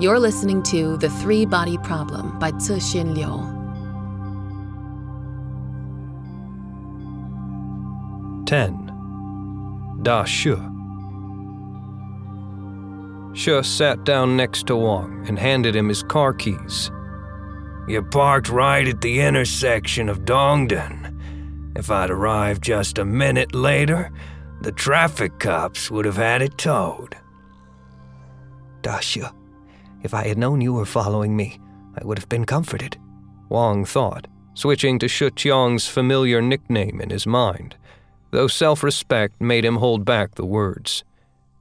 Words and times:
You're 0.00 0.18
listening 0.18 0.62
to 0.62 0.96
The 0.96 1.10
Three 1.10 1.44
Body 1.44 1.76
Problem 1.76 2.38
by 2.38 2.52
Cixin 2.52 3.14
Liu. 3.14 3.36
Ten. 8.46 8.86
Da 10.02 10.24
Shi. 10.24 10.56
Shi 13.34 13.62
sat 13.62 14.04
down 14.04 14.38
next 14.38 14.66
to 14.68 14.76
Wang 14.76 15.22
and 15.28 15.38
handed 15.38 15.76
him 15.76 15.90
his 15.90 16.02
car 16.02 16.32
keys. 16.32 16.90
You 17.86 18.02
parked 18.02 18.48
right 18.48 18.88
at 18.88 19.02
the 19.02 19.20
intersection 19.20 20.08
of 20.08 20.24
Dongdan. 20.24 21.76
If 21.76 21.90
I'd 21.90 22.10
arrived 22.10 22.64
just 22.64 22.96
a 22.96 23.04
minute 23.04 23.54
later, 23.54 24.10
the 24.62 24.72
traffic 24.72 25.38
cops 25.38 25.90
would 25.90 26.06
have 26.06 26.16
had 26.16 26.40
it 26.40 26.56
towed. 26.56 27.18
Da 28.80 29.00
Shi, 29.00 29.24
if 30.02 30.14
I 30.14 30.26
had 30.26 30.38
known 30.38 30.60
you 30.60 30.72
were 30.72 30.86
following 30.86 31.36
me, 31.36 31.60
I 32.00 32.04
would 32.04 32.18
have 32.18 32.28
been 32.28 32.44
comforted. 32.44 32.96
Wang 33.48 33.84
thought, 33.84 34.26
switching 34.54 34.98
to 34.98 35.08
Shi 35.08 35.30
Qiang's 35.30 35.88
familiar 35.88 36.40
nickname 36.40 37.00
in 37.00 37.10
his 37.10 37.26
mind, 37.26 37.76
though 38.30 38.46
self 38.46 38.82
respect 38.82 39.40
made 39.40 39.64
him 39.64 39.76
hold 39.76 40.04
back 40.04 40.34
the 40.34 40.46
words. 40.46 41.04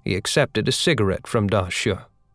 He 0.04 0.16
accepted 0.16 0.68
a 0.68 0.72
cigarette 0.72 1.28
from 1.28 1.48
Da 1.48 1.70
Shi, 1.70 1.94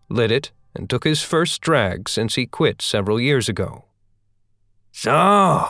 lit 0.09 0.31
it, 0.31 0.53
and 0.75 0.91
took 0.91 1.05
his 1.05 1.23
first 1.23 1.61
drag 1.61 2.09
since 2.09 2.35
he 2.35 2.47
quit 2.47 2.83
several 2.83 3.21
years 3.21 3.49
ago. 3.49 3.85
So, 4.93 5.67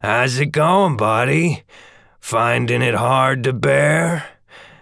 how's 0.00 0.38
it 0.38 0.46
going, 0.46 0.96
buddy? 0.96 1.64
Finding 2.20 2.82
it 2.82 2.94
hard 2.94 3.44
to 3.44 3.52
bear? 3.52 4.28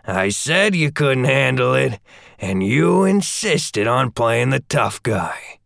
I 0.07 0.31
said 0.31 0.75
you 0.75 0.91
couldn't 0.91 1.25
handle 1.25 1.75
it, 1.75 2.01
and 2.41 2.63
you 2.63 3.05
insisted 3.05 3.87
on 3.87 4.11
playing 4.11 4.49
the 4.51 4.61
tough 4.61 5.03
guy. 5.03 5.59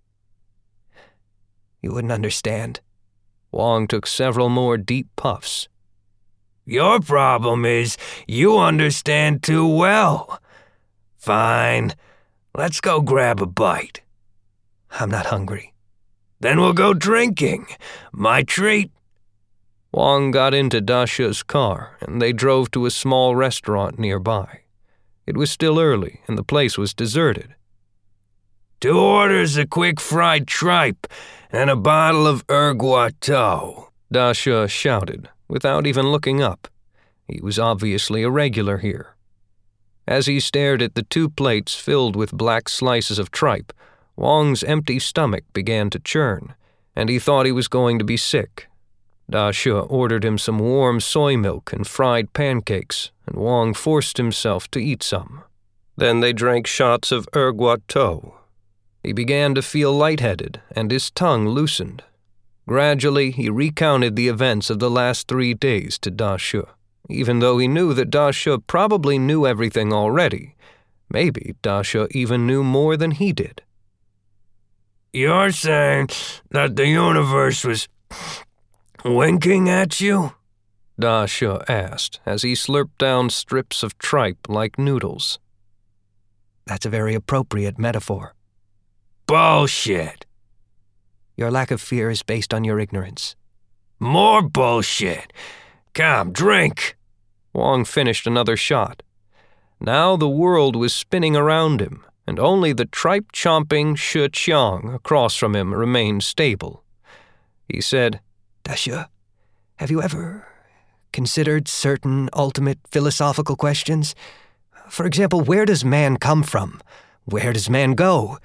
You 1.81 1.93
wouldn't 1.93 2.13
understand. 2.13 2.81
Wang 3.53 3.87
took 3.87 4.07
several 4.07 4.49
more 4.49 4.77
deep 4.77 5.07
puffs. 5.15 5.69
Your 6.67 6.99
problem 6.99 7.65
is 7.65 7.97
you 8.27 8.59
understand 8.59 9.43
too 9.43 9.67
well. 9.67 10.41
Fine, 11.17 11.93
let's 12.55 12.81
go 12.81 13.01
grab 13.01 13.41
a 13.41 13.47
bite. 13.47 14.01
I'm 14.91 15.11
not 15.11 15.27
hungry. 15.27 15.73
Then 16.41 16.61
we'll 16.61 16.73
go 16.73 16.93
drinking. 16.93 17.67
My 18.13 18.43
treat. 18.43 18.91
Wang 19.93 20.33
got 20.33 20.55
into 20.55 20.81
Da 20.81 21.05
Shi's 21.05 21.45
car 21.45 21.97
and 22.01 22.21
they 22.21 22.33
drove 22.33 22.73
to 22.73 22.87
a 22.87 22.91
small 22.91 23.37
restaurant 23.37 23.99
nearby. 23.99 24.64
It 25.27 25.37
was 25.37 25.51
still 25.51 25.79
early 25.81 26.21
and 26.27 26.37
the 26.37 26.45
place 26.45 26.77
was 26.77 26.95
deserted. 26.95 27.55
Two 28.81 28.99
orders 28.99 29.57
of 29.57 29.71
quick 29.71 30.01
fried 30.01 30.47
tripe 30.47 31.07
and 31.51 31.71
a 31.71 31.77
bottle 31.77 32.27
of 32.27 32.47
erguotou, 32.49 33.89
Da 34.13 34.33
Shi 34.33 34.69
shouted 34.69 35.29
without 35.49 35.87
even 35.87 36.11
looking 36.11 36.43
up. 36.43 36.69
He 37.27 37.41
was 37.41 37.59
obviously 37.59 38.23
a 38.23 38.31
regular 38.31 38.79
here. 38.79 39.15
As 40.07 40.27
he 40.27 40.39
stared 40.41 40.83
at 40.83 40.95
the 40.95 41.03
two 41.03 41.31
plates 41.31 41.75
filled 41.75 42.15
with 42.15 42.33
black 42.33 42.69
slices 42.69 43.19
of 43.19 43.31
tripe, 43.31 43.73
Wang's 44.17 44.63
empty 44.63 44.99
stomach 44.99 45.45
began 45.53 45.89
to 45.91 45.99
churn, 45.99 46.55
and 46.95 47.09
he 47.09 47.19
thought 47.19 47.47
he 47.47 47.53
was 47.53 47.69
going 47.69 47.99
to 47.99 48.05
be 48.05 48.17
sick. 48.17 48.69
Da 49.29 49.51
Shi 49.51 49.71
ordered 49.71 50.25
him 50.25 50.39
some 50.39 50.59
warm 50.59 51.01
soy 51.01 51.37
milk 51.37 51.73
and 51.73 51.87
fried 51.87 52.33
pancakes, 52.33 53.11
and 53.27 53.37
Wang 53.37 53.75
forced 53.75 54.17
himself 54.17 54.71
to 54.73 54.81
eat 54.81 55.03
some. 55.03 55.43
Then 55.97 56.21
they 56.21 56.33
drank 56.33 56.67
shots 56.67 57.11
of 57.13 57.29
erguotou. 57.33 58.35
He 59.03 59.13
began 59.13 59.55
to 59.55 59.63
feel 59.63 59.93
lightheaded, 59.93 60.61
and 60.71 60.91
his 60.91 61.11
tongue 61.11 61.49
loosened. 61.49 62.03
Gradually, 62.67 63.31
he 63.31 63.51
recounted 63.51 64.17
the 64.17 64.29
events 64.29 64.71
of 64.71 64.79
the 64.79 64.91
last 64.91 65.29
three 65.29 65.55
days 65.55 65.99
to 65.99 66.11
Da 66.11 66.37
Shi, 66.37 66.63
even 67.11 67.41
though 67.41 67.59
he 67.59 67.69
knew 67.69 67.93
that 67.95 68.11
Da 68.11 68.31
Shi 68.31 68.57
probably 68.67 69.19
knew 69.19 69.47
everything 69.47 69.93
already. 69.93 70.55
Maybe 71.11 71.55
Da 71.63 71.83
Shi 71.83 72.07
even 72.11 72.47
knew 72.47 72.65
more 72.65 72.97
than 72.97 73.13
he 73.13 73.33
did. 73.33 73.63
You're 75.13 75.53
saying 75.53 76.09
that 76.51 76.77
the 76.77 76.89
universe 76.89 77.63
was 77.65 77.87
winking 79.05 79.69
at 79.69 80.01
you? 80.01 80.33
Da 80.99 81.27
Shi 81.27 81.47
asked 81.69 82.21
as 82.25 82.43
he 82.43 82.53
slurped 82.55 82.97
down 82.99 83.31
strips 83.31 83.83
of 83.83 83.99
tripe 83.99 84.49
like 84.49 84.79
noodles. 84.79 85.39
That's 86.67 86.87
a 86.87 86.91
very 86.91 87.15
appropriate 87.15 87.79
metaphor. 87.79 88.35
Bullshit. 89.27 90.25
Your 91.37 91.51
lack 91.51 91.71
of 91.71 91.81
fear 91.81 92.11
is 92.11 92.23
based 92.23 92.55
on 92.55 92.65
your 92.65 92.79
ignorance. 92.79 93.37
More 93.99 94.43
bullshit. 94.43 95.33
Come, 95.95 96.33
drink. 96.33 96.97
Wang 97.53 97.85
finished 97.85 98.27
another 98.27 98.57
shot. 98.57 99.03
Now 99.81 100.17
the 100.17 100.29
world 100.29 100.77
was 100.77 100.95
spinning 100.95 101.37
around 101.37 101.81
him, 101.81 102.05
and 102.27 102.39
only 102.39 102.73
the 102.73 102.85
tripe 102.85 103.33
chomping 103.33 103.97
Shi 103.97 104.29
Qiang 104.29 104.95
across 104.95 105.37
from 105.37 105.55
him 105.55 105.75
remained 105.75 106.23
stable. 106.23 106.85
He 107.69 107.81
said, 107.81 108.21
Da 108.65 108.75
Shi, 108.75 108.93
have 109.77 109.91
you 109.91 110.01
ever 110.03 110.47
considered 111.13 111.69
certain 111.69 112.31
ultimate 112.33 112.79
philosophical 112.91 113.57
questions? 113.57 114.15
For 114.89 115.05
example, 115.05 115.43
where 115.43 115.67
does 115.67 115.85
man 115.85 116.17
come 116.17 116.43
from? 116.43 116.81
Where 117.27 117.53
does 117.53 117.69
man 117.69 117.93
go? 117.93 118.39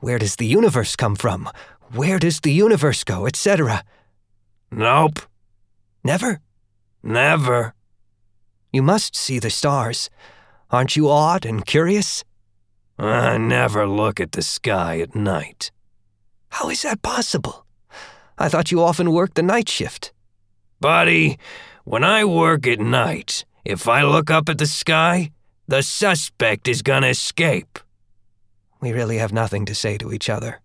Where 0.00 0.18
does 0.18 0.36
the 0.36 0.46
universe 0.46 0.96
come 0.96 1.14
from? 1.14 1.48
Where 1.92 2.18
does 2.18 2.40
the 2.40 2.52
universe 2.52 3.04
go, 3.04 3.26
etc.? 3.26 3.84
Nope. 4.72 5.20
Never? 6.02 6.40
Never. 7.02 7.74
You 8.72 8.82
must 8.82 9.14
see 9.14 9.38
the 9.38 9.50
stars. 9.50 10.10
Aren't 10.70 10.96
you 10.96 11.08
awed 11.08 11.46
and 11.46 11.64
curious? 11.64 12.24
I 12.98 13.38
never 13.38 13.86
look 13.86 14.20
at 14.20 14.32
the 14.32 14.42
sky 14.42 14.98
at 15.00 15.14
night. 15.14 15.70
How 16.50 16.70
is 16.70 16.82
that 16.82 17.02
possible? 17.02 17.66
I 18.40 18.48
thought 18.48 18.72
you 18.72 18.82
often 18.82 19.12
worked 19.12 19.34
the 19.34 19.42
night 19.42 19.68
shift. 19.68 20.14
Buddy, 20.80 21.38
when 21.84 22.02
I 22.02 22.24
work 22.24 22.66
at 22.66 22.80
night, 22.80 23.44
if 23.66 23.86
I 23.86 24.02
look 24.02 24.30
up 24.30 24.48
at 24.48 24.56
the 24.56 24.66
sky, 24.66 25.30
the 25.68 25.82
suspect 25.82 26.66
is 26.66 26.80
gonna 26.80 27.08
escape. 27.08 27.78
We 28.80 28.92
really 28.92 29.18
have 29.18 29.30
nothing 29.30 29.66
to 29.66 29.74
say 29.74 29.98
to 29.98 30.10
each 30.10 30.30
other. 30.30 30.62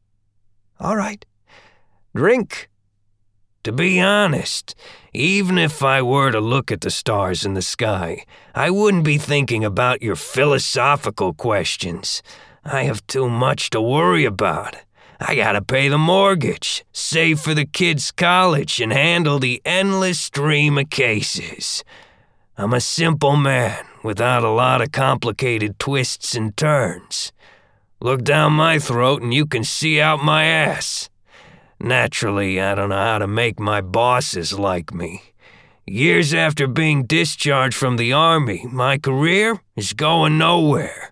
All 0.80 0.96
right. 0.96 1.26
Drink. 2.16 2.70
To 3.66 3.74
be 3.74 4.00
honest, 4.00 4.74
even 5.14 5.58
if 5.58 5.84
I 5.84 6.02
were 6.02 6.32
to 6.32 6.40
look 6.40 6.72
at 6.72 6.80
the 6.80 6.92
stars 6.92 7.46
in 7.46 7.56
the 7.56 7.62
sky, 7.62 8.24
I 8.54 8.70
wouldn't 8.70 9.04
be 9.04 9.18
thinking 9.18 9.66
about 9.66 10.02
your 10.02 10.16
philosophical 10.16 11.34
questions. 11.34 12.24
I 12.64 12.84
have 12.84 13.06
too 13.08 13.28
much 13.28 13.70
to 13.72 13.82
worry 13.82 14.24
about. 14.24 14.78
I 15.20 15.36
gotta 15.36 15.62
pay 15.62 15.88
the 15.88 15.98
mortgage, 15.98 16.84
save 16.92 17.40
for 17.40 17.54
the 17.54 17.66
kids' 17.66 18.12
college, 18.12 18.82
and 18.82 18.92
handle 18.92 19.40
the 19.40 19.62
endless 19.64 20.20
stream 20.20 20.78
of 20.78 20.90
cases. 20.90 21.84
I'm 22.58 22.74
a 22.74 22.82
simple 22.82 23.36
man 23.36 23.86
without 24.04 24.44
a 24.44 24.50
lot 24.50 24.82
of 24.82 24.92
complicated 24.92 25.80
twists 25.80 26.36
and 26.36 26.56
turns. 26.56 27.32
Look 28.00 28.24
down 28.24 28.54
my 28.54 28.78
throat 28.78 29.22
and 29.22 29.34
you 29.34 29.46
can 29.46 29.64
see 29.64 30.00
out 30.00 30.24
my 30.24 30.46
ass. 30.46 31.10
Naturally, 31.80 32.62
I 32.62 32.76
don't 32.76 32.90
know 32.90 32.96
how 32.96 33.18
to 33.18 33.28
make 33.28 33.60
my 33.60 33.82
bosses 33.82 34.58
like 34.58 34.94
me. 34.94 35.22
Years 35.86 36.34
after 36.34 36.68
being 36.68 37.06
discharged 37.06 37.76
from 37.76 37.98
the 37.98 38.14
Army, 38.14 38.66
my 38.72 38.98
career 38.98 39.62
is 39.76 39.94
going 39.94 40.38
nowhere. 40.38 41.12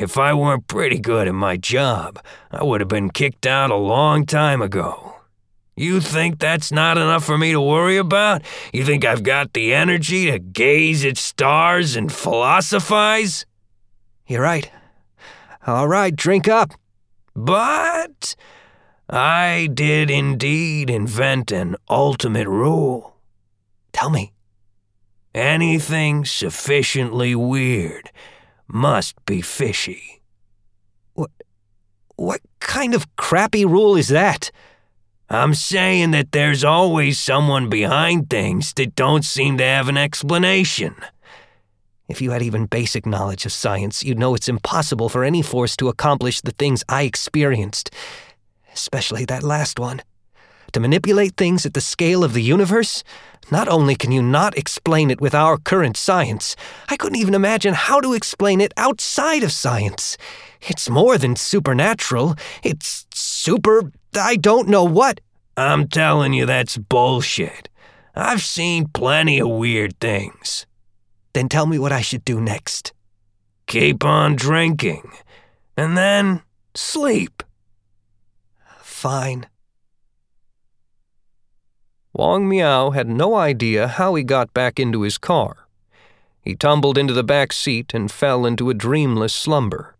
If 0.00 0.16
I 0.16 0.32
weren't 0.32 0.68
pretty 0.68 1.00
good 1.00 1.26
at 1.26 1.34
my 1.34 1.56
job, 1.56 2.24
I 2.52 2.62
would 2.62 2.80
have 2.80 2.86
been 2.86 3.10
kicked 3.10 3.48
out 3.48 3.72
a 3.72 3.74
long 3.74 4.26
time 4.26 4.62
ago. 4.62 5.16
You 5.74 6.00
think 6.00 6.38
that's 6.38 6.70
not 6.70 6.96
enough 6.96 7.24
for 7.24 7.36
me 7.36 7.50
to 7.50 7.60
worry 7.60 7.96
about? 7.96 8.42
You 8.72 8.84
think 8.84 9.04
I've 9.04 9.24
got 9.24 9.54
the 9.54 9.74
energy 9.74 10.30
to 10.30 10.38
gaze 10.38 11.04
at 11.04 11.16
stars 11.16 11.96
and 11.96 12.12
philosophize? 12.12 13.44
You're 14.28 14.40
right. 14.40 14.70
All 15.66 15.88
right, 15.88 16.14
drink 16.14 16.46
up. 16.46 16.74
But 17.34 18.36
I 19.10 19.68
did 19.74 20.12
indeed 20.12 20.90
invent 20.90 21.50
an 21.50 21.74
ultimate 21.90 22.46
rule. 22.46 23.16
Tell 23.92 24.10
me. 24.10 24.32
Anything 25.34 26.24
sufficiently 26.24 27.34
weird 27.34 28.12
must 28.68 29.14
be 29.26 29.40
fishy. 29.40 30.20
What, 31.14 31.30
what 32.16 32.40
kind 32.60 32.94
of 32.94 33.16
crappy 33.16 33.64
rule 33.64 33.96
is 33.96 34.08
that? 34.08 34.50
I'm 35.30 35.52
saying 35.54 36.12
that 36.12 36.32
there's 36.32 36.64
always 36.64 37.18
someone 37.18 37.68
behind 37.68 38.30
things 38.30 38.72
that 38.74 38.94
don't 38.94 39.24
seem 39.24 39.58
to 39.58 39.64
have 39.64 39.88
an 39.88 39.98
explanation. 39.98 40.94
If 42.08 42.22
you 42.22 42.30
had 42.30 42.40
even 42.40 42.64
basic 42.64 43.04
knowledge 43.04 43.44
of 43.44 43.52
science, 43.52 44.02
you'd 44.02 44.18
know 44.18 44.34
it's 44.34 44.48
impossible 44.48 45.10
for 45.10 45.24
any 45.24 45.42
force 45.42 45.76
to 45.76 45.88
accomplish 45.88 46.40
the 46.40 46.52
things 46.52 46.82
I 46.88 47.02
experienced, 47.02 47.90
especially 48.72 49.26
that 49.26 49.42
last 49.42 49.78
one. 49.78 50.00
To 50.72 50.80
manipulate 50.80 51.36
things 51.36 51.64
at 51.64 51.74
the 51.74 51.80
scale 51.80 52.22
of 52.22 52.34
the 52.34 52.42
universe? 52.42 53.02
Not 53.50 53.68
only 53.68 53.94
can 53.94 54.12
you 54.12 54.22
not 54.22 54.56
explain 54.58 55.10
it 55.10 55.20
with 55.20 55.34
our 55.34 55.56
current 55.56 55.96
science, 55.96 56.54
I 56.88 56.96
couldn't 56.96 57.18
even 57.18 57.34
imagine 57.34 57.72
how 57.72 58.00
to 58.00 58.12
explain 58.12 58.60
it 58.60 58.74
outside 58.76 59.42
of 59.42 59.52
science. 59.52 60.18
It's 60.60 60.90
more 60.90 61.16
than 61.16 61.36
supernatural. 61.36 62.34
It's 62.62 63.06
super. 63.14 63.90
I 64.14 64.36
don't 64.36 64.68
know 64.68 64.84
what. 64.84 65.20
I'm 65.56 65.88
telling 65.88 66.34
you, 66.34 66.44
that's 66.44 66.76
bullshit. 66.76 67.68
I've 68.14 68.42
seen 68.42 68.88
plenty 68.88 69.40
of 69.40 69.48
weird 69.48 69.98
things. 70.00 70.66
Then 71.32 71.48
tell 71.48 71.66
me 71.66 71.78
what 71.78 71.92
I 71.92 72.00
should 72.00 72.24
do 72.24 72.40
next. 72.40 72.92
Keep 73.66 74.04
on 74.04 74.36
drinking. 74.36 75.10
And 75.76 75.96
then 75.96 76.42
sleep. 76.74 77.42
Fine. 78.82 79.46
Wang 82.18 82.48
Miao 82.48 82.90
had 82.90 83.08
no 83.08 83.36
idea 83.36 83.86
how 83.86 84.16
he 84.16 84.24
got 84.24 84.52
back 84.52 84.80
into 84.80 85.02
his 85.02 85.18
car. 85.18 85.68
He 86.42 86.56
tumbled 86.56 86.98
into 86.98 87.14
the 87.14 87.22
back 87.22 87.52
seat 87.52 87.94
and 87.94 88.10
fell 88.10 88.44
into 88.44 88.70
a 88.70 88.74
dreamless 88.74 89.32
slumber. 89.32 89.94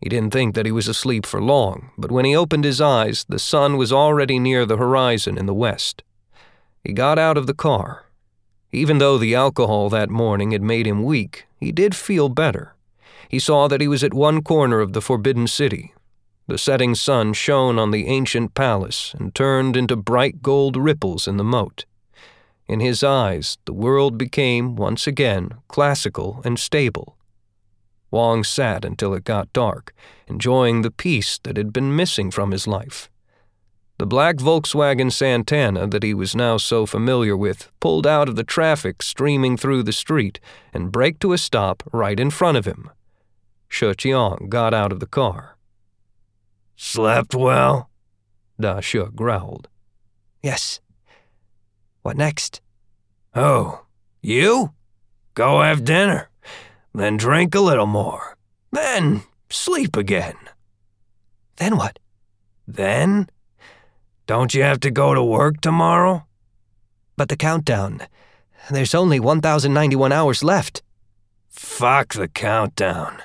He 0.00 0.08
didn't 0.08 0.32
think 0.32 0.54
that 0.54 0.66
he 0.66 0.70
was 0.70 0.86
asleep 0.86 1.26
for 1.26 1.42
long, 1.42 1.90
but 1.98 2.12
when 2.12 2.24
he 2.24 2.36
opened 2.36 2.62
his 2.62 2.80
eyes, 2.80 3.26
the 3.28 3.40
sun 3.40 3.76
was 3.76 3.92
already 3.92 4.38
near 4.38 4.64
the 4.64 4.76
horizon 4.76 5.36
in 5.36 5.46
the 5.46 5.52
west. 5.52 6.04
He 6.84 6.92
got 6.92 7.18
out 7.18 7.36
of 7.36 7.48
the 7.48 7.54
car. 7.54 8.04
Even 8.70 8.98
though 8.98 9.18
the 9.18 9.34
alcohol 9.34 9.88
that 9.88 10.10
morning 10.10 10.52
had 10.52 10.62
made 10.62 10.86
him 10.86 11.02
weak, 11.02 11.48
he 11.58 11.72
did 11.72 11.96
feel 11.96 12.28
better. 12.28 12.76
He 13.28 13.40
saw 13.40 13.66
that 13.66 13.80
he 13.80 13.88
was 13.88 14.04
at 14.04 14.14
one 14.14 14.42
corner 14.42 14.78
of 14.78 14.92
the 14.92 15.02
Forbidden 15.02 15.48
City. 15.48 15.92
The 16.48 16.56
setting 16.56 16.94
sun 16.94 17.34
shone 17.34 17.78
on 17.78 17.90
the 17.90 18.06
ancient 18.06 18.54
palace 18.54 19.14
and 19.18 19.34
turned 19.34 19.76
into 19.76 19.96
bright 19.96 20.40
gold 20.40 20.78
ripples 20.78 21.28
in 21.28 21.36
the 21.36 21.44
moat. 21.44 21.84
In 22.66 22.80
his 22.80 23.02
eyes, 23.04 23.58
the 23.66 23.74
world 23.74 24.16
became, 24.16 24.74
once 24.74 25.06
again, 25.06 25.50
classical 25.68 26.40
and 26.46 26.58
stable. 26.58 27.18
Wang 28.10 28.44
sat 28.44 28.86
until 28.86 29.12
it 29.12 29.24
got 29.24 29.52
dark, 29.52 29.92
enjoying 30.26 30.80
the 30.80 30.90
peace 30.90 31.38
that 31.42 31.58
had 31.58 31.70
been 31.70 31.94
missing 31.94 32.30
from 32.30 32.52
his 32.52 32.66
life. 32.66 33.10
The 33.98 34.06
black 34.06 34.36
Volkswagen 34.36 35.12
Santana 35.12 35.86
that 35.86 36.02
he 36.02 36.14
was 36.14 36.34
now 36.34 36.56
so 36.56 36.86
familiar 36.86 37.36
with 37.36 37.70
pulled 37.78 38.06
out 38.06 38.26
of 38.26 38.36
the 38.36 38.44
traffic 38.44 39.02
streaming 39.02 39.58
through 39.58 39.82
the 39.82 39.92
street 39.92 40.40
and 40.72 40.90
braked 40.90 41.20
to 41.20 41.34
a 41.34 41.38
stop 41.38 41.82
right 41.92 42.18
in 42.18 42.30
front 42.30 42.56
of 42.56 42.64
him. 42.64 42.90
Shi 43.68 43.86
Qiang 43.86 44.48
got 44.48 44.72
out 44.72 44.92
of 44.92 45.00
the 45.00 45.06
car. 45.06 45.57
Slept 46.78 47.34
well? 47.34 47.90
Da 48.58 48.80
Shi 48.80 49.04
growled. 49.14 49.68
Yes. 50.42 50.80
What 52.00 52.16
next? 52.16 52.62
Oh, 53.34 53.82
you? 54.22 54.72
Go 55.34 55.60
have 55.60 55.84
dinner 55.84 56.30
then 56.98 57.16
drink 57.16 57.54
a 57.54 57.60
little 57.60 57.86
more, 57.86 58.36
then 58.72 59.22
sleep 59.50 59.96
again. 59.96 60.36
Then 61.56 61.76
what? 61.76 61.98
Then? 62.66 63.28
Don't 64.26 64.54
you 64.54 64.62
have 64.62 64.80
to 64.80 64.90
go 64.90 65.14
to 65.14 65.22
work 65.22 65.60
tomorrow? 65.60 66.26
But 67.16 67.28
the 67.28 67.36
countdown. 67.36 68.02
There's 68.70 68.94
only 68.94 69.18
1,091 69.18 70.12
hours 70.12 70.44
left. 70.44 70.82
Fuck 71.48 72.14
the 72.14 72.28
countdown. 72.28 73.22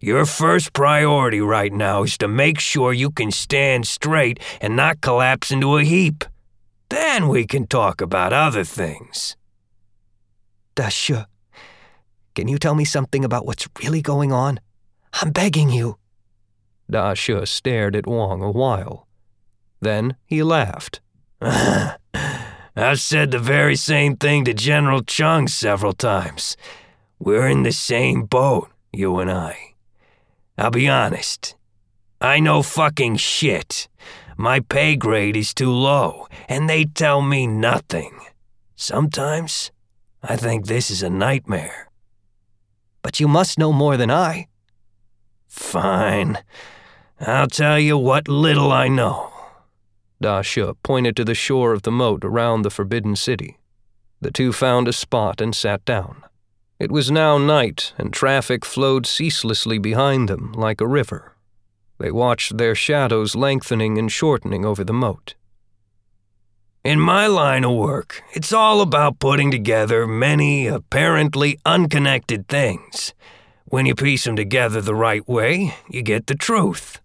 Your 0.00 0.24
first 0.24 0.72
priority 0.72 1.40
right 1.40 1.72
now 1.72 2.04
is 2.04 2.16
to 2.18 2.28
make 2.28 2.60
sure 2.60 2.92
you 2.92 3.10
can 3.10 3.30
stand 3.30 3.86
straight 3.86 4.38
and 4.60 4.76
not 4.76 5.00
collapse 5.00 5.50
into 5.50 5.76
a 5.76 5.84
heap. 5.84 6.24
Then 6.88 7.28
we 7.28 7.46
can 7.46 7.66
talk 7.66 8.00
about 8.00 8.32
other 8.32 8.64
things. 8.64 9.36
Da 10.74 10.88
Shi. 10.88 11.24
Can 12.34 12.46
you 12.46 12.58
tell 12.58 12.76
me 12.76 12.84
something 12.84 13.24
about 13.24 13.44
what's 13.44 13.68
really 13.82 14.00
going 14.00 14.32
on? 14.32 14.60
I'm 15.14 15.32
begging 15.32 15.70
you. 15.70 15.98
Da 16.88 17.14
Shi 17.14 17.44
stared 17.46 17.96
at 17.96 18.06
Wang 18.06 18.40
a 18.42 18.50
while. 18.50 19.08
Then 19.80 20.16
he 20.24 20.42
laughed. 20.42 21.00
I've 21.42 23.00
said 23.00 23.32
the 23.32 23.40
very 23.40 23.74
same 23.74 24.16
thing 24.16 24.44
to 24.44 24.54
General 24.54 25.02
Chang 25.02 25.48
several 25.48 25.92
times. 25.92 26.56
We're 27.18 27.48
in 27.48 27.64
the 27.64 27.72
same 27.72 28.22
boat, 28.22 28.70
you 28.92 29.18
and 29.18 29.30
I. 29.30 29.74
I'll 30.58 30.70
be 30.70 30.88
honest. 30.88 31.54
I 32.20 32.40
know 32.40 32.62
fucking 32.62 33.16
shit. 33.16 33.88
My 34.36 34.58
pay 34.58 34.96
grade 34.96 35.36
is 35.36 35.54
too 35.54 35.70
low, 35.70 36.26
and 36.48 36.68
they 36.68 36.84
tell 36.84 37.22
me 37.22 37.46
nothing. 37.46 38.18
Sometimes, 38.74 39.70
I 40.22 40.36
think 40.36 40.66
this 40.66 40.90
is 40.90 41.02
a 41.02 41.10
nightmare. 41.10 41.88
But 43.02 43.20
you 43.20 43.28
must 43.28 43.58
know 43.58 43.72
more 43.72 43.96
than 43.96 44.10
I. 44.10 44.48
Fine. 45.46 46.38
I'll 47.20 47.48
tell 47.48 47.78
you 47.78 47.96
what 47.96 48.28
little 48.28 48.72
I 48.72 48.88
know. 48.88 49.32
Da 50.20 50.42
Shi 50.42 50.64
pointed 50.82 51.14
to 51.16 51.24
the 51.24 51.34
shore 51.34 51.72
of 51.72 51.82
the 51.82 51.92
moat 51.92 52.24
around 52.24 52.62
the 52.62 52.70
Forbidden 52.70 53.14
City. 53.14 53.58
The 54.20 54.32
two 54.32 54.52
found 54.52 54.88
a 54.88 54.92
spot 54.92 55.40
and 55.40 55.54
sat 55.54 55.84
down. 55.84 56.24
It 56.78 56.92
was 56.92 57.10
now 57.10 57.38
night, 57.38 57.92
and 57.98 58.12
traffic 58.12 58.64
flowed 58.64 59.04
ceaselessly 59.04 59.78
behind 59.78 60.28
them 60.28 60.52
like 60.52 60.80
a 60.80 60.86
river. 60.86 61.34
They 61.98 62.12
watched 62.12 62.56
their 62.56 62.76
shadows 62.76 63.34
lengthening 63.34 63.98
and 63.98 64.10
shortening 64.12 64.64
over 64.64 64.84
the 64.84 64.92
moat. 64.92 65.34
In 66.84 67.00
my 67.00 67.26
line 67.26 67.64
of 67.64 67.72
work, 67.72 68.22
it's 68.32 68.52
all 68.52 68.80
about 68.80 69.18
putting 69.18 69.50
together 69.50 70.06
many 70.06 70.68
apparently 70.68 71.58
unconnected 71.66 72.46
things. 72.46 73.12
When 73.64 73.84
you 73.84 73.96
piece 73.96 74.24
them 74.24 74.36
together 74.36 74.80
the 74.80 74.94
right 74.94 75.28
way, 75.28 75.74
you 75.90 76.02
get 76.02 76.28
the 76.28 76.36
truth. 76.36 77.00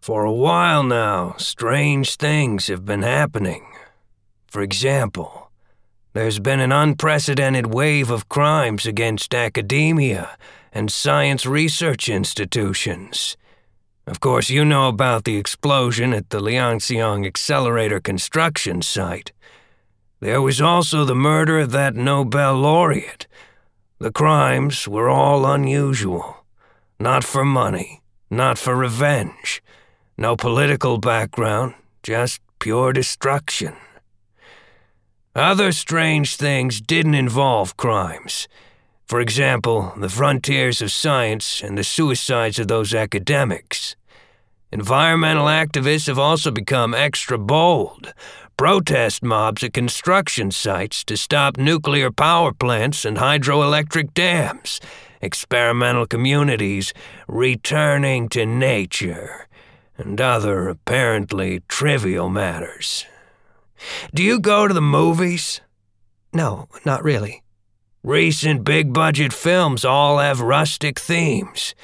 For 0.00 0.24
a 0.24 0.32
while 0.32 0.84
now, 0.84 1.34
strange 1.36 2.14
things 2.14 2.68
have 2.68 2.84
been 2.84 3.02
happening. 3.02 3.66
For 4.46 4.62
example, 4.62 5.49
there's 6.12 6.40
been 6.40 6.60
an 6.60 6.72
unprecedented 6.72 7.72
wave 7.72 8.10
of 8.10 8.28
crimes 8.28 8.84
against 8.84 9.34
academia 9.34 10.36
and 10.72 10.90
science 10.90 11.46
research 11.46 12.08
institutions. 12.08 13.36
Of 14.06 14.18
course, 14.18 14.50
you 14.50 14.64
know 14.64 14.88
about 14.88 15.24
the 15.24 15.36
explosion 15.36 16.12
at 16.12 16.30
the 16.30 16.40
Liangxiang 16.40 17.26
Accelerator 17.26 18.00
construction 18.00 18.82
site. 18.82 19.30
There 20.18 20.42
was 20.42 20.60
also 20.60 21.04
the 21.04 21.14
murder 21.14 21.60
of 21.60 21.70
that 21.70 21.94
Nobel 21.94 22.56
laureate. 22.56 23.28
The 23.98 24.10
crimes 24.10 24.88
were 24.88 25.08
all 25.08 25.46
unusual. 25.46 26.44
Not 26.98 27.22
for 27.22 27.44
money, 27.44 28.02
not 28.30 28.58
for 28.58 28.74
revenge. 28.74 29.62
No 30.18 30.36
political 30.36 30.98
background, 30.98 31.74
just 32.02 32.40
pure 32.58 32.92
destruction. 32.92 33.76
Other 35.36 35.70
strange 35.70 36.34
things 36.34 36.80
didn't 36.80 37.14
involve 37.14 37.76
crimes. 37.76 38.48
For 39.06 39.20
example, 39.20 39.92
the 39.96 40.08
frontiers 40.08 40.82
of 40.82 40.90
science 40.90 41.62
and 41.62 41.78
the 41.78 41.84
suicides 41.84 42.58
of 42.58 42.66
those 42.66 42.92
academics. 42.92 43.94
Environmental 44.72 45.46
activists 45.46 46.08
have 46.08 46.18
also 46.18 46.50
become 46.50 46.94
extra 46.94 47.38
bold. 47.38 48.12
Protest 48.56 49.22
mobs 49.22 49.62
at 49.62 49.72
construction 49.72 50.50
sites 50.50 51.04
to 51.04 51.16
stop 51.16 51.56
nuclear 51.56 52.10
power 52.10 52.52
plants 52.52 53.04
and 53.04 53.16
hydroelectric 53.16 54.12
dams. 54.14 54.80
Experimental 55.20 56.06
communities 56.06 56.92
returning 57.28 58.28
to 58.30 58.44
nature. 58.44 59.46
And 59.96 60.20
other 60.20 60.68
apparently 60.68 61.62
trivial 61.68 62.28
matters. 62.28 63.06
Do 64.14 64.22
you 64.22 64.40
go 64.40 64.68
to 64.68 64.74
the 64.74 64.80
movies? 64.80 65.60
No, 66.32 66.68
not 66.84 67.02
really. 67.02 67.42
Recent 68.02 68.64
big 68.64 68.92
budget 68.92 69.32
films 69.32 69.84
all 69.84 70.18
have 70.18 70.40
rustic 70.40 70.98
themes. 70.98 71.74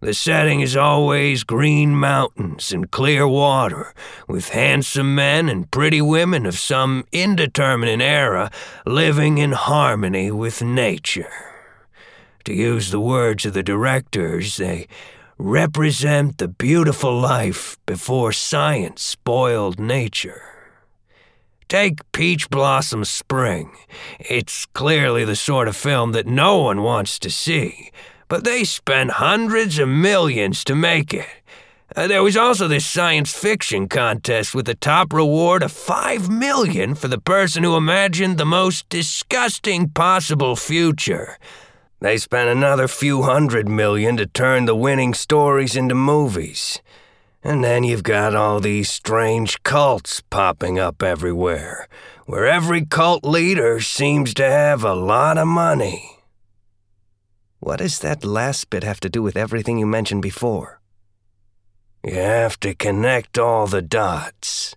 The 0.00 0.14
setting 0.14 0.62
is 0.62 0.76
always 0.76 1.44
green 1.44 1.94
mountains 1.94 2.72
and 2.72 2.90
clear 2.90 3.28
water, 3.28 3.92
with 4.26 4.48
handsome 4.48 5.14
men 5.14 5.48
and 5.48 5.70
pretty 5.70 6.00
women 6.00 6.46
of 6.46 6.58
some 6.58 7.04
indeterminate 7.12 8.00
era 8.00 8.50
living 8.86 9.36
in 9.36 9.52
harmony 9.52 10.30
with 10.30 10.62
nature. 10.62 11.30
To 12.46 12.54
use 12.54 12.90
the 12.90 12.98
words 12.98 13.44
of 13.44 13.52
the 13.52 13.62
directors, 13.62 14.56
they 14.56 14.88
represent 15.36 16.38
the 16.38 16.48
beautiful 16.48 17.20
life 17.20 17.76
before 17.84 18.32
science 18.32 19.02
spoiled 19.02 19.78
nature. 19.78 20.49
Take 21.70 22.10
Peach 22.10 22.50
Blossom 22.50 23.04
Spring. 23.04 23.70
It's 24.18 24.66
clearly 24.66 25.24
the 25.24 25.36
sort 25.36 25.68
of 25.68 25.76
film 25.76 26.10
that 26.10 26.26
no 26.26 26.58
one 26.58 26.82
wants 26.82 27.16
to 27.20 27.30
see, 27.30 27.92
but 28.26 28.42
they 28.42 28.64
spent 28.64 29.12
hundreds 29.22 29.78
of 29.78 29.88
millions 29.88 30.64
to 30.64 30.74
make 30.74 31.14
it. 31.14 31.28
Uh, 31.94 32.08
there 32.08 32.24
was 32.24 32.36
also 32.36 32.66
this 32.66 32.84
science 32.84 33.32
fiction 33.32 33.86
contest 33.86 34.52
with 34.52 34.68
a 34.68 34.74
top 34.74 35.12
reward 35.12 35.62
of 35.62 35.70
5 35.70 36.28
million 36.28 36.96
for 36.96 37.06
the 37.06 37.20
person 37.20 37.62
who 37.62 37.76
imagined 37.76 38.36
the 38.36 38.44
most 38.44 38.88
disgusting 38.88 39.90
possible 39.90 40.56
future. 40.56 41.38
They 42.00 42.18
spent 42.18 42.50
another 42.50 42.88
few 42.88 43.22
hundred 43.22 43.68
million 43.68 44.16
to 44.16 44.26
turn 44.26 44.64
the 44.64 44.74
winning 44.74 45.14
stories 45.14 45.76
into 45.76 45.94
movies. 45.94 46.80
And 47.42 47.64
then 47.64 47.84
you've 47.84 48.02
got 48.02 48.34
all 48.34 48.60
these 48.60 48.90
strange 48.90 49.62
cults 49.62 50.20
popping 50.20 50.78
up 50.78 51.02
everywhere, 51.02 51.88
where 52.26 52.46
every 52.46 52.84
cult 52.84 53.24
leader 53.24 53.80
seems 53.80 54.34
to 54.34 54.44
have 54.44 54.84
a 54.84 54.94
lot 54.94 55.38
of 55.38 55.48
money. 55.48 56.18
What 57.58 57.78
does 57.78 57.98
that 58.00 58.24
last 58.24 58.68
bit 58.68 58.84
have 58.84 59.00
to 59.00 59.08
do 59.08 59.22
with 59.22 59.36
everything 59.36 59.78
you 59.78 59.86
mentioned 59.86 60.22
before? 60.22 60.80
You 62.04 62.14
have 62.14 62.60
to 62.60 62.74
connect 62.74 63.38
all 63.38 63.66
the 63.66 63.82
dots. 63.82 64.76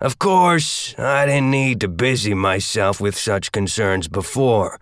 Of 0.00 0.18
course, 0.18 0.94
I 0.98 1.26
didn't 1.26 1.50
need 1.50 1.80
to 1.80 1.88
busy 1.88 2.34
myself 2.34 3.00
with 3.00 3.16
such 3.16 3.52
concerns 3.52 4.08
before, 4.08 4.78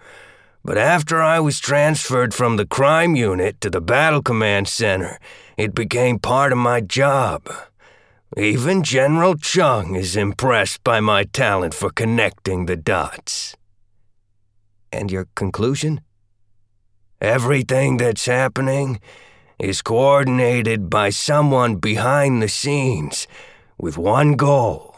but 0.65 0.79
after 0.79 1.21
I 1.21 1.41
was 1.41 1.61
transferred 1.61 2.33
from 2.33 2.57
the 2.57 2.67
crime 2.67 3.15
unit 3.15 3.61
to 3.61 3.71
the 3.71 3.81
Battle 3.81 4.23
Command 4.23 4.69
Center, 4.69 5.19
it 5.63 5.77
became 5.77 6.19
part 6.19 6.51
of 6.51 6.59
my 6.59 6.81
job. 6.81 7.49
Even 8.37 8.83
General 8.83 9.37
Chang 9.37 9.95
is 9.95 10.17
impressed 10.17 10.83
by 10.83 10.99
my 10.99 11.23
talent 11.23 11.73
for 11.73 11.89
connecting 11.91 12.67
the 12.67 12.75
dots. 12.75 13.55
And 14.91 15.13
your 15.13 15.29
conclusion? 15.37 16.01
Everything 17.21 17.99
that's 17.99 18.27
happening 18.27 18.99
is 19.61 19.83
coordinated 19.83 20.91
by 20.91 21.11
someone 21.11 21.77
behind 21.77 22.43
the 22.43 22.49
scenes 22.49 23.29
with 23.79 23.97
one 23.97 24.33
goal 24.33 24.97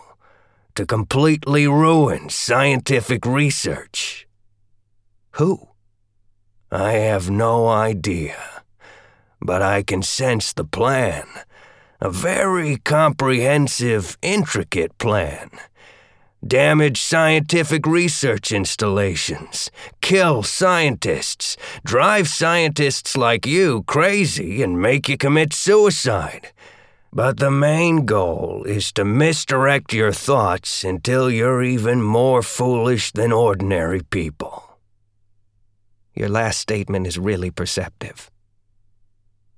to 0.77 0.87
completely 0.87 1.67
ruin 1.69 2.31
scientific 2.31 3.27
research. 3.27 4.27
Who? 5.33 5.69
I 6.71 6.93
have 6.93 7.29
no 7.29 7.69
idea, 7.69 8.54
but 9.45 9.63
I 9.63 9.83
can 9.83 10.03
sense 10.03 10.53
the 10.53 10.65
plan. 10.65 11.27
A 12.01 12.11
very 12.11 12.79
comprehensive, 12.79 14.19
intricate 14.23 14.97
plan 14.99 15.51
damage 16.47 17.01
scientific 17.01 17.87
research 17.87 18.53
installations, 18.53 19.71
kill 20.01 20.43
scientists, 20.43 21.57
drive 21.85 22.29
scientists 22.29 23.17
like 23.17 23.47
you 23.47 23.83
crazy, 23.85 24.63
and 24.63 24.81
make 24.81 25.09
you 25.09 25.17
commit 25.17 25.53
suicide. 25.53 26.53
But 27.13 27.39
the 27.39 27.51
main 27.51 28.05
goal 28.05 28.65
is 28.67 28.93
to 28.93 29.05
misdirect 29.05 29.93
your 29.93 30.13
thoughts 30.13 30.85
until 30.85 31.31
you're 31.31 31.63
even 31.63 32.03
more 32.03 32.43
foolish 32.43 33.13
than 33.13 33.33
ordinary 33.33 34.03
people. 34.03 34.79
Your 36.15 36.29
last 36.29 36.59
statement 36.59 37.07
is 37.07 37.19
really 37.19 37.51
perceptive. 37.51 38.31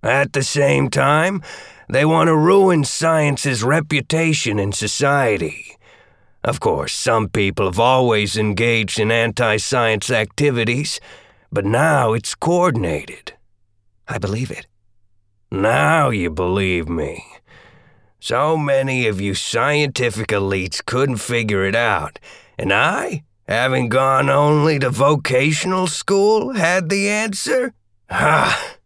At 0.06 0.32
the 0.32 0.42
same 0.42 0.88
time, 0.88 1.42
they 1.88 2.04
want 2.04 2.28
to 2.28 2.36
ruin 2.36 2.84
science's 2.84 3.62
reputation 3.62 4.58
in 4.58 4.72
society 4.72 5.76
of 6.46 6.60
course, 6.60 6.94
some 6.94 7.28
people 7.28 7.66
have 7.66 7.80
always 7.80 8.36
engaged 8.36 9.00
in 9.00 9.10
anti 9.10 9.56
science 9.56 10.12
activities, 10.12 11.00
but 11.50 11.64
now 11.64 12.12
it's 12.12 12.36
coordinated. 12.36 13.32
I 14.06 14.18
believe 14.18 14.52
it. 14.52 14.68
Now 15.50 16.10
you 16.10 16.30
believe 16.30 16.88
me. 16.88 17.24
So 18.20 18.56
many 18.56 19.08
of 19.08 19.20
you 19.20 19.34
scientific 19.34 20.28
elites 20.28 20.84
couldn't 20.84 21.16
figure 21.16 21.64
it 21.64 21.74
out, 21.74 22.20
and 22.56 22.72
I, 22.72 23.24
having 23.48 23.88
gone 23.88 24.30
only 24.30 24.78
to 24.78 24.90
vocational 24.90 25.88
school, 25.88 26.54
had 26.54 26.90
the 26.90 27.08
answer? 27.08 27.74
Ha! 28.08 28.76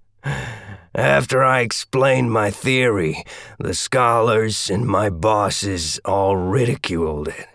After 0.94 1.44
I 1.44 1.60
explained 1.60 2.32
my 2.32 2.50
theory, 2.50 3.22
the 3.58 3.74
scholars 3.74 4.68
and 4.68 4.86
my 4.86 5.08
bosses 5.08 6.00
all 6.04 6.36
ridiculed 6.36 7.28
it. 7.28 7.46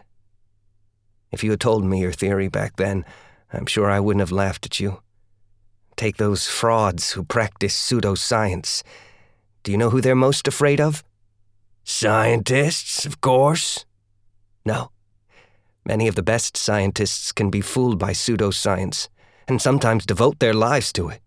If 1.32 1.44
you 1.44 1.52
had 1.52 1.60
told 1.60 1.84
me 1.84 2.00
your 2.00 2.14
theory 2.14 2.48
back 2.48 2.78
then, 2.78 3.04
I'm 3.52 3.66
sure 3.66 3.92
I 3.92 4.00
wouldn't 4.00 4.22
have 4.22 4.32
laughed 4.32 4.66
at 4.66 4.80
you. 4.80 5.02
Take 5.98 6.16
those 6.16 6.48
frauds 6.48 7.12
who 7.12 7.24
practice 7.24 7.76
pseudoscience. 7.78 8.84
Do 9.64 9.72
you 9.72 9.78
know 9.78 9.90
who 9.90 10.00
they're 10.00 10.16
most 10.16 10.48
afraid 10.48 10.80
of? 10.80 11.04
Scientists, 11.84 13.06
of 13.06 13.20
course. 13.20 13.86
No. 14.66 14.92
Many 15.86 16.08
of 16.08 16.16
the 16.16 16.24
best 16.24 16.56
scientists 16.56 17.34
can 17.34 17.50
be 17.50 17.62
fooled 17.62 18.00
by 18.00 18.12
pseudoscience, 18.12 19.10
and 19.48 19.62
sometimes 19.62 20.06
devote 20.06 20.40
their 20.40 20.54
lives 20.54 20.94
to 20.94 21.10
it. 21.10 21.20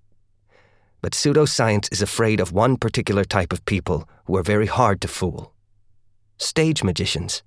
But 1.01 1.13
pseudoscience 1.13 1.93
is 1.93 2.03
afraid 2.03 2.41
of 2.41 2.53
one 2.53 2.77
particular 2.77 3.25
type 3.25 3.53
of 3.53 3.65
people 3.65 4.09
who 4.25 4.37
are 4.37 4.43
very 4.43 4.67
hard 4.67 5.01
to 5.03 5.09
fool 5.09 5.53
stage 6.39 6.85
magicians. 6.85 7.43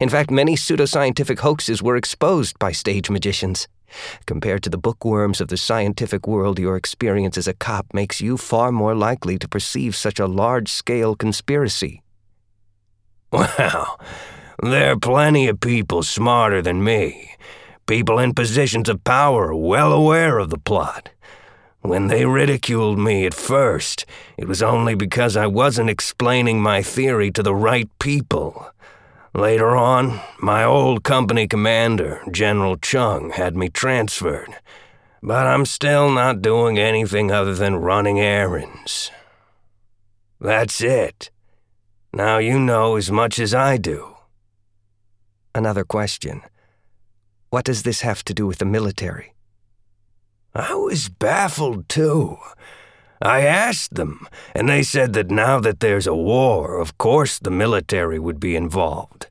In 0.00 0.08
fact, 0.08 0.30
many 0.30 0.56
pseudoscientific 0.56 1.38
hoaxes 1.38 1.82
were 1.82 1.96
exposed 1.96 2.58
by 2.58 2.72
stage 2.72 3.08
magicians. 3.08 3.68
Compared 4.26 4.64
to 4.64 4.70
the 4.70 4.78
bookworms 4.78 5.40
of 5.40 5.48
the 5.48 5.56
scientific 5.56 6.26
world, 6.26 6.58
your 6.58 6.76
experience 6.76 7.38
as 7.38 7.46
a 7.46 7.54
cop 7.54 7.86
makes 7.94 8.20
you 8.20 8.36
far 8.36 8.72
more 8.72 8.96
likely 8.96 9.38
to 9.38 9.48
perceive 9.48 9.94
such 9.94 10.18
a 10.18 10.26
large 10.26 10.68
scale 10.68 11.14
conspiracy. 11.14 12.02
Well, 13.32 14.00
there 14.62 14.92
are 14.92 14.98
plenty 14.98 15.48
of 15.48 15.60
people 15.60 16.02
smarter 16.02 16.62
than 16.62 16.82
me. 16.82 17.30
People 17.86 18.18
in 18.18 18.34
positions 18.34 18.88
of 18.88 19.04
power 19.04 19.54
well 19.54 19.92
aware 19.92 20.38
of 20.38 20.50
the 20.50 20.58
plot. 20.58 21.10
When 21.86 22.08
they 22.08 22.26
ridiculed 22.26 22.98
me 22.98 23.26
at 23.26 23.32
first, 23.32 24.06
it 24.36 24.48
was 24.48 24.60
only 24.60 24.96
because 24.96 25.36
I 25.36 25.46
wasn't 25.46 25.88
explaining 25.88 26.60
my 26.60 26.82
theory 26.82 27.30
to 27.30 27.44
the 27.44 27.54
right 27.54 27.88
people. 28.00 28.72
Later 29.32 29.76
on, 29.76 30.20
my 30.40 30.64
old 30.64 31.04
company 31.04 31.46
commander, 31.46 32.22
General 32.28 32.76
Chang, 32.76 33.30
had 33.30 33.56
me 33.56 33.68
transferred, 33.68 34.56
but 35.22 35.46
I'm 35.46 35.64
still 35.64 36.10
not 36.10 36.42
doing 36.42 36.76
anything 36.76 37.30
other 37.30 37.54
than 37.54 37.76
running 37.76 38.18
errands. 38.18 39.12
That's 40.40 40.80
it. 40.80 41.30
Now 42.12 42.38
you 42.38 42.58
know 42.58 42.96
as 42.96 43.12
much 43.12 43.38
as 43.38 43.54
I 43.54 43.76
do. 43.76 44.16
Another 45.54 45.84
question. 45.84 46.42
What 47.50 47.64
does 47.64 47.84
this 47.84 48.00
have 48.00 48.24
to 48.24 48.34
do 48.34 48.44
with 48.44 48.58
the 48.58 48.64
military? 48.64 49.35
I 50.58 50.74
was 50.74 51.10
baffled 51.10 51.86
too. 51.86 52.38
I 53.20 53.42
asked 53.42 53.94
them, 53.94 54.26
and 54.54 54.70
they 54.70 54.82
said 54.82 55.12
that 55.12 55.30
now 55.30 55.60
that 55.60 55.80
there's 55.80 56.06
a 56.06 56.14
war, 56.14 56.80
of 56.80 56.96
course 56.96 57.38
the 57.38 57.50
military 57.50 58.18
would 58.18 58.40
be 58.40 58.56
involved. 58.56 59.26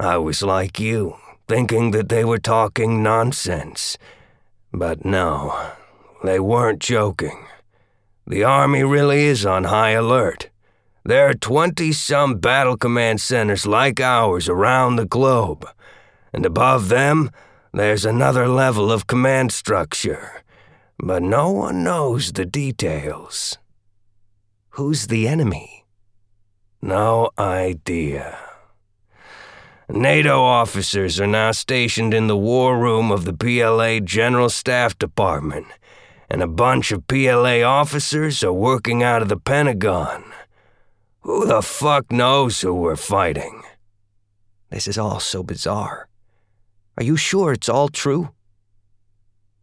I 0.00 0.16
was 0.16 0.42
like 0.42 0.80
you, 0.80 1.16
thinking 1.46 1.90
that 1.90 2.08
they 2.08 2.24
were 2.24 2.38
talking 2.38 3.02
nonsense. 3.02 3.98
But 4.72 5.04
no, 5.04 5.72
they 6.24 6.40
weren't 6.40 6.80
joking. 6.80 7.44
The 8.26 8.42
Army 8.42 8.82
really 8.82 9.24
is 9.24 9.44
on 9.44 9.64
high 9.64 9.90
alert. 9.90 10.48
There 11.04 11.28
are 11.28 11.34
20 11.34 11.92
some 11.92 12.36
battle 12.38 12.78
command 12.78 13.20
centers 13.20 13.66
like 13.66 14.00
ours 14.00 14.48
around 14.48 14.96
the 14.96 15.04
globe, 15.04 15.68
and 16.32 16.46
above 16.46 16.88
them, 16.88 17.30
there's 17.74 18.06
another 18.06 18.48
level 18.48 18.90
of 18.90 19.06
command 19.06 19.52
structure 19.52 20.41
but 21.04 21.20
no 21.20 21.50
one 21.50 21.82
knows 21.82 22.32
the 22.32 22.46
details. 22.46 23.58
Who's 24.70 25.08
the 25.08 25.26
enemy? 25.26 25.84
No 26.80 27.30
idea. 27.36 28.38
NATO 29.88 30.40
officers 30.40 31.20
are 31.20 31.26
now 31.26 31.50
stationed 31.50 32.14
in 32.14 32.28
the 32.28 32.36
war 32.36 32.78
room 32.78 33.10
of 33.10 33.24
the 33.24 33.32
PLA 33.32 33.98
General 33.98 34.48
Staff 34.48 34.96
Department, 34.96 35.66
and 36.30 36.40
a 36.40 36.46
bunch 36.46 36.92
of 36.92 37.08
PLA 37.08 37.62
officers 37.62 38.44
are 38.44 38.52
working 38.52 39.02
out 39.02 39.22
of 39.22 39.28
the 39.28 39.36
Pentagon. 39.36 40.32
Who 41.22 41.46
the 41.46 41.62
fuck 41.62 42.12
knows 42.12 42.60
who 42.60 42.74
we're 42.74 42.94
fighting? 42.94 43.62
This 44.70 44.86
is 44.86 44.98
all 44.98 45.18
so 45.18 45.42
bizarre. 45.42 46.06
Are 46.96 47.04
you 47.04 47.16
sure 47.16 47.52
it's 47.52 47.68
all 47.68 47.88
true? 47.88 48.30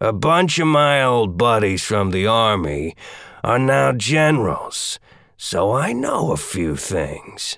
A 0.01 0.13
bunch 0.13 0.59
of 0.59 0.67
my 0.67 1.03
old 1.03 1.37
buddies 1.37 1.83
from 1.83 2.11
the 2.11 2.25
Army 2.25 2.95
are 3.43 3.59
now 3.59 3.91
generals, 3.91 4.97
so 5.35 5.73
I 5.73 5.91
know 5.91 6.31
a 6.31 6.37
few 6.37 6.77
things. 6.77 7.57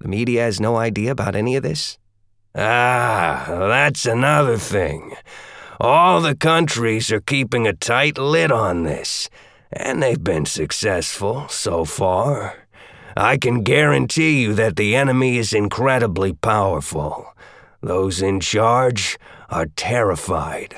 The 0.00 0.08
media 0.08 0.42
has 0.42 0.60
no 0.60 0.74
idea 0.74 1.12
about 1.12 1.36
any 1.36 1.54
of 1.54 1.62
this? 1.62 1.98
Ah, 2.56 3.44
that's 3.46 4.06
another 4.06 4.58
thing. 4.58 5.14
All 5.78 6.20
the 6.20 6.34
countries 6.34 7.12
are 7.12 7.20
keeping 7.20 7.64
a 7.64 7.74
tight 7.74 8.18
lid 8.18 8.50
on 8.50 8.82
this, 8.82 9.30
and 9.72 10.02
they've 10.02 10.24
been 10.24 10.46
successful 10.46 11.46
so 11.46 11.84
far. 11.84 12.66
I 13.16 13.36
can 13.36 13.62
guarantee 13.62 14.42
you 14.42 14.52
that 14.54 14.74
the 14.74 14.96
enemy 14.96 15.38
is 15.38 15.52
incredibly 15.52 16.32
powerful. 16.32 17.32
Those 17.82 18.20
in 18.20 18.40
charge 18.40 19.16
are 19.48 19.66
terrified. 19.66 20.74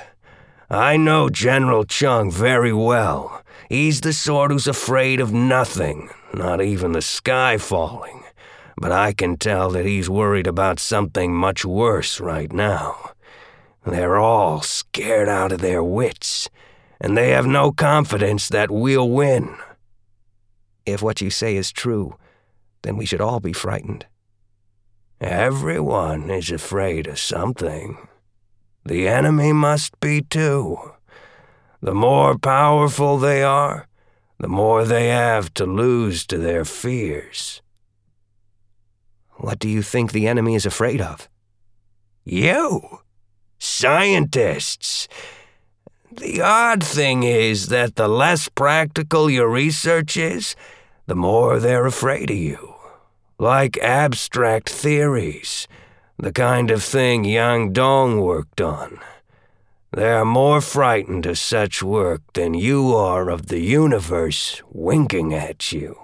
I 0.73 0.97
know 0.97 1.29
General 1.29 1.85
Chang 1.85 2.31
very 2.31 2.73
well. 2.73 3.43
He's 3.69 4.01
the 4.01 4.15
sort 4.15 4.51
who's 4.51 4.67
afraid 4.67 5.21
of 5.21 5.31
nothing, 5.31 6.09
not 6.33 6.63
even 6.63 6.93
the 6.93 7.03
sky 7.03 7.59
falling. 7.59 8.25
But 8.79 8.91
I 8.91 9.13
can 9.13 9.37
tell 9.37 9.69
that 9.73 9.85
he's 9.85 10.09
worried 10.09 10.47
about 10.47 10.81
something 10.81 11.35
much 11.35 11.67
worse 11.67 12.21
right 12.21 12.51
now. 12.51 13.11
They're 13.85 14.17
all 14.17 14.63
scared 14.63 15.29
out 15.29 15.53
of 15.53 15.61
their 15.61 15.85
wits, 15.85 16.49
and 16.99 17.19
they 17.19 17.33
have 17.33 17.47
no 17.47 17.71
confidence 17.71 18.49
that 18.49 18.71
we'll 18.71 19.11
win. 19.11 19.55
If 20.87 21.03
what 21.03 21.21
you 21.21 21.29
say 21.29 21.57
is 21.57 21.71
true, 21.71 22.17
then 22.81 22.97
we 22.97 23.05
should 23.05 23.21
all 23.21 23.41
be 23.41 23.53
frightened. 23.53 24.07
Everyone 25.21 26.31
is 26.31 26.51
afraid 26.51 27.09
of 27.09 27.19
something. 27.19 28.09
The 28.85 29.07
enemy 29.07 29.53
must 29.53 29.99
be 30.01 30.23
too. 30.23 30.93
The 31.81 31.95
more 31.95 32.37
powerful 32.39 33.19
they 33.19 33.43
are, 33.43 33.87
the 34.39 34.49
more 34.49 34.85
they 34.85 35.09
have 35.09 35.55
to 35.55 35.67
lose 35.67 36.27
to 36.27 36.39
their 36.39 36.65
fears. 36.65 37.63
What 39.37 39.59
do 39.59 39.69
you 39.69 39.83
think 39.83 40.13
the 40.13 40.27
enemy 40.27 40.55
is 40.55 40.67
afraid 40.67 41.01
of? 41.01 41.29
You! 42.25 43.01
Scientists! 43.59 45.09
The 46.11 46.41
odd 46.43 46.85
thing 46.85 47.23
is 47.23 47.69
that 47.69 47.97
the 47.97 48.09
less 48.09 48.49
practical 48.49 49.31
your 49.31 49.49
research 49.49 50.17
is, 50.17 50.55
the 51.07 51.15
more 51.15 51.59
they're 51.59 51.87
afraid 51.87 52.31
of 52.31 52.37
you. 52.37 52.75
Like 53.39 53.79
abstract 53.79 54.69
theories, 54.69 55.67
the 56.23 56.33
kind 56.33 56.71
of 56.71 56.85
thing 56.85 57.25
Yang 57.25 57.73
Dong 57.73 58.21
worked 58.21 58.61
on. 58.61 59.01
They're 59.91 60.25
more 60.25 60.61
frightened 60.61 61.27
of 61.27 61.37
such 61.37 61.83
work 61.83 62.23
than 62.35 62.55
you 62.55 62.95
are 62.95 63.29
of 63.29 63.49
the 63.49 63.59
universe 63.59 64.63
winking 64.71 65.35
at 65.35 65.73
you. 65.73 65.99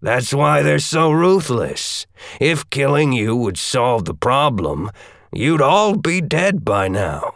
That's 0.00 0.32
why 0.32 0.62
they're 0.62 0.78
so 0.78 1.10
ruthless. 1.10 2.06
If 2.40 2.70
killing 2.70 3.12
you 3.12 3.34
would 3.34 3.58
solve 3.58 4.04
the 4.04 4.14
problem, 4.14 4.92
you'd 5.32 5.60
all 5.60 5.96
be 5.96 6.20
dead 6.20 6.64
by 6.64 6.86
now. 6.86 7.34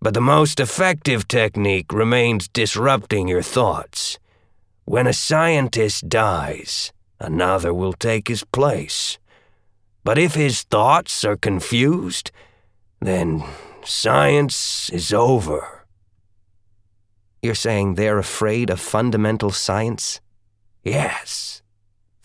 But 0.00 0.14
the 0.14 0.20
most 0.20 0.60
effective 0.60 1.26
technique 1.26 1.92
remains 1.92 2.46
disrupting 2.46 3.26
your 3.26 3.42
thoughts. 3.42 4.20
When 4.84 5.08
a 5.08 5.12
scientist 5.12 6.08
dies, 6.08 6.92
another 7.18 7.74
will 7.74 7.92
take 7.92 8.28
his 8.28 8.44
place. 8.44 9.18
But 10.06 10.16
if 10.16 10.34
his 10.34 10.62
thoughts 10.62 11.24
are 11.24 11.36
confused, 11.36 12.30
then 13.00 13.44
science 13.84 14.88
is 14.90 15.12
over. 15.12 15.86
You're 17.42 17.54
saying 17.54 17.94
they're 17.94 18.18
afraid 18.18 18.70
of 18.70 18.80
fundamental 18.80 19.50
science? 19.50 20.20
Yes 20.82 21.62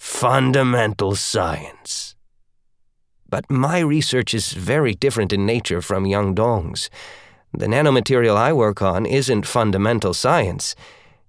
fundamental 0.02 1.16
science. 1.16 2.16
But 3.30 3.50
my 3.52 3.80
research 3.80 4.34
is 4.34 4.52
very 4.52 4.96
different 4.96 5.32
in 5.32 5.46
nature 5.46 5.80
from 5.80 6.08
Yang 6.08 6.34
Dong's. 6.34 6.90
The 7.54 7.68
nanomaterial 7.68 8.36
I 8.36 8.52
work 8.52 8.82
on 8.82 9.06
isn't 9.06 9.46
fundamental 9.46 10.16
science. 10.16 10.76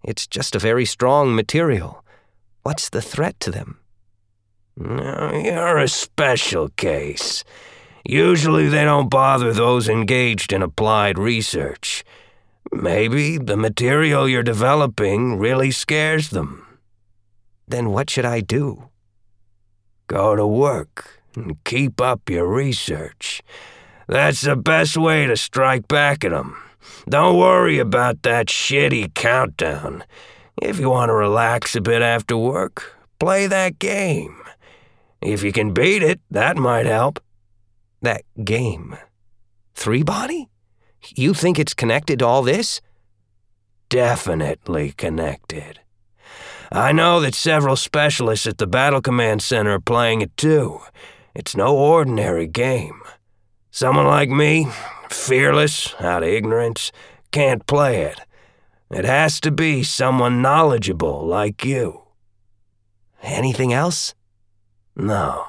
It's 0.02 0.26
just 0.26 0.56
a 0.56 0.58
very 0.58 0.86
strong 0.86 1.34
material. 1.34 2.02
What's 2.62 2.88
the 2.88 3.02
threat 3.02 3.38
to 3.40 3.50
them? 3.50 3.78
No, 4.76 5.32
you're 5.32 5.78
a 5.78 5.88
special 5.88 6.68
case. 6.70 7.44
Usually 8.04 8.68
they 8.68 8.84
don't 8.84 9.10
bother 9.10 9.52
those 9.52 9.88
engaged 9.88 10.52
in 10.52 10.62
applied 10.62 11.18
research. 11.18 12.04
Maybe 12.72 13.38
the 13.38 13.56
material 13.56 14.28
you're 14.28 14.42
developing 14.42 15.38
really 15.38 15.70
scares 15.70 16.30
them. 16.30 16.66
Then 17.68 17.90
what 17.90 18.10
should 18.10 18.24
I 18.24 18.40
do? 18.40 18.88
Go 20.06 20.34
to 20.34 20.46
work 20.46 21.20
and 21.36 21.62
keep 21.64 22.00
up 22.00 22.28
your 22.28 22.46
research. 22.46 23.42
That's 24.08 24.40
the 24.40 24.56
best 24.56 24.96
way 24.96 25.26
to 25.26 25.36
strike 25.36 25.86
back 25.86 26.24
at 26.24 26.32
them. 26.32 26.56
Don't 27.08 27.38
worry 27.38 27.78
about 27.78 28.22
that 28.22 28.46
shitty 28.46 29.14
countdown. 29.14 30.04
If 30.60 30.78
you 30.78 30.90
want 30.90 31.10
to 31.10 31.14
relax 31.14 31.76
a 31.76 31.80
bit 31.80 32.02
after 32.02 32.36
work, 32.36 32.96
play 33.18 33.46
that 33.46 33.78
game. 33.78 34.41
If 35.22 35.42
you 35.42 35.52
can 35.52 35.72
beat 35.72 36.02
it, 36.02 36.20
that 36.30 36.56
might 36.56 36.86
help. 36.86 37.20
That 38.00 38.22
game? 38.44 38.96
Three 39.74 40.02
body? 40.02 40.48
You 41.14 41.34
think 41.34 41.58
it's 41.58 41.74
connected 41.74 42.18
to 42.18 42.26
all 42.26 42.42
this? 42.42 42.80
Definitely 43.88 44.92
connected. 44.92 45.80
I 46.72 46.92
know 46.92 47.20
that 47.20 47.34
several 47.34 47.76
specialists 47.76 48.46
at 48.46 48.58
the 48.58 48.66
Battle 48.66 49.02
Command 49.02 49.42
Center 49.42 49.72
are 49.72 49.80
playing 49.80 50.22
it 50.22 50.36
too. 50.36 50.80
It's 51.34 51.54
no 51.54 51.76
ordinary 51.76 52.46
game. 52.46 53.00
Someone 53.70 54.06
like 54.06 54.28
me, 54.28 54.68
fearless, 55.08 55.94
out 56.00 56.22
of 56.22 56.28
ignorance, 56.28 56.90
can't 57.30 57.66
play 57.66 58.02
it. 58.02 58.20
It 58.90 59.04
has 59.04 59.40
to 59.40 59.50
be 59.50 59.82
someone 59.82 60.42
knowledgeable 60.42 61.26
like 61.26 61.64
you. 61.64 62.02
Anything 63.22 63.72
else? 63.72 64.14
No. 64.96 65.46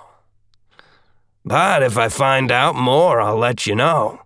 But 1.45 1.83
if 1.83 1.97
I 1.97 2.09
find 2.09 2.51
out 2.51 2.75
more, 2.75 3.19
I'll 3.19 3.37
let 3.37 3.67
you 3.67 3.75
know. 3.75 4.21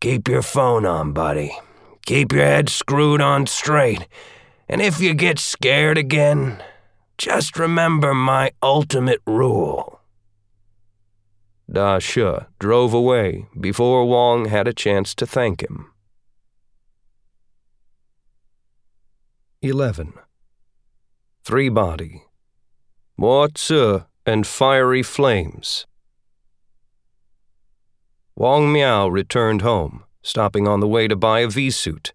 Keep 0.00 0.28
your 0.28 0.42
phone 0.42 0.84
on, 0.84 1.12
buddy. 1.12 1.56
Keep 2.06 2.32
your 2.32 2.44
head 2.44 2.68
screwed 2.68 3.20
on 3.20 3.46
straight 3.46 4.06
and 4.68 4.82
if 4.82 5.00
you 5.00 5.14
get 5.14 5.38
scared 5.38 5.96
again, 5.96 6.62
just 7.16 7.58
remember 7.58 8.14
my 8.14 8.52
ultimate 8.62 9.20
rule. 9.26 10.00
Da 11.70 11.98
Shi 11.98 12.32
drove 12.58 12.92
away 12.92 13.46
before 13.58 14.06
Wang 14.06 14.46
had 14.46 14.68
a 14.68 14.72
chance 14.72 15.14
to 15.14 15.26
thank 15.26 15.62
him. 15.62 15.90
11. 19.62 20.12
Three 21.42 21.68
Body 21.68 22.24
Mozi 23.18 24.04
and 24.28 24.46
Fiery 24.46 25.02
Flames 25.02 25.86
Wang 28.36 28.70
Miao 28.70 29.08
returned 29.08 29.62
home, 29.62 30.04
stopping 30.22 30.68
on 30.68 30.80
the 30.80 30.86
way 30.86 31.08
to 31.08 31.16
buy 31.16 31.40
a 31.40 31.48
V-suit. 31.48 32.12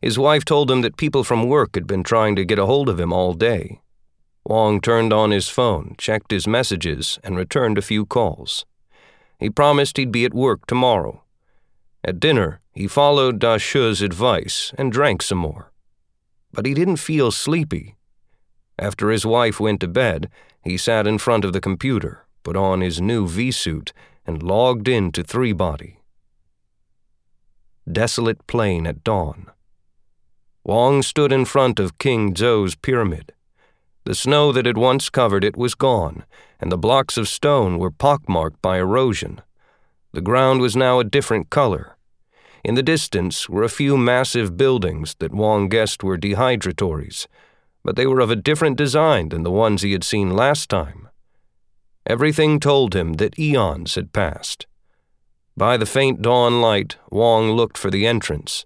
His 0.00 0.18
wife 0.18 0.46
told 0.46 0.70
him 0.70 0.80
that 0.80 0.96
people 0.96 1.22
from 1.22 1.46
work 1.46 1.74
had 1.74 1.86
been 1.86 2.02
trying 2.02 2.34
to 2.36 2.46
get 2.46 2.58
a 2.58 2.64
hold 2.64 2.88
of 2.88 2.98
him 2.98 3.12
all 3.12 3.34
day. 3.34 3.82
Wang 4.42 4.80
turned 4.80 5.12
on 5.12 5.32
his 5.32 5.50
phone, 5.50 5.96
checked 5.98 6.30
his 6.30 6.46
messages, 6.46 7.18
and 7.22 7.36
returned 7.36 7.76
a 7.76 7.82
few 7.82 8.06
calls. 8.06 8.64
He 9.38 9.50
promised 9.50 9.98
he'd 9.98 10.10
be 10.10 10.24
at 10.24 10.32
work 10.32 10.64
tomorrow. 10.66 11.24
At 12.02 12.20
dinner, 12.20 12.60
he 12.72 12.88
followed 12.88 13.38
Da 13.38 13.58
Shi's 13.58 14.00
advice 14.00 14.72
and 14.78 14.90
drank 14.90 15.20
some 15.20 15.38
more. 15.38 15.72
But 16.54 16.64
he 16.64 16.72
didn't 16.72 16.96
feel 16.96 17.30
sleepy. 17.30 17.96
After 18.78 19.10
his 19.10 19.26
wife 19.26 19.60
went 19.60 19.80
to 19.80 19.88
bed, 19.88 20.30
he 20.62 20.76
sat 20.76 21.06
in 21.06 21.18
front 21.18 21.44
of 21.44 21.52
the 21.52 21.60
computer, 21.60 22.26
put 22.42 22.56
on 22.56 22.80
his 22.80 23.00
new 23.00 23.26
V 23.26 23.50
suit, 23.50 23.92
and 24.26 24.42
logged 24.42 24.88
into 24.88 25.22
Three 25.22 25.52
Body. 25.52 26.00
Desolate 27.90 28.46
plain 28.46 28.86
at 28.86 29.02
dawn. 29.02 29.50
Wang 30.64 31.02
stood 31.02 31.32
in 31.32 31.44
front 31.44 31.80
of 31.80 31.98
King 31.98 32.34
Zhou's 32.34 32.74
pyramid. 32.74 33.32
The 34.04 34.14
snow 34.14 34.52
that 34.52 34.66
had 34.66 34.76
once 34.76 35.08
covered 35.08 35.44
it 35.44 35.56
was 35.56 35.74
gone, 35.74 36.24
and 36.60 36.70
the 36.70 36.78
blocks 36.78 37.16
of 37.16 37.28
stone 37.28 37.78
were 37.78 37.90
pockmarked 37.90 38.60
by 38.60 38.78
erosion. 38.78 39.40
The 40.12 40.20
ground 40.20 40.60
was 40.60 40.76
now 40.76 40.98
a 40.98 41.04
different 41.04 41.50
color. 41.50 41.96
In 42.62 42.74
the 42.74 42.82
distance 42.82 43.48
were 43.48 43.62
a 43.62 43.70
few 43.70 43.96
massive 43.96 44.56
buildings 44.56 45.16
that 45.18 45.34
Wang 45.34 45.68
guessed 45.68 46.02
were 46.02 46.18
dehydratories, 46.18 47.26
but 47.82 47.96
they 47.96 48.06
were 48.06 48.20
of 48.20 48.30
a 48.30 48.36
different 48.36 48.76
design 48.76 49.30
than 49.30 49.42
the 49.42 49.50
ones 49.50 49.82
he 49.82 49.92
had 49.92 50.04
seen 50.04 50.30
last 50.30 50.68
time. 50.68 51.08
Everything 52.06 52.60
told 52.60 52.94
him 52.94 53.14
that 53.14 53.38
eons 53.38 53.94
had 53.94 54.12
passed. 54.12 54.66
By 55.56 55.76
the 55.76 55.86
faint 55.86 56.22
dawn 56.22 56.60
light, 56.60 56.96
Wang 57.10 57.52
looked 57.52 57.78
for 57.78 57.90
the 57.90 58.06
entrance. 58.06 58.64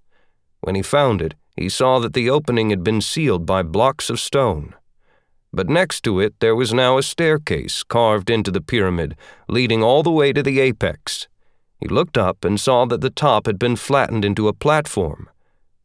When 0.61 0.75
he 0.75 0.83
found 0.83 1.21
it, 1.21 1.35
he 1.57 1.69
saw 1.69 1.99
that 2.01 2.15
the 2.15 2.31
opening 2.31 2.71
had 2.71 2.83
been 2.83 3.01
sealed 3.01 3.47
by 3.47 3.63
blocks 3.63 4.11
of 4.11 4.19
stone. 4.19 4.75
But 5.53 5.69
next 5.69 6.03
to 6.03 6.19
it 6.19 6.35
there 6.41 6.57
was 6.57 6.75
now 6.75 6.99
a 6.99 7.03
staircase 7.03 7.85
carved 7.85 8.29
into 8.29 8.51
the 8.51 8.61
pyramid, 8.61 9.17
leading 9.49 9.83
all 9.83 10.03
the 10.03 10.11
way 10.11 10.33
to 10.33 10.43
the 10.43 10.59
apex. 10.59 11.29
He 11.79 11.87
looked 11.87 12.19
up 12.19 12.45
and 12.45 12.59
saw 12.59 12.87
that 12.87 13.01
the 13.01 13.11
top 13.11 13.47
had 13.47 13.59
been 13.59 13.77
flattened 13.77 14.25
into 14.25 14.49
a 14.49 14.53
platform. 14.53 15.29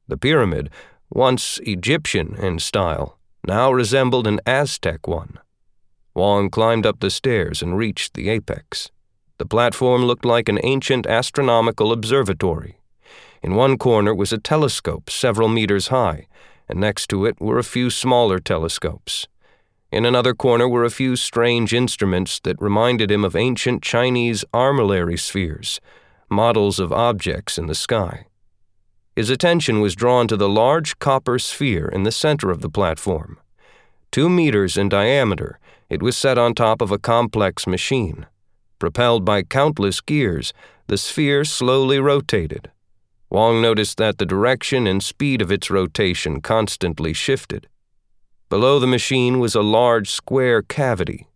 The 0.08 0.18
pyramid, 0.18 0.72
once 1.12 1.60
Egyptian 1.64 2.36
in 2.36 2.58
style, 2.58 3.19
now 3.46 3.72
resembled 3.72 4.28
an 4.28 4.40
Aztec 4.46 5.08
one. 5.08 5.40
Wang 6.14 6.50
climbed 6.50 6.86
up 6.86 7.00
the 7.00 7.10
stairs 7.10 7.62
and 7.62 7.78
reached 7.78 8.14
the 8.14 8.30
apex. 8.30 8.92
The 9.38 9.46
platform 9.46 10.04
looked 10.04 10.26
like 10.26 10.50
an 10.50 10.60
ancient 10.64 11.08
astronomical 11.08 11.92
observatory. 11.92 12.80
In 13.42 13.56
one 13.56 13.78
corner 13.78 14.14
was 14.14 14.34
a 14.34 14.38
telescope 14.38 15.10
several 15.10 15.48
meters 15.48 15.88
high, 15.88 16.28
and 16.68 16.80
next 16.80 17.08
to 17.08 17.26
it 17.26 17.40
were 17.40 17.58
a 17.58 17.64
few 17.64 17.90
smaller 17.90 18.40
telescopes. 18.40 19.28
In 19.92 20.06
another 20.06 20.36
corner 20.36 20.68
were 20.68 20.84
a 20.84 20.92
few 20.92 21.16
strange 21.16 21.74
instruments 21.74 22.40
that 22.42 22.62
reminded 22.62 23.10
him 23.10 23.24
of 23.24 23.36
ancient 23.36 23.82
Chinese 23.82 24.46
armillary 24.54 25.18
spheres, 25.18 25.80
models 26.30 26.80
of 26.80 26.92
objects 26.92 27.58
in 27.58 27.66
the 27.66 27.74
sky. 27.76 28.26
His 29.20 29.30
attention 29.30 29.82
was 29.82 29.98
drawn 29.98 30.30
to 30.30 30.38
the 30.38 30.48
large 30.48 30.98
copper 30.98 31.40
sphere 31.40 31.90
in 31.90 32.04
the 32.04 32.10
center 32.26 32.52
of 32.52 32.62
the 32.62 32.70
platform. 32.70 33.38
Two 34.12 34.30
meters 34.30 34.78
in 34.78 34.88
diameter, 34.88 35.60
it 35.90 36.02
was 36.02 36.16
set 36.16 36.38
on 36.38 36.54
top 36.54 36.80
of 36.82 36.90
a 36.90 36.98
complex 36.98 37.68
machine. 37.68 38.28
Propelled 38.80 39.26
by 39.26 39.44
countless 39.44 40.00
gears, 40.00 40.54
the 40.88 40.98
sphere 40.98 41.44
slowly 41.44 42.00
rotated. 42.00 42.72
Wang 43.30 43.62
noticed 43.62 43.98
that 43.98 44.20
the 44.20 44.26
direction 44.26 44.88
and 44.88 45.04
speed 45.04 45.42
of 45.42 45.52
its 45.52 45.70
rotation 45.70 46.40
constantly 46.40 47.12
shifted. 47.12 47.68
Below 48.48 48.80
the 48.80 48.88
machine 48.88 49.38
was 49.40 49.54
a 49.54 49.62
large 49.62 50.10
square 50.10 50.62
cavity. 50.62 51.28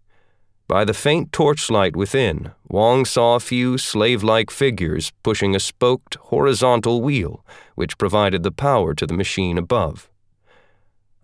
By 0.67 0.85
the 0.85 0.93
faint 0.93 1.31
torchlight 1.31 1.95
within, 1.95 2.51
Wang 2.69 3.05
saw 3.05 3.35
a 3.35 3.41
few 3.41 3.77
slave 3.77 4.23
like 4.23 4.49
figures 4.49 5.11
pushing 5.21 5.55
a 5.55 5.59
spoked 5.59 6.15
horizontal 6.15 7.01
wheel, 7.01 7.45
which 7.75 7.97
provided 7.97 8.43
the 8.43 8.51
power 8.51 8.93
to 8.93 9.05
the 9.05 9.13
machine 9.13 9.57
above. 9.57 10.09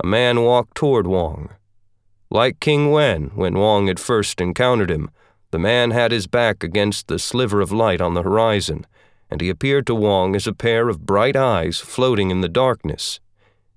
A 0.01 0.05
man 0.05 0.41
walked 0.41 0.75
toward 0.75 1.07
Wang. 1.07 1.49
Like 2.29 2.59
King 2.59 2.91
Wen, 2.91 3.31
when 3.33 3.57
Wang 3.57 3.87
had 3.87 3.99
first 3.99 4.41
encountered 4.41 4.91
him, 4.91 5.09
the 5.51 5.59
man 5.59 5.91
had 5.91 6.11
his 6.11 6.27
back 6.27 6.63
against 6.63 7.07
the 7.07 7.17
sliver 7.17 7.59
of 7.59 7.71
light 7.71 8.01
on 8.01 8.13
the 8.13 8.23
horizon, 8.23 8.85
and 9.31 9.41
he 9.41 9.49
appeared 9.49 9.87
to 9.87 9.95
Wang 9.95 10.35
as 10.35 10.47
a 10.47 10.53
pair 10.53 10.89
of 10.89 11.05
bright 11.05 11.35
eyes 11.35 11.79
floating 11.79 12.29
in 12.29 12.41
the 12.41 12.49
darkness. 12.49 13.19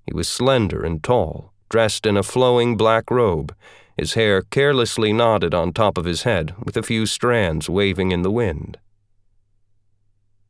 He 0.05 0.13
was 0.13 0.27
slender 0.27 0.83
and 0.83 1.01
tall, 1.01 1.51
dressed 1.69 2.05
in 2.05 2.17
a 2.17 2.23
flowing 2.23 2.77
black 2.77 3.09
robe, 3.09 3.55
his 3.97 4.13
hair 4.13 4.41
carelessly 4.41 5.13
knotted 5.13 5.53
on 5.53 5.71
top 5.71 5.97
of 5.97 6.05
his 6.05 6.23
head, 6.23 6.53
with 6.63 6.75
a 6.77 6.83
few 6.83 7.05
strands 7.05 7.69
waving 7.69 8.11
in 8.11 8.21
the 8.21 8.31
wind. 8.31 8.77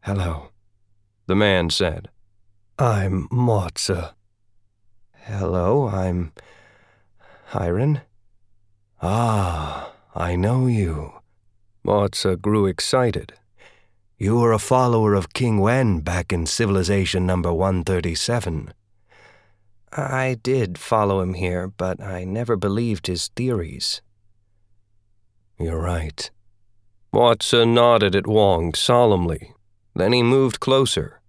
Hello, 0.01 0.49
the 1.27 1.35
man 1.35 1.69
said. 1.69 2.09
I'm 2.77 3.27
Mozi. 3.29 4.13
Hello, 5.13 5.87
I'm 5.87 6.33
Hairen? 7.51 8.01
Ah, 9.01 9.93
I 10.15 10.35
know 10.35 10.67
you. 10.67 11.13
Mozi 11.85 12.41
grew 12.41 12.65
excited. 12.65 13.33
You 14.17 14.37
were 14.39 14.53
a 14.53 14.59
follower 14.59 15.13
of 15.13 15.33
King 15.33 15.59
Wen 15.59 15.99
back 15.99 16.31
in 16.31 16.45
Civilization 16.45 17.25
number 17.25 17.51
137. 17.51 18.73
I 19.95 20.37
did 20.41 20.77
follow 20.77 21.21
him 21.21 21.35
here, 21.35 21.67
but 21.67 22.01
I 22.01 22.23
never 22.23 22.55
believed 22.55 23.07
his 23.07 23.27
theories. 23.29 24.01
You're 25.59 25.79
right. 25.79 26.29
Watson 27.11 27.75
nodded 27.75 28.15
at 28.15 28.25
Wang 28.25 28.73
solemnly. 28.73 29.53
Then 29.95 30.13
he 30.13 30.23
moved 30.23 30.59
closer. 30.59 31.21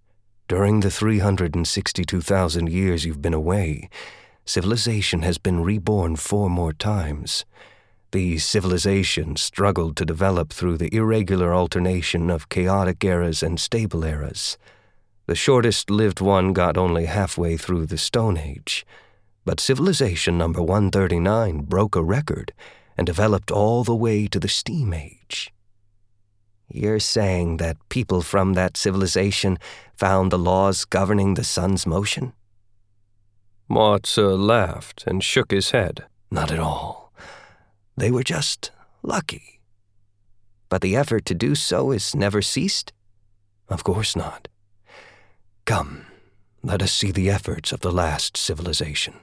During 0.47 0.79
the 0.79 0.89
362,000 0.89 2.69
years 2.69 3.05
you've 3.05 3.21
been 3.21 3.33
away, 3.33 3.89
civilization 4.45 5.21
has 5.21 5.37
been 5.37 5.63
reborn 5.63 6.15
four 6.15 6.49
more 6.49 6.73
times. 6.73 7.45
These 8.11 8.45
civilizations 8.45 9.41
struggled 9.41 9.95
to 9.97 10.05
develop 10.05 10.51
through 10.53 10.77
the 10.77 10.93
irregular 10.95 11.53
alternation 11.53 12.29
of 12.29 12.49
chaotic 12.49 13.03
eras 13.03 13.43
and 13.43 13.59
stable 13.59 14.03
eras. 14.03 14.57
The 15.27 15.35
shortest 15.35 15.89
lived 15.89 16.21
one 16.21 16.53
got 16.53 16.77
only 16.77 17.05
halfway 17.05 17.57
through 17.57 17.87
the 17.87 17.97
Stone 17.97 18.37
Age, 18.37 18.85
but 19.43 19.59
civilization 19.59 20.37
number 20.37 20.61
139 20.61 21.61
broke 21.61 21.95
a 21.95 22.03
record 22.03 22.53
and 22.95 23.07
developed 23.07 23.49
all 23.49 23.83
the 23.83 23.95
way 23.95 24.27
to 24.27 24.39
the 24.39 24.47
Steam 24.47 24.93
Age. 24.93 25.51
You're 26.71 26.99
saying 26.99 27.57
that 27.57 27.77
people 27.89 28.21
from 28.21 28.53
that 28.53 28.77
civilization 28.77 29.57
found 29.97 30.31
the 30.31 30.37
laws 30.37 30.85
governing 30.85 31.33
the 31.33 31.43
sun's 31.43 31.87
motion? 31.87 32.33
Mozi 33.69 34.37
laughed 34.37 35.05
and 35.07 35.23
shook 35.23 35.51
his 35.51 35.71
head. 35.71 36.05
Not 36.29 36.51
at 36.51 36.59
all. 36.59 37.11
They 37.97 38.11
were 38.11 38.23
just 38.23 38.71
lucky. 39.01 39.61
But 40.69 40.81
the 40.81 40.95
effort 40.95 41.25
to 41.25 41.33
do 41.33 41.55
so 41.55 41.91
has 41.91 42.15
never 42.15 42.41
ceased? 42.41 42.93
Of 43.69 43.83
course 43.83 44.15
not. 44.15 44.47
Come, 45.65 46.05
let 46.61 46.83
us 46.83 46.91
see 46.91 47.11
the 47.11 47.29
efforts 47.29 47.71
of 47.71 47.79
the 47.79 47.91
last 47.91 48.37
civilization. 48.37 49.15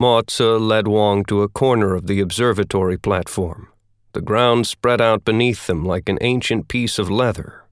Mozi 0.00 0.60
led 0.60 0.86
Wang 0.86 1.24
to 1.24 1.42
a 1.42 1.48
corner 1.48 1.94
of 1.94 2.06
the 2.06 2.20
observatory 2.20 2.98
platform. 2.98 3.68
The 4.12 4.20
ground 4.20 4.66
spread 4.66 5.00
out 5.00 5.24
beneath 5.24 5.66
them 5.66 5.84
like 5.84 6.10
an 6.10 6.18
ancient 6.20 6.68
piece 6.68 6.98
of 6.98 7.10
leather. 7.10 7.64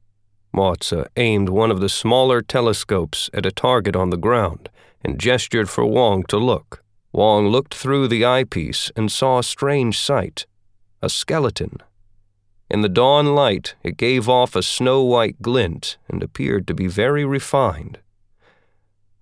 Mozi 0.54 1.06
aimed 1.16 1.50
one 1.50 1.70
of 1.70 1.80
the 1.80 1.88
smaller 1.88 2.40
telescopes 2.40 3.28
at 3.34 3.46
a 3.46 3.52
target 3.52 3.96
on 3.96 4.10
the 4.10 4.16
ground 4.16 4.70
and 5.04 5.20
gestured 5.20 5.68
for 5.68 5.84
Wang 5.84 6.24
to 6.28 6.38
look. 6.38 6.82
Wang 7.12 7.48
looked 7.48 7.74
through 7.74 8.08
the 8.08 8.24
eyepiece 8.24 8.90
and 8.96 9.12
saw 9.12 9.38
a 9.38 9.44
strange 9.44 9.98
sight 9.98 10.46
a 11.04 11.10
skeleton. 11.10 11.78
In 12.72 12.80
the 12.80 12.88
dawn 12.88 13.34
light, 13.34 13.74
it 13.82 13.98
gave 13.98 14.30
off 14.30 14.56
a 14.56 14.62
snow 14.62 15.02
white 15.02 15.42
glint 15.42 15.98
and 16.08 16.22
appeared 16.22 16.66
to 16.66 16.74
be 16.74 16.86
very 16.86 17.22
refined. 17.22 17.98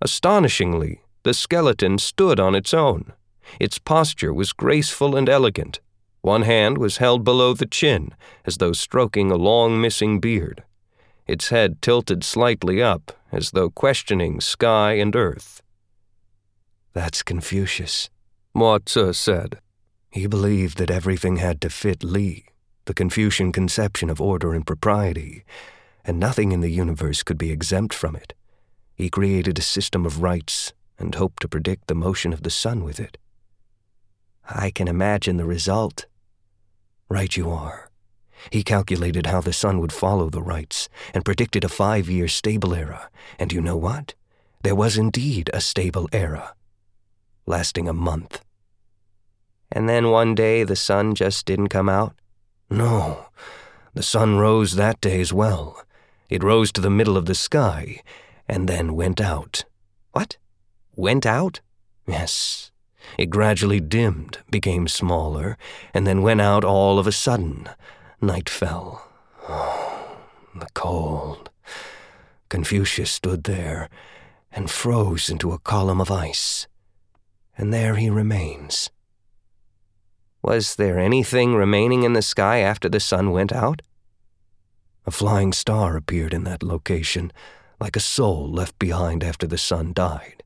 Astonishingly, 0.00 1.00
the 1.24 1.34
skeleton 1.34 1.98
stood 1.98 2.38
on 2.38 2.54
its 2.54 2.72
own. 2.72 3.12
Its 3.58 3.80
posture 3.80 4.32
was 4.32 4.52
graceful 4.52 5.16
and 5.16 5.28
elegant. 5.28 5.80
One 6.20 6.42
hand 6.42 6.78
was 6.78 6.98
held 6.98 7.24
below 7.24 7.52
the 7.52 7.66
chin, 7.66 8.14
as 8.44 8.58
though 8.58 8.70
stroking 8.70 9.32
a 9.32 9.36
long 9.50 9.80
missing 9.80 10.20
beard. 10.20 10.62
Its 11.26 11.48
head 11.48 11.82
tilted 11.82 12.22
slightly 12.22 12.80
up, 12.80 13.10
as 13.32 13.50
though 13.50 13.68
questioning 13.68 14.40
sky 14.40 14.92
and 14.92 15.16
earth. 15.16 15.60
That's 16.92 17.24
Confucius, 17.24 18.10
Mozi 18.54 19.12
said. 19.12 19.58
He 20.08 20.28
believed 20.28 20.78
that 20.78 20.90
everything 20.90 21.38
had 21.38 21.60
to 21.62 21.68
fit 21.68 22.04
Li, 22.04 22.44
the 22.84 22.94
Confucian 22.94 23.52
conception 23.52 24.10
of 24.10 24.20
order 24.20 24.54
and 24.54 24.66
propriety, 24.66 25.44
and 26.04 26.18
nothing 26.18 26.52
in 26.52 26.60
the 26.60 26.70
universe 26.70 27.22
could 27.22 27.38
be 27.38 27.50
exempt 27.50 27.94
from 27.94 28.16
it. 28.16 28.34
He 28.94 29.10
created 29.10 29.58
a 29.58 29.62
system 29.62 30.04
of 30.06 30.22
rites 30.22 30.72
and 30.98 31.14
hoped 31.14 31.42
to 31.42 31.48
predict 31.48 31.86
the 31.86 31.94
motion 31.94 32.32
of 32.32 32.42
the 32.42 32.50
sun 32.50 32.84
with 32.84 33.00
it. 33.00 33.18
I 34.48 34.70
can 34.70 34.88
imagine 34.88 35.36
the 35.36 35.44
result. 35.44 36.06
Right 37.08 37.36
you 37.36 37.50
are. 37.50 37.90
He 38.50 38.62
calculated 38.62 39.26
how 39.26 39.40
the 39.40 39.52
sun 39.52 39.80
would 39.80 39.92
follow 39.92 40.30
the 40.30 40.42
rites 40.42 40.88
and 41.12 41.24
predicted 41.24 41.64
a 41.64 41.68
five 41.68 42.08
year 42.08 42.28
stable 42.28 42.74
era. 42.74 43.10
And 43.38 43.52
you 43.52 43.60
know 43.60 43.76
what? 43.76 44.14
There 44.62 44.74
was 44.74 44.96
indeed 44.96 45.50
a 45.52 45.60
stable 45.60 46.08
era 46.12 46.54
lasting 47.50 47.88
a 47.88 47.92
month. 47.92 48.40
And 49.72 49.88
then 49.88 50.10
one 50.10 50.34
day 50.34 50.64
the 50.64 50.76
sun 50.76 51.14
just 51.14 51.46
didn't 51.46 51.68
come 51.68 51.88
out? 51.88 52.14
No, 52.70 53.26
the 53.94 54.02
sun 54.02 54.38
rose 54.38 54.76
that 54.76 55.00
day 55.00 55.20
as 55.20 55.32
well. 55.32 55.82
It 56.28 56.44
rose 56.44 56.70
to 56.72 56.80
the 56.80 56.90
middle 56.90 57.16
of 57.16 57.26
the 57.26 57.34
sky 57.34 58.00
and 58.48 58.68
then 58.68 58.94
went 58.94 59.20
out. 59.20 59.64
What? 60.12 60.36
Went 60.94 61.26
out? 61.26 61.60
Yes. 62.06 62.70
It 63.18 63.30
gradually 63.30 63.80
dimmed, 63.80 64.38
became 64.50 64.86
smaller, 64.86 65.58
and 65.92 66.06
then 66.06 66.22
went 66.22 66.40
out 66.40 66.64
all 66.64 66.98
of 66.98 67.06
a 67.06 67.12
sudden. 67.12 67.68
Night 68.20 68.48
fell. 68.48 69.08
Oh, 69.48 70.18
the 70.54 70.68
cold. 70.74 71.50
Confucius 72.48 73.10
stood 73.10 73.44
there 73.44 73.88
and 74.52 74.70
froze 74.70 75.28
into 75.28 75.52
a 75.52 75.58
column 75.58 76.00
of 76.00 76.10
ice 76.10 76.66
and 77.60 77.74
there 77.74 77.96
he 77.96 78.08
remains. 78.08 78.90
Was 80.42 80.76
there 80.76 80.98
anything 80.98 81.54
remaining 81.54 82.02
in 82.02 82.14
the 82.14 82.22
sky 82.22 82.58
after 82.58 82.88
the 82.88 83.00
sun 83.00 83.30
went 83.30 83.52
out? 83.52 83.82
A 85.06 85.10
flying 85.10 85.52
star 85.52 85.96
appeared 85.96 86.32
in 86.32 86.44
that 86.44 86.62
location, 86.62 87.32
like 87.78 87.96
a 87.96 88.00
soul 88.00 88.50
left 88.50 88.78
behind 88.78 89.22
after 89.22 89.46
the 89.46 89.58
sun 89.58 89.92
died. 89.92 90.42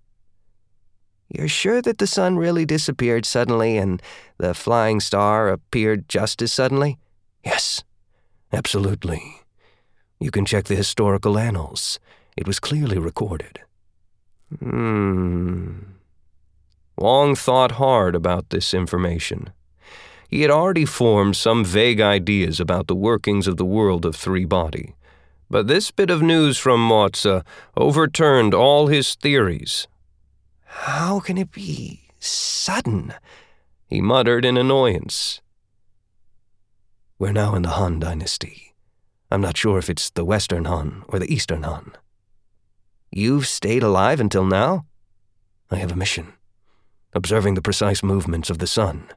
You're 1.29 1.49
sure 1.49 1.83
that 1.83 1.99
the 1.99 2.07
sun 2.07 2.37
really 2.37 2.65
disappeared 2.65 3.27
suddenly 3.27 3.77
and 3.77 4.03
the 4.39 4.55
flying 4.55 5.01
star 5.01 5.49
appeared 5.49 6.09
just 6.09 6.43
as 6.43 6.53
suddenly? 6.53 6.99
Yes, 7.45 7.83
absolutely. 8.53 9.41
You 10.21 10.31
can 10.31 10.45
check 10.45 10.65
the 10.67 10.77
historical 10.77 11.39
annals. 11.39 11.99
It 12.37 12.47
was 12.47 12.61
clearly 12.61 12.99
recorded. 12.99 13.61
Hmm. 14.59 15.79
Wang 16.97 17.35
thought 17.35 17.73
hard 17.73 18.15
about 18.15 18.51
this 18.51 18.73
information. 18.73 19.51
He 20.35 20.43
had 20.43 20.51
already 20.51 20.85
formed 20.85 21.37
some 21.37 21.65
vague 21.65 22.01
ideas 22.01 22.59
about 22.59 22.89
the 22.89 22.97
workings 22.97 23.47
of 23.47 23.57
the 23.57 23.65
world 23.65 24.05
of 24.05 24.17
Three 24.17 24.45
Body, 24.45 24.97
but 25.49 25.69
this 25.69 25.93
bit 25.93 26.11
of 26.11 26.23
news 26.23 26.59
from 26.59 26.81
Mozi 26.81 27.45
overturned 27.77 28.53
all 28.53 28.89
his 28.89 29.15
theories. 29.15 29.87
How 30.65 31.21
can 31.21 31.39
it 31.39 31.53
be 31.53 32.09
sudden? 32.19 33.15
He 33.87 34.01
muttered 34.01 34.45
in 34.45 34.57
annoyance. 34.57 35.41
We're 37.17 37.31
now 37.31 37.55
in 37.55 37.63
the 37.63 37.77
Han 37.79 38.01
Dynasty. 38.01 38.75
I'm 39.31 39.41
not 39.41 39.57
sure 39.57 39.79
if 39.79 39.89
it's 39.89 40.11
the 40.11 40.25
Western 40.25 40.65
Han 40.65 41.05
or 41.07 41.21
the 41.21 41.33
Eastern 41.33 41.63
Han. 41.63 41.93
You've 43.13 43.47
stayed 43.47 43.85
alive 43.85 44.19
until 44.19 44.45
now? 44.45 44.85
I 45.71 45.77
have 45.77 45.93
a 45.93 45.97
mission 45.97 46.33
observing 47.15 47.55
the 47.55 47.63
precise 47.63 48.03
movements 48.03 48.51
of 48.51 48.59
the 48.59 48.67
sun. 48.67 49.09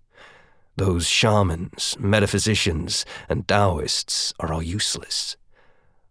Those 0.77 1.07
shamans, 1.07 1.97
metaphysicians, 1.99 3.03
and 3.27 3.47
Taoists 3.47 4.31
are 4.39 4.53
all 4.53 4.61
useless. 4.61 5.35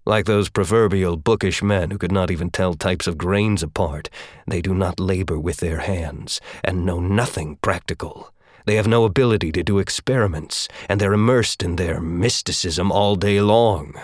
Like 0.05 0.27
those 0.27 0.49
proverbial 0.49 1.17
bookish 1.17 1.63
men 1.63 1.91
who 1.91 1.99
could 1.99 2.11
not 2.11 2.33
even 2.33 2.51
tell 2.51 2.75
types 2.75 3.07
of 3.07 3.17
grains 3.17 3.63
apart, 3.63 4.11
they 4.47 4.61
do 4.61 4.75
not 4.75 4.99
labor 4.99 5.39
with 5.39 5.59
their 5.59 5.79
hands 5.79 6.41
and 6.65 6.85
know 6.85 6.99
nothing 6.99 7.57
practical. 7.63 8.33
They 8.67 8.75
have 8.75 8.89
no 8.89 9.05
ability 9.05 9.53
to 9.53 9.63
do 9.63 9.79
experiments, 9.79 10.67
and 10.89 11.01
they're 11.01 11.13
immersed 11.13 11.63
in 11.63 11.77
their 11.77 12.01
mysticism 12.01 12.91
all 12.91 13.15
day 13.15 13.41
long. 13.41 13.95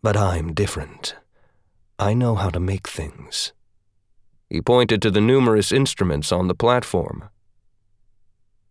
But 0.00 0.16
I'm 0.16 0.54
different. 0.54 1.16
I 1.98 2.14
know 2.14 2.36
how 2.36 2.50
to 2.50 2.60
make 2.60 2.86
things. 2.86 3.52
He 4.48 4.60
pointed 4.60 5.02
to 5.02 5.10
the 5.10 5.20
numerous 5.20 5.72
instruments 5.72 6.30
on 6.30 6.46
the 6.46 6.54
platform. 6.54 7.30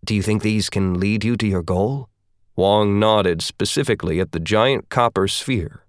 Do 0.06 0.14
you 0.14 0.22
think 0.22 0.44
these 0.44 0.70
can 0.70 1.00
lead 1.00 1.24
you 1.24 1.36
to 1.36 1.48
your 1.48 1.64
goal? 1.64 2.10
Wang 2.56 3.00
nodded 3.00 3.42
specifically 3.42 4.20
at 4.20 4.34
the 4.34 4.40
giant 4.40 4.90
copper 4.90 5.28
sphere. 5.28 5.84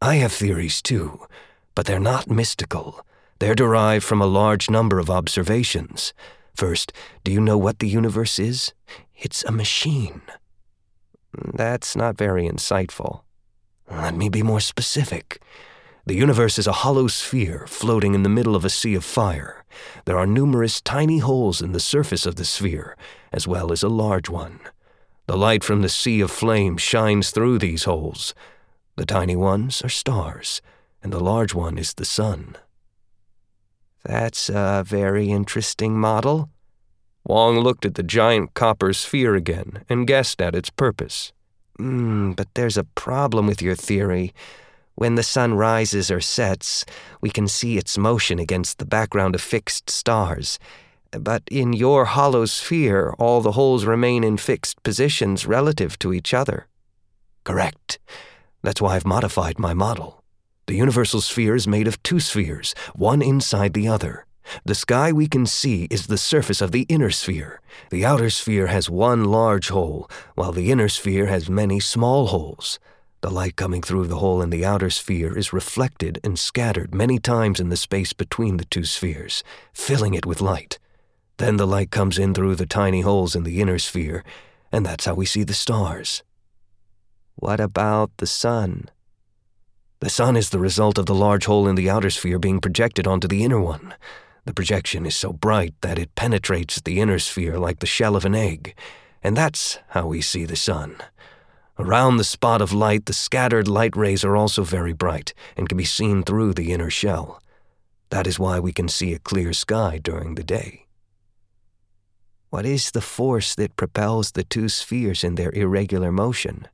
I 0.00 0.14
have 0.16 0.32
theories 0.32 0.80
too, 0.80 1.26
but 1.74 1.86
they're 1.86 1.98
not 1.98 2.30
mystical. 2.30 3.04
They're 3.40 3.56
derived 3.56 4.04
from 4.04 4.22
a 4.22 4.26
large 4.26 4.70
number 4.70 5.00
of 5.00 5.10
observations. 5.10 6.14
First, 6.54 6.92
do 7.24 7.32
you 7.32 7.40
know 7.40 7.58
what 7.58 7.80
the 7.80 7.88
universe 7.88 8.38
is? 8.38 8.72
It's 9.16 9.44
a 9.44 9.50
machine. 9.50 10.22
That's 11.32 11.96
not 11.96 12.16
very 12.16 12.48
insightful. 12.48 13.22
Let 13.90 14.14
me 14.14 14.28
be 14.28 14.44
more 14.44 14.60
specific. 14.60 15.42
The 16.06 16.14
universe 16.14 16.60
is 16.60 16.68
a 16.68 16.84
hollow 16.84 17.08
sphere 17.08 17.66
floating 17.66 18.14
in 18.14 18.22
the 18.22 18.28
middle 18.28 18.54
of 18.54 18.64
a 18.64 18.70
sea 18.70 18.94
of 18.94 19.04
fire. 19.04 19.63
There 20.04 20.18
are 20.18 20.26
numerous 20.26 20.80
tiny 20.80 21.18
holes 21.18 21.62
in 21.62 21.72
the 21.72 21.80
surface 21.80 22.26
of 22.26 22.36
the 22.36 22.44
sphere, 22.44 22.96
as 23.32 23.48
well 23.48 23.72
as 23.72 23.82
a 23.82 23.88
large 23.88 24.28
one. 24.28 24.60
The 25.26 25.36
light 25.36 25.64
from 25.64 25.82
the 25.82 25.88
sea 25.88 26.20
of 26.20 26.30
flame 26.30 26.76
shines 26.76 27.30
through 27.30 27.58
these 27.58 27.84
holes. 27.84 28.34
The 28.96 29.06
tiny 29.06 29.36
ones 29.36 29.82
are 29.82 29.88
stars, 29.88 30.60
and 31.02 31.12
the 31.12 31.20
large 31.20 31.54
one 31.54 31.78
is 31.78 31.94
the 31.94 32.04
sun. 32.04 32.56
That's 34.04 34.50
a 34.50 34.84
very 34.86 35.30
interesting 35.30 35.98
model. 35.98 36.50
Wang 37.26 37.58
looked 37.58 37.86
at 37.86 37.94
the 37.94 38.02
giant 38.02 38.52
copper 38.52 38.92
sphere 38.92 39.34
again 39.34 39.84
and 39.88 40.06
guessed 40.06 40.42
at 40.42 40.54
its 40.54 40.68
purpose. 40.68 41.32
Mm, 41.78 42.36
but 42.36 42.48
there's 42.54 42.76
a 42.76 42.84
problem 42.84 43.46
with 43.46 43.62
your 43.62 43.74
theory. 43.74 44.34
When 44.96 45.16
the 45.16 45.22
sun 45.22 45.54
rises 45.54 46.10
or 46.10 46.20
sets, 46.20 46.84
we 47.20 47.30
can 47.30 47.48
see 47.48 47.76
its 47.78 47.98
motion 47.98 48.38
against 48.38 48.78
the 48.78 48.86
background 48.86 49.34
of 49.34 49.40
fixed 49.40 49.90
stars. 49.90 50.58
But 51.10 51.42
in 51.50 51.72
your 51.72 52.04
hollow 52.04 52.44
sphere, 52.44 53.14
all 53.18 53.40
the 53.40 53.52
holes 53.52 53.84
remain 53.84 54.22
in 54.24 54.36
fixed 54.36 54.82
positions 54.82 55.46
relative 55.46 55.98
to 56.00 56.12
each 56.12 56.32
other. 56.32 56.66
Correct. 57.44 57.98
That's 58.62 58.80
why 58.80 58.96
I've 58.96 59.06
modified 59.06 59.58
my 59.58 59.74
model. 59.74 60.22
The 60.66 60.76
universal 60.76 61.20
sphere 61.20 61.54
is 61.54 61.68
made 61.68 61.86
of 61.86 62.02
two 62.02 62.20
spheres, 62.20 62.74
one 62.94 63.20
inside 63.20 63.74
the 63.74 63.86
other. 63.88 64.26
The 64.64 64.74
sky 64.74 65.12
we 65.12 65.26
can 65.26 65.46
see 65.46 65.86
is 65.90 66.06
the 66.06 66.18
surface 66.18 66.60
of 66.60 66.72
the 66.72 66.86
inner 66.88 67.10
sphere. 67.10 67.60
The 67.90 68.04
outer 68.04 68.30
sphere 68.30 68.68
has 68.68 68.88
one 68.88 69.24
large 69.24 69.68
hole, 69.68 70.08
while 70.34 70.52
the 70.52 70.70
inner 70.70 70.88
sphere 70.88 71.26
has 71.26 71.50
many 71.50 71.80
small 71.80 72.28
holes. 72.28 72.78
The 73.24 73.30
light 73.30 73.56
coming 73.56 73.80
through 73.80 74.08
the 74.08 74.18
hole 74.18 74.42
in 74.42 74.50
the 74.50 74.66
outer 74.66 74.90
sphere 74.90 75.34
is 75.34 75.50
reflected 75.50 76.20
and 76.22 76.38
scattered 76.38 76.94
many 76.94 77.18
times 77.18 77.58
in 77.58 77.70
the 77.70 77.74
space 77.74 78.12
between 78.12 78.58
the 78.58 78.66
two 78.66 78.84
spheres, 78.84 79.42
filling 79.72 80.12
it 80.12 80.26
with 80.26 80.42
light. 80.42 80.78
Then 81.38 81.56
the 81.56 81.66
light 81.66 81.90
comes 81.90 82.18
in 82.18 82.34
through 82.34 82.56
the 82.56 82.66
tiny 82.66 83.00
holes 83.00 83.34
in 83.34 83.44
the 83.44 83.62
inner 83.62 83.78
sphere, 83.78 84.24
and 84.70 84.84
that's 84.84 85.06
how 85.06 85.14
we 85.14 85.24
see 85.24 85.42
the 85.42 85.54
stars. 85.54 86.22
What 87.36 87.60
about 87.60 88.10
the 88.18 88.26
sun? 88.26 88.90
The 90.00 90.10
sun 90.10 90.36
is 90.36 90.50
the 90.50 90.58
result 90.58 90.98
of 90.98 91.06
the 91.06 91.14
large 91.14 91.46
hole 91.46 91.66
in 91.66 91.76
the 91.76 91.88
outer 91.88 92.10
sphere 92.10 92.38
being 92.38 92.60
projected 92.60 93.06
onto 93.06 93.26
the 93.26 93.42
inner 93.42 93.58
one. 93.58 93.94
The 94.44 94.52
projection 94.52 95.06
is 95.06 95.16
so 95.16 95.32
bright 95.32 95.72
that 95.80 95.98
it 95.98 96.14
penetrates 96.14 96.78
the 96.78 97.00
inner 97.00 97.18
sphere 97.18 97.58
like 97.58 97.78
the 97.78 97.86
shell 97.86 98.16
of 98.16 98.26
an 98.26 98.34
egg, 98.34 98.74
and 99.22 99.34
that's 99.34 99.78
how 99.88 100.08
we 100.08 100.20
see 100.20 100.44
the 100.44 100.56
sun. 100.56 100.96
Around 101.78 102.16
the 102.18 102.24
spot 102.24 102.62
of 102.62 102.72
light, 102.72 103.06
the 103.06 103.12
scattered 103.12 103.66
light 103.66 103.96
rays 103.96 104.24
are 104.24 104.36
also 104.36 104.62
very 104.62 104.92
bright 104.92 105.34
and 105.56 105.68
can 105.68 105.76
be 105.76 105.84
seen 105.84 106.22
through 106.22 106.54
the 106.54 106.72
inner 106.72 106.90
shell. 106.90 107.42
That 108.10 108.26
is 108.28 108.38
why 108.38 108.60
we 108.60 108.72
can 108.72 108.88
see 108.88 109.12
a 109.12 109.18
clear 109.18 109.52
sky 109.52 109.98
during 110.02 110.36
the 110.36 110.44
day. 110.44 110.86
What 112.50 112.64
is 112.64 112.92
the 112.92 113.00
force 113.00 113.56
that 113.56 113.74
propels 113.74 114.30
the 114.30 114.44
two 114.44 114.68
spheres 114.68 115.24
in 115.24 115.34
their 115.34 115.50
irregular 115.50 116.12
motion? 116.12 116.68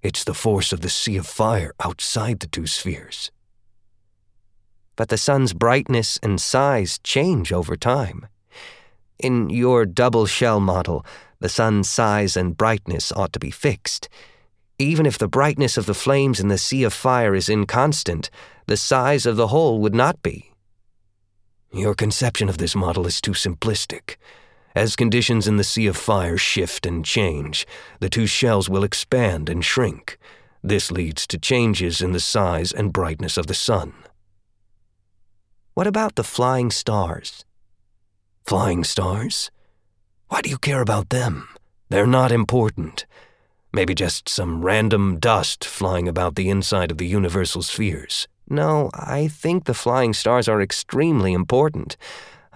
It's 0.00 0.22
the 0.22 0.34
force 0.34 0.72
of 0.72 0.80
the 0.80 0.88
sea 0.88 1.16
of 1.16 1.26
fire 1.26 1.72
outside 1.80 2.38
the 2.38 2.46
two 2.46 2.68
spheres. 2.68 3.32
But 4.94 5.08
the 5.08 5.18
sun's 5.18 5.52
brightness 5.52 6.20
and 6.22 6.40
size 6.40 7.00
change 7.02 7.52
over 7.52 7.76
time. 7.76 8.28
In 9.18 9.50
your 9.50 9.86
double 9.86 10.26
shell 10.26 10.60
model, 10.60 11.04
the 11.42 11.48
sun's 11.48 11.88
size 11.88 12.36
and 12.36 12.56
brightness 12.56 13.12
ought 13.12 13.32
to 13.32 13.40
be 13.40 13.50
fixed. 13.50 14.08
Even 14.78 15.04
if 15.04 15.18
the 15.18 15.28
brightness 15.28 15.76
of 15.76 15.86
the 15.86 15.94
flames 15.94 16.40
in 16.40 16.48
the 16.48 16.56
sea 16.56 16.84
of 16.84 16.92
fire 16.92 17.34
is 17.34 17.48
inconstant, 17.48 18.30
the 18.66 18.76
size 18.76 19.26
of 19.26 19.36
the 19.36 19.48
hole 19.48 19.80
would 19.80 19.94
not 19.94 20.22
be. 20.22 20.52
Your 21.72 21.94
conception 21.94 22.48
of 22.48 22.58
this 22.58 22.76
model 22.76 23.06
is 23.06 23.20
too 23.20 23.32
simplistic. 23.32 24.16
As 24.74 24.94
conditions 24.94 25.48
in 25.48 25.56
the 25.56 25.64
sea 25.64 25.86
of 25.86 25.96
fire 25.96 26.38
shift 26.38 26.86
and 26.86 27.04
change, 27.04 27.66
the 27.98 28.08
two 28.08 28.26
shells 28.26 28.68
will 28.70 28.84
expand 28.84 29.48
and 29.48 29.64
shrink. 29.64 30.18
This 30.62 30.92
leads 30.92 31.26
to 31.26 31.38
changes 31.38 32.00
in 32.00 32.12
the 32.12 32.20
size 32.20 32.72
and 32.72 32.92
brightness 32.92 33.36
of 33.36 33.48
the 33.48 33.54
sun. 33.54 33.92
What 35.74 35.88
about 35.88 36.14
the 36.14 36.24
flying 36.24 36.70
stars? 36.70 37.44
Flying 38.44 38.84
stars? 38.84 39.50
Why 40.32 40.40
do 40.40 40.48
you 40.48 40.56
care 40.56 40.80
about 40.80 41.10
them? 41.10 41.46
They're 41.90 42.06
not 42.06 42.32
important. 42.32 43.04
Maybe 43.70 43.94
just 43.94 44.30
some 44.30 44.64
random 44.64 45.18
dust 45.18 45.62
flying 45.62 46.08
about 46.08 46.36
the 46.36 46.48
inside 46.48 46.90
of 46.90 46.96
the 46.96 47.06
universal 47.06 47.60
spheres. 47.60 48.26
No, 48.48 48.88
I 48.94 49.28
think 49.28 49.64
the 49.64 49.74
flying 49.74 50.14
stars 50.14 50.48
are 50.48 50.62
extremely 50.62 51.34
important. 51.34 51.98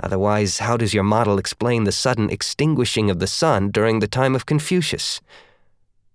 Otherwise, 0.02 0.60
how 0.60 0.78
does 0.78 0.94
your 0.94 1.02
model 1.02 1.36
explain 1.36 1.84
the 1.84 1.92
sudden 1.92 2.30
extinguishing 2.30 3.10
of 3.10 3.18
the 3.18 3.26
sun 3.26 3.70
during 3.70 3.98
the 3.98 4.08
time 4.08 4.34
of 4.34 4.46
Confucius? 4.46 5.20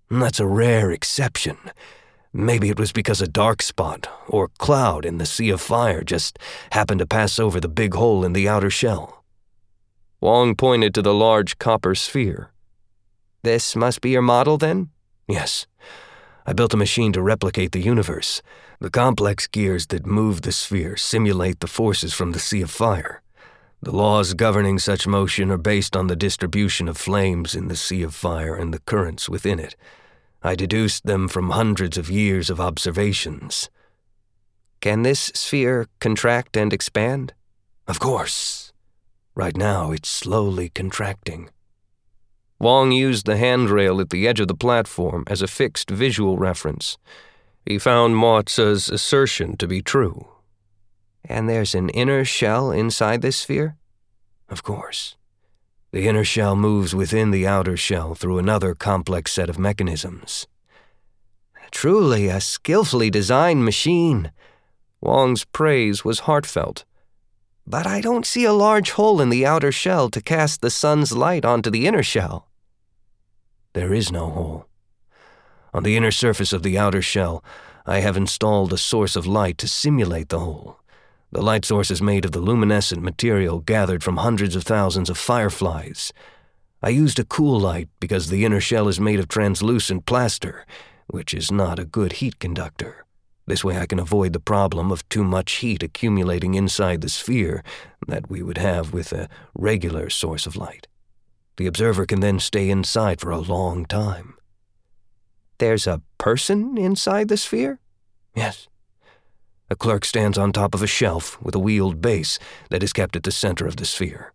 That's 0.10 0.39
a 0.39 0.47
rare 0.47 0.89
exception. 0.89 1.58
Maybe 2.34 2.69
it 2.69 2.80
was 2.80 2.91
because 2.91 3.21
a 3.21 3.28
dark 3.28 3.62
spot 3.62 4.08
or 4.28 4.47
cloud 4.58 5.06
in 5.06 5.19
the 5.19 5.28
sea 5.28 5.52
of 5.52 5.62
fire 5.62 6.04
just 6.04 6.39
happened 6.71 7.02
to 7.02 7.06
pass 7.06 7.38
over 7.38 7.60
the 7.60 7.69
big 7.69 7.93
hole 7.93 8.26
in 8.26 8.34
the 8.34 8.50
outer 8.50 8.71
shell. 8.71 9.20
Wang 10.21 10.53
pointed 10.53 10.93
to 10.93 11.01
the 11.01 11.15
large 11.15 11.57
copper 11.57 11.95
sphere. 11.95 12.51
This 13.41 13.75
must 13.75 14.01
be 14.01 14.12
your 14.12 14.21
model, 14.21 14.55
then? 14.55 14.89
Yes. 15.27 15.65
I 16.45 16.53
built 16.53 16.75
a 16.75 16.77
machine 16.77 17.12
to 17.13 17.23
replicate 17.23 17.71
the 17.71 17.81
universe. 17.81 18.43
The 18.79 18.91
complex 18.91 19.47
gears 19.47 19.88
that 19.88 20.05
move 20.05 20.43
the 20.43 20.51
sphere 20.51 20.95
simulate 20.95 21.60
the 21.60 21.67
forces 21.67 22.13
from 22.13 22.34
the 22.34 22.39
Sea 22.39 22.62
of 22.62 22.69
Fire. 22.69 23.23
The 23.81 23.95
laws 23.95 24.36
governing 24.36 24.77
such 24.77 25.07
motion 25.07 25.49
are 25.49 25.57
based 25.57 25.95
on 25.97 26.05
the 26.05 26.15
distribution 26.15 26.88
of 26.88 26.97
flames 26.97 27.55
in 27.55 27.67
the 27.67 27.75
Sea 27.75 28.03
of 28.03 28.13
Fire 28.13 28.53
and 28.53 28.71
the 28.71 28.79
currents 28.81 29.27
within 29.27 29.60
it. 29.60 29.75
I 30.43 30.53
deduced 30.53 31.07
them 31.07 31.29
from 31.29 31.49
hundreds 31.49 31.97
of 31.97 32.12
years 32.12 32.51
of 32.51 32.62
observations. 32.62 33.71
Can 34.81 35.01
this 35.01 35.31
sphere 35.34 35.88
contract 35.99 36.55
and 36.55 36.71
expand? 36.71 37.34
Of 37.88 37.99
course. 37.99 38.61
Right 39.36 39.56
now, 39.56 39.91
it's 39.91 40.10
slowly 40.10 40.70
contracting. 40.70 41.50
Wang 42.60 42.91
used 42.91 43.26
the 43.26 43.38
handrail 43.38 44.00
at 44.00 44.10
the 44.10 44.28
edge 44.28 44.39
of 44.39 44.48
the 44.48 44.54
platform 44.54 45.24
as 45.28 45.41
a 45.41 45.48
fixed 45.48 45.89
visual 45.89 46.38
reference. 46.38 46.98
He 47.65 47.80
found 47.80 48.15
Mozi's 48.15 48.89
assertion 48.89 49.58
to 49.58 49.67
be 49.67 49.82
true. 49.82 50.28
And 51.26 51.50
there's 51.50 51.74
an 51.74 51.89
inner 51.89 52.26
shell 52.26 52.72
inside 52.72 53.22
this 53.22 53.38
sphere? 53.38 53.78
Of 54.50 54.63
course. 54.63 55.15
The 55.91 56.08
inner 56.08 56.24
shell 56.24 56.56
moves 56.56 56.94
within 56.94 57.32
the 57.32 57.48
outer 57.48 57.78
shell 57.78 58.15
through 58.15 58.38
another 58.38 58.76
complex 58.76 59.32
set 59.32 59.50
of 59.50 59.60
mechanisms. 59.60 60.48
Truly 61.72 62.28
a 62.28 62.41
skillfully 62.41 63.10
designed 63.10 63.63
machine. 63.63 64.32
Wang's 65.00 65.46
praise 65.46 66.04
was 66.04 66.22
heartfelt. 66.22 66.86
But 67.71 67.88
I 67.88 68.01
don't 68.01 68.25
see 68.25 68.43
a 68.43 68.51
large 68.51 68.91
hole 68.91 69.21
in 69.21 69.29
the 69.29 69.45
outer 69.45 69.71
shell 69.71 70.10
to 70.10 70.21
cast 70.21 70.60
the 70.60 70.69
sun's 70.69 71.13
light 71.13 71.45
onto 71.45 71.69
the 71.69 71.88
inner 71.88 72.03
shell. 72.03 72.49
There 73.71 73.93
is 73.93 74.12
no 74.12 74.29
hole. 74.29 74.65
On 75.73 75.84
the 75.84 75.95
inner 75.95 76.12
surface 76.12 76.51
of 76.51 76.63
the 76.63 76.77
outer 76.77 77.01
shell, 77.01 77.41
I 77.86 78.01
have 78.01 78.17
installed 78.17 78.73
a 78.73 78.77
source 78.77 79.15
of 79.15 79.25
light 79.25 79.57
to 79.60 79.69
simulate 79.69 80.27
the 80.27 80.39
hole. 80.39 80.81
The 81.31 81.41
light 81.41 81.63
source 81.63 81.89
is 81.89 82.01
made 82.01 82.25
of 82.25 82.34
the 82.34 82.41
luminescent 82.41 83.01
material 83.01 83.62
gathered 83.62 84.03
from 84.03 84.17
hundreds 84.17 84.57
of 84.57 84.63
thousands 84.63 85.10
of 85.10 85.17
fireflies. 85.17 86.12
I 86.84 86.89
used 86.89 87.19
a 87.19 87.23
cool 87.23 87.57
light 87.57 87.88
because 88.01 88.27
the 88.27 88.43
inner 88.43 88.60
shell 88.60 88.89
is 88.89 88.99
made 88.99 89.21
of 89.21 89.29
translucent 89.29 90.05
plaster, 90.05 90.65
which 91.07 91.34
is 91.34 91.53
not 91.53 91.79
a 91.79 91.86
good 91.86 92.19
heat 92.19 92.38
conductor. 92.38 93.05
This 93.51 93.65
way 93.65 93.77
I 93.77 93.85
can 93.85 93.99
avoid 93.99 94.31
the 94.31 94.39
problem 94.39 94.93
of 94.93 95.07
too 95.09 95.25
much 95.25 95.51
heat 95.55 95.83
accumulating 95.83 96.53
inside 96.53 97.01
the 97.01 97.09
sphere 97.09 97.65
that 98.07 98.29
we 98.29 98.41
would 98.41 98.57
have 98.57 98.93
with 98.93 99.11
a 99.11 99.27
regular 99.53 100.09
source 100.09 100.47
of 100.47 100.55
light. 100.55 100.87
The 101.57 101.67
observer 101.67 102.05
can 102.05 102.21
then 102.21 102.39
stay 102.39 102.69
inside 102.69 103.19
for 103.19 103.29
a 103.29 103.39
long 103.39 103.85
time. 103.85 104.35
There's 105.57 105.85
a 105.85 106.01
person 106.17 106.77
inside 106.77 107.27
the 107.27 107.35
sphere? 107.35 107.81
Yes. 108.33 108.69
A 109.69 109.75
clerk 109.75 110.05
stands 110.05 110.37
on 110.37 110.53
top 110.53 110.73
of 110.73 110.81
a 110.81 110.87
shelf 110.87 111.37
with 111.41 111.53
a 111.53 111.59
wheeled 111.59 111.99
base 111.99 112.39
that 112.69 112.83
is 112.83 112.93
kept 112.93 113.17
at 113.17 113.23
the 113.23 113.33
center 113.33 113.67
of 113.67 113.75
the 113.75 113.85
sphere. 113.85 114.31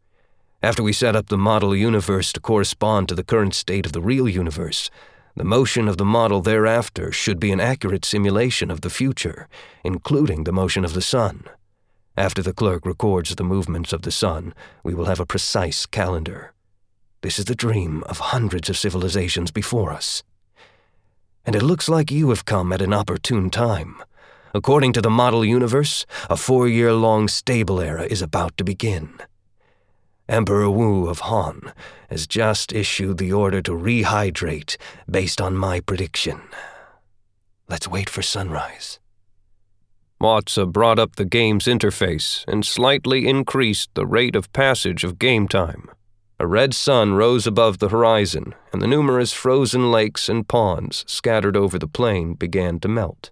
After 0.63 0.83
we 0.83 0.93
set 0.93 1.17
up 1.17 1.29
the 1.29 1.39
model 1.39 1.75
universe 1.75 2.35
to 2.35 2.41
correspond 2.41 3.09
to 3.09 3.15
the 3.15 3.25
current 3.25 3.55
state 3.55 3.87
of 3.87 3.93
the 3.93 4.03
real 4.03 4.29
universe, 4.29 4.91
the 5.37 5.45
motion 5.45 5.87
of 5.87 5.99
the 5.99 6.05
model 6.05 6.41
thereafter 6.41 7.13
should 7.13 7.39
be 7.39 7.53
an 7.53 7.61
accurate 7.61 8.07
simulation 8.07 8.71
of 8.71 8.81
the 8.81 8.89
future, 8.89 9.49
including 9.85 10.45
the 10.45 10.53
motion 10.53 10.83
of 10.83 10.95
the 10.95 11.03
sun. 11.03 11.45
After 12.17 12.41
the 12.41 12.55
clerk 12.55 12.87
records 12.87 13.35
the 13.35 13.45
movements 13.45 13.93
of 13.93 14.01
the 14.01 14.11
sun, 14.11 14.55
we 14.83 14.95
will 14.95 15.05
have 15.05 15.21
a 15.21 15.27
precise 15.27 15.85
calendar. 15.85 16.55
This 17.21 17.39
is 17.39 17.45
the 17.45 17.55
dream 17.55 18.03
of 18.05 18.19
hundreds 18.19 18.71
of 18.71 18.79
civilizations 18.79 19.51
before 19.51 19.93
us. 19.93 20.23
And 21.45 21.55
it 21.55 21.63
looks 21.63 21.87
like 21.87 22.11
you 22.11 22.31
have 22.31 22.47
come 22.47 22.73
at 22.73 22.81
an 22.81 22.95
opportune 22.95 23.51
time. 23.51 24.03
According 24.55 24.95
to 24.95 25.03
the 25.03 25.11
model 25.11 25.45
universe, 25.45 26.07
a 26.31 26.37
four 26.39 26.67
year 26.67 26.95
long 26.95 27.29
stable 27.29 27.79
era 27.79 28.05
is 28.05 28.23
about 28.23 28.57
to 28.57 28.65
begin. 28.65 29.19
Emperor 30.29 30.69
Wu 30.69 31.09
of 31.09 31.21
Han 31.21 31.73
has 32.11 32.27
just 32.27 32.73
issued 32.73 33.19
the 33.19 33.33
order 33.33 33.63
to 33.63 33.71
rehydrate 33.71 34.77
based 35.09 35.41
on 35.41 35.57
my 35.57 35.81
prediction. 35.81 36.43
Let's 37.69 37.87
wait 37.87 38.11
for 38.11 38.23
sunrise. 38.23 38.99
Mozi 40.21 40.67
brought 40.73 40.99
up 40.99 41.17
the 41.17 41.25
game's 41.25 41.67
interface 41.67 42.45
and 42.49 42.65
slightly 42.65 43.29
increased 43.29 43.91
the 43.95 44.07
rate 44.07 44.35
of 44.35 44.53
passage 44.53 45.05
of 45.05 45.19
game 45.19 45.47
time. 45.47 45.91
A 46.41 46.47
red 46.47 46.75
sun 46.75 47.15
rose 47.15 47.47
above 47.47 47.79
the 47.79 47.89
horizon, 47.89 48.55
and 48.73 48.83
the 48.83 48.87
numerous 48.87 49.33
frozen 49.33 49.91
lakes 49.91 50.29
and 50.29 50.47
ponds 50.47 51.05
scattered 51.07 51.57
over 51.57 51.79
the 51.79 51.87
plain 51.87 52.35
began 52.35 52.81
to 52.81 52.89
melt. 52.89 53.31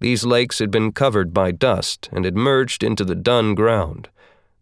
These 0.00 0.24
lakes 0.24 0.58
had 0.58 0.70
been 0.70 0.92
covered 0.92 1.34
by 1.34 1.50
dust 1.50 2.08
and 2.12 2.24
had 2.24 2.36
merged 2.36 2.84
into 2.84 3.04
the 3.04 3.14
dun 3.14 3.54
ground, 3.54 4.08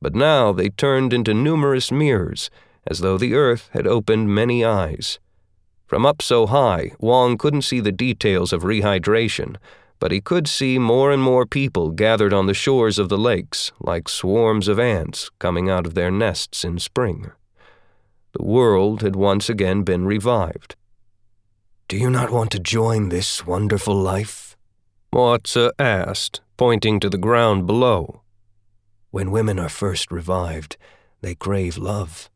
but 0.03 0.17
now 0.17 0.53
they 0.53 0.69
turned 0.69 1.13
into 1.13 1.33
numerous 1.33 1.93
mirrors, 1.93 2.51
as 2.87 2.99
though 2.99 3.17
the 3.17 3.35
earth 3.35 3.71
had 3.73 3.87
opened 3.87 4.35
many 4.35 4.65
eyes. 4.65 5.21
From 5.87 6.05
up 6.05 6.21
so 6.21 6.47
high, 6.47 6.91
Wang 6.99 7.39
couldn't 7.39 7.63
see 7.63 7.79
the 7.79 7.93
details 7.93 8.53
of 8.53 8.63
rehydration, 8.63 9.57
but 10.01 10.11
he 10.11 10.21
could 10.21 10.49
see 10.49 10.77
more 10.77 11.13
and 11.13 11.23
more 11.23 11.47
people 11.47 11.91
gathered 11.91 12.33
on 12.33 12.47
the 12.47 12.55
shores 12.55 12.99
of 12.99 13.09
the 13.09 13.17
lakes, 13.17 13.71
like 13.79 14.09
swarms 14.09 14.67
of 14.67 14.81
ants 14.81 15.31
coming 15.39 15.71
out 15.71 15.87
of 15.87 15.95
their 15.95 16.11
nests 16.11 16.65
in 16.65 16.81
spring. 16.81 17.31
The 18.33 18.43
world 18.43 19.03
had 19.03 19.15
once 19.15 19.49
again 19.49 19.85
been 19.85 20.05
revived. 20.05 20.75
Do 21.87 21.97
you 21.97 22.11
not 22.11 22.31
want 22.31 22.51
to 22.53 22.59
join 22.59 23.11
this 23.11 23.47
wonderful 23.47 23.95
life? 23.95 24.57
Mozi 25.15 25.71
asked, 25.79 26.41
pointing 26.57 26.99
to 26.99 27.09
the 27.09 27.19
ground 27.19 27.67
below. 27.67 28.23
When 29.13 29.31
women 29.31 29.59
are 29.59 29.69
first 29.69 30.11
revived, 30.11 30.79
they 31.21 31.35
crave 31.35 31.77
love. 31.77 32.31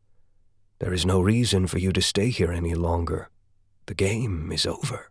There 0.77 0.93
is 0.93 1.07
no 1.07 1.19
reason 1.19 1.65
for 1.65 1.79
you 1.79 1.91
to 1.91 2.03
stay 2.03 2.29
here 2.29 2.51
any 2.51 2.75
longer. 2.75 3.29
The 3.87 3.95
game 3.95 4.51
is 4.51 4.67
over. 4.67 5.09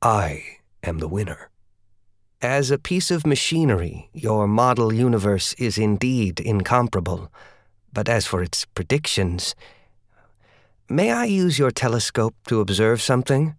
I 0.00 0.44
am 0.82 0.98
the 0.98 1.08
winner. 1.08 1.50
As 2.40 2.70
a 2.70 2.78
piece 2.78 3.10
of 3.10 3.26
machinery, 3.26 4.08
your 4.14 4.46
model 4.46 4.94
universe 4.94 5.52
is 5.58 5.76
indeed 5.76 6.40
incomparable. 6.40 7.30
But 7.92 8.08
as 8.08 8.24
for 8.24 8.42
its 8.42 8.64
predictions, 8.64 9.54
may 10.88 11.10
I 11.12 11.26
use 11.26 11.58
your 11.58 11.70
telescope 11.70 12.34
to 12.48 12.60
observe 12.60 13.02
something? 13.02 13.56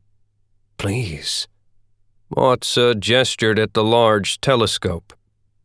Please. 0.80 1.48
Mozi 2.36 3.00
gestured 3.00 3.60
at 3.60 3.76
the 3.76 3.84
large 3.84 4.42
telescope. 4.42 5.14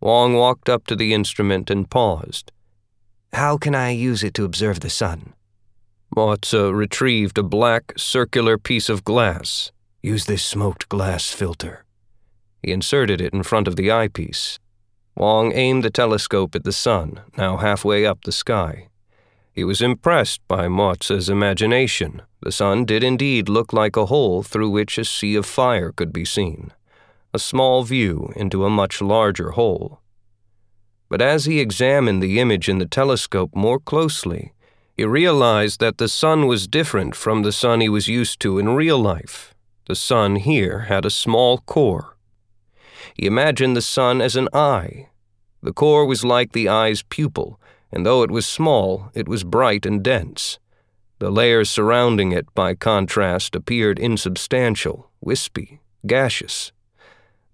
Wang 0.03 0.35
walked 0.35 0.69
up 0.69 0.85
to 0.89 0.97
the 0.97 1.15
instrument 1.15 1.71
and 1.71 1.89
paused. 1.89 2.51
How 3.33 3.57
can 3.57 3.73
I 3.73 3.91
use 3.91 4.25
it 4.25 4.35
to 4.35 4.45
observe 4.45 4.81
the 4.81 4.91
sun? 4.91 5.33
Mozi 6.17 6.75
retrieved 6.75 7.39
a 7.39 7.45
black, 7.45 7.93
circular 7.97 8.59
piece 8.59 8.89
of 8.89 9.05
glass. 9.05 9.71
Use 10.03 10.27
this 10.27 10.43
smoked 10.43 10.89
glass 10.89 11.31
filter. 11.31 11.85
He 12.65 12.73
inserted 12.73 13.21
it 13.21 13.33
in 13.33 13.45
front 13.45 13.69
of 13.69 13.77
the 13.77 13.93
eyepiece. 13.93 14.59
Wang 15.17 15.53
aimed 15.55 15.85
the 15.85 15.91
telescope 15.91 16.57
at 16.57 16.65
the 16.65 16.73
sun, 16.73 17.21
now 17.39 17.59
halfway 17.59 18.05
up 18.05 18.25
the 18.25 18.33
sky. 18.33 18.89
He 19.53 19.63
was 19.63 19.81
impressed 19.81 20.41
by 20.49 20.67
Mozi's 20.67 21.29
imagination. 21.29 22.23
The 22.41 22.51
sun 22.51 22.87
did 22.87 23.05
indeed 23.05 23.49
look 23.49 23.73
like 23.73 23.97
a 23.97 24.07
hole 24.07 24.43
through 24.43 24.71
which 24.71 24.99
a 24.99 25.05
sea 25.05 25.37
of 25.37 25.47
fire 25.47 25.93
could 25.93 26.13
be 26.13 26.25
seen, 26.25 26.73
a 27.35 27.39
small 27.39 27.83
view 27.83 28.33
into 28.37 28.65
a 28.65 28.71
much 28.71 29.01
larger 29.01 29.53
hole. 29.53 30.01
But 31.09 31.23
as 31.23 31.45
he 31.45 31.61
examined 31.61 32.23
the 32.23 32.41
image 32.41 32.69
in 32.69 32.79
the 32.79 32.87
telescope 32.87 33.51
more 33.55 33.79
closely, 33.79 34.53
he 34.95 35.05
realized 35.05 35.81
that 35.81 35.99
the 35.99 36.09
sun 36.09 36.47
was 36.47 36.67
different 36.67 37.15
from 37.15 37.43
the 37.43 37.53
sun 37.53 37.81
he 37.81 37.89
was 37.89 38.09
used 38.09 38.41
to 38.41 38.59
in 38.59 38.71
real 38.71 38.99
life. 38.99 39.55
The 39.87 39.95
sun 39.95 40.37
here 40.37 40.81
had 40.81 41.05
a 41.05 41.11
small 41.11 41.59
core. 41.59 42.17
He 43.15 43.27
imagined 43.27 43.77
the 43.77 43.83
sun 43.83 44.21
as 44.21 44.37
an 44.37 44.49
eye. 44.53 45.09
The 45.63 45.73
core 45.73 46.07
was 46.07 46.25
like 46.25 46.53
the 46.53 46.69
eye's 46.69 47.03
pupil, 47.03 47.61
and 47.91 48.05
though 48.07 48.23
it 48.23 48.31
was 48.31 48.47
small, 48.47 49.11
it 49.15 49.29
was 49.29 49.45
bright 49.45 49.87
and 49.87 50.03
dense. 50.03 50.59
The 51.19 51.31
layers 51.31 51.71
surrounding 51.71 52.33
it, 52.33 52.53
by 52.55 52.75
contrast, 52.75 53.55
appeared 53.55 53.99
insubstantial, 53.99 55.11
wispy, 55.21 55.81
gaseous. 56.07 56.73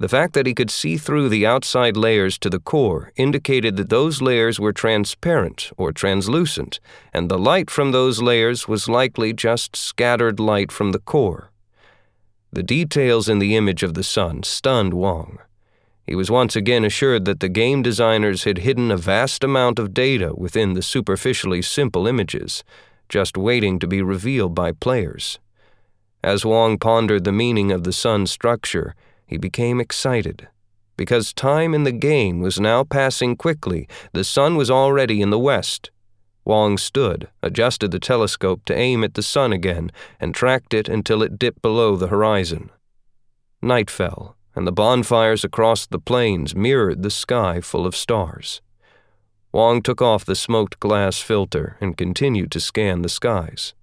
The 0.00 0.08
fact 0.08 0.34
that 0.34 0.46
he 0.46 0.54
could 0.54 0.70
see 0.70 0.96
through 0.96 1.28
the 1.28 1.44
outside 1.44 1.96
layers 1.96 2.38
to 2.38 2.50
the 2.50 2.61
core 2.61 3.11
indicated 3.16 3.76
that 3.76 3.90
those 3.90 4.22
layers 4.22 4.61
were 4.61 4.72
transparent 4.72 5.72
or 5.76 5.90
translucent, 5.90 6.78
and 7.12 7.28
the 7.28 7.38
light 7.38 7.68
from 7.68 7.90
those 7.90 8.22
layers 8.22 8.68
was 8.68 8.88
likely 8.88 9.32
just 9.32 9.74
scattered 9.74 10.38
light 10.38 10.70
from 10.70 10.92
the 10.92 11.00
core. 11.00 11.50
The 12.52 12.62
details 12.62 13.28
in 13.28 13.40
the 13.40 13.57
image 13.57 13.82
of 13.82 13.94
the 13.94 14.05
sun 14.05 14.44
stunned 14.44 14.94
Wang. 14.94 15.38
He 16.07 16.14
was 16.14 16.30
once 16.30 16.55
again 16.55 16.84
assured 16.84 17.24
that 17.24 17.40
the 17.40 17.49
game 17.49 17.82
designers 17.82 18.44
had 18.44 18.59
hidden 18.59 18.92
a 18.92 18.96
vast 18.96 19.42
amount 19.42 19.80
of 19.80 19.92
data 19.92 20.32
within 20.34 20.74
the 20.74 20.80
superficially 20.80 21.61
simple 21.61 22.07
images, 22.07 22.62
just 23.09 23.36
waiting 23.36 23.80
to 23.80 23.88
be 23.88 24.01
revealed 24.01 24.55
by 24.55 24.70
players. 24.70 25.40
As 26.22 26.44
Wang 26.44 26.78
pondered 26.78 27.24
the 27.24 27.32
meaning 27.32 27.72
of 27.72 27.82
the 27.82 27.92
sun's 27.92 28.30
structure, 28.30 28.94
he 29.29 29.37
became 29.37 29.81
excited. 29.81 30.49
Because 30.97 31.33
time 31.33 31.74
in 31.74 31.85
the 31.85 31.93
game 31.93 32.41
was 32.41 32.59
now 32.59 32.83
passing 32.83 33.37
quickly, 33.37 33.87
the 34.12 34.24
sun 34.24 34.57
was 34.57 34.70
already 34.70 35.22
in 35.22 35.31
the 35.31 35.39
west. 35.39 35.93
Wang 36.45 36.79
stood, 36.79 37.29
adjusted 37.43 37.91
the 37.91 38.01
telescope 38.01 38.64
to 38.64 38.74
aim 38.76 39.05
at 39.05 39.14
the 39.14 39.22
sun 39.22 39.53
again, 39.53 39.93
and 40.18 40.35
tracked 40.35 40.74
it 40.74 40.89
until 40.89 41.22
it 41.22 41.39
dipped 41.39 41.62
below 41.62 41.95
the 41.95 42.09
horizon. 42.09 42.70
Night 43.62 43.91
fell, 43.91 44.35
and 44.57 44.66
the 44.66 44.72
bonfires 44.72 45.45
across 45.45 45.87
the 45.87 45.99
plains 45.99 46.57
mirrored 46.57 47.03
the 47.03 47.11
sky 47.11 47.61
full 47.61 47.87
of 47.87 47.95
stars. 47.95 48.62
Wang 49.53 49.83
took 49.83 50.03
off 50.03 50.24
the 50.24 50.35
smoked 50.35 50.81
glass 50.81 51.20
filter 51.20 51.76
and 51.81 51.97
continued 51.97 52.51
to 52.53 52.61
scan 52.61 53.03
the 53.03 53.09
skies. 53.09 53.74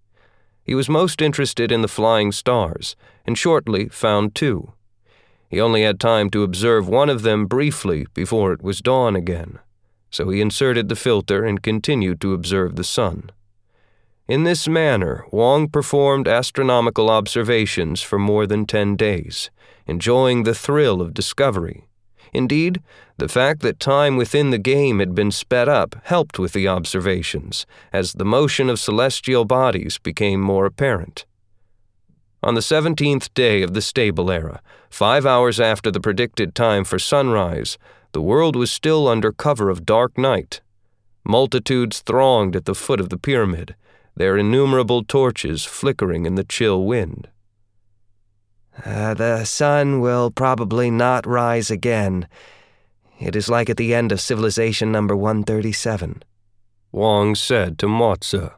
He 0.64 0.74
was 0.74 0.90
most 0.90 1.22
interested 1.22 1.72
in 1.72 1.82
the 1.82 1.88
flying 1.88 2.32
stars, 2.32 2.96
and 3.26 3.38
shortly 3.38 3.88
found 3.90 4.34
two. 4.34 4.74
He 5.56 5.62
only 5.62 5.84
had 5.84 6.02
time 6.02 6.30
to 6.32 6.44
observe 6.44 6.90
one 6.90 7.10
of 7.10 7.22
them 7.22 7.46
briefly 7.46 8.08
before 8.14 8.52
it 8.52 8.62
was 8.62 8.82
dawn 8.82 9.16
again, 9.16 9.60
so 10.12 10.28
he 10.28 10.42
inserted 10.42 10.90
the 10.90 10.98
filter 10.98 11.46
and 11.46 11.64
continued 11.64 12.20
to 12.20 12.34
observe 12.34 12.76
the 12.76 12.84
sun. 12.84 13.32
In 14.28 14.44
this 14.44 14.68
manner, 14.68 15.24
Wang 15.32 15.70
performed 15.70 16.28
astronomical 16.28 17.10
observations 17.10 18.02
for 18.02 18.20
more 18.20 18.46
than 18.46 18.66
ten 18.66 18.98
days, 18.98 19.50
enjoying 19.88 20.44
the 20.44 20.54
thrill 20.54 21.02
of 21.02 21.14
discovery. 21.14 21.88
Indeed, 22.34 22.84
the 23.16 23.30
fact 23.30 23.62
that 23.62 23.80
time 23.80 24.18
within 24.18 24.50
the 24.50 24.58
game 24.58 25.00
had 25.00 25.16
been 25.16 25.32
sped 25.32 25.70
up 25.70 25.96
helped 26.04 26.38
with 26.38 26.52
the 26.52 26.68
observations, 26.68 27.66
as 27.94 28.12
the 28.12 28.26
motion 28.26 28.70
of 28.70 28.78
celestial 28.78 29.46
bodies 29.46 30.00
became 30.00 30.42
more 30.42 30.66
apparent. 30.66 31.26
On 32.44 32.54
the 32.54 32.62
17th 32.62 33.34
day 33.34 33.64
of 33.64 33.74
the 33.74 33.82
stable 33.82 34.30
era, 34.30 34.62
five 34.96 35.26
hours 35.26 35.60
after 35.60 35.92
the 35.92 36.00
predicted 36.00 36.56
time 36.56 36.86
for 36.86 36.98
sunrise, 36.98 37.78
the 38.14 38.22
world 38.22 38.56
was 38.56 38.72
still 38.72 39.10
under 39.10 39.30
cover 39.30 39.70
of 39.70 39.86
dark 39.86 40.18
night. 40.18 40.62
Multitudes 41.26 42.00
thronged 42.00 42.56
at 42.56 42.64
the 42.64 42.74
foot 42.74 43.02
of 43.02 43.10
the 43.10 43.18
pyramid, 43.18 43.76
their 44.16 44.38
innumerable 44.38 45.04
torches 45.04 45.66
flickering 45.66 46.26
in 46.26 46.36
the 46.36 46.46
chill 46.46 46.86
wind. 46.86 47.28
Uh, 48.86 49.14
the 49.14 49.44
sun 49.44 50.00
will 50.00 50.32
probably 50.32 50.90
not 50.90 51.28
rise 51.28 51.70
again. 51.70 52.26
It 53.20 53.36
is 53.36 53.50
like 53.50 53.70
at 53.70 53.76
the 53.76 53.94
end 53.94 54.14
of 54.14 54.22
civilization 54.22 54.94
number 54.94 55.16
137. 55.16 56.24
Wang 56.94 57.36
said 57.36 57.78
to 57.80 57.88
Mozi. 57.88 58.50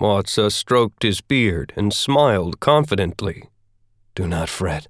Mozi 0.00 0.50
stroked 0.50 1.02
his 1.02 1.20
beard 1.20 1.74
and 1.76 1.92
smiled 1.92 2.60
confidently. 2.60 3.50
Do 4.14 4.26
not 4.26 4.48
fret. 4.48 4.88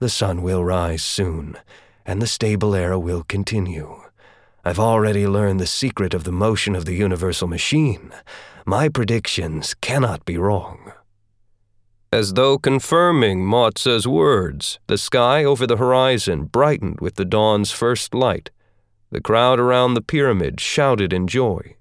The 0.00 0.08
sun 0.08 0.40
will 0.40 0.64
rise 0.64 1.02
soon, 1.02 1.58
and 2.06 2.22
the 2.22 2.26
stable 2.26 2.74
era 2.74 2.98
will 2.98 3.22
continue. 3.22 4.00
I've 4.64 4.78
already 4.78 5.26
learned 5.26 5.60
the 5.60 5.66
secret 5.66 6.14
of 6.14 6.24
the 6.24 6.32
motion 6.32 6.74
of 6.74 6.86
the 6.86 6.94
universal 6.94 7.46
machine. 7.46 8.10
My 8.64 8.88
predictions 8.88 9.74
cannot 9.74 10.24
be 10.24 10.38
wrong. 10.38 10.92
As 12.10 12.32
though 12.32 12.56
confirming 12.56 13.44
Mozi's 13.44 14.08
words, 14.08 14.78
the 14.86 14.96
sky 14.96 15.44
over 15.44 15.66
the 15.66 15.76
horizon 15.76 16.44
brightened 16.44 17.02
with 17.02 17.16
the 17.16 17.26
dawn's 17.26 17.70
first 17.70 18.14
light. 18.14 18.50
The 19.10 19.20
crowd 19.20 19.60
around 19.60 19.92
the 19.92 20.02
pyramid 20.02 20.60
shouted 20.60 21.12
in 21.12 21.26
joy. 21.26 21.76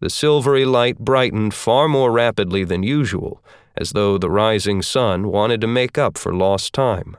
The 0.00 0.10
silvery 0.10 0.66
light 0.66 0.98
brightened 0.98 1.54
far 1.54 1.88
more 1.88 2.12
rapidly 2.12 2.64
than 2.64 2.82
usual, 2.82 3.42
as 3.74 3.92
though 3.92 4.18
the 4.18 4.28
rising 4.30 4.82
sun 4.82 5.28
wanted 5.28 5.62
to 5.62 5.66
make 5.66 5.96
up 5.96 6.18
for 6.18 6.34
lost 6.34 6.74
time. 6.74 7.16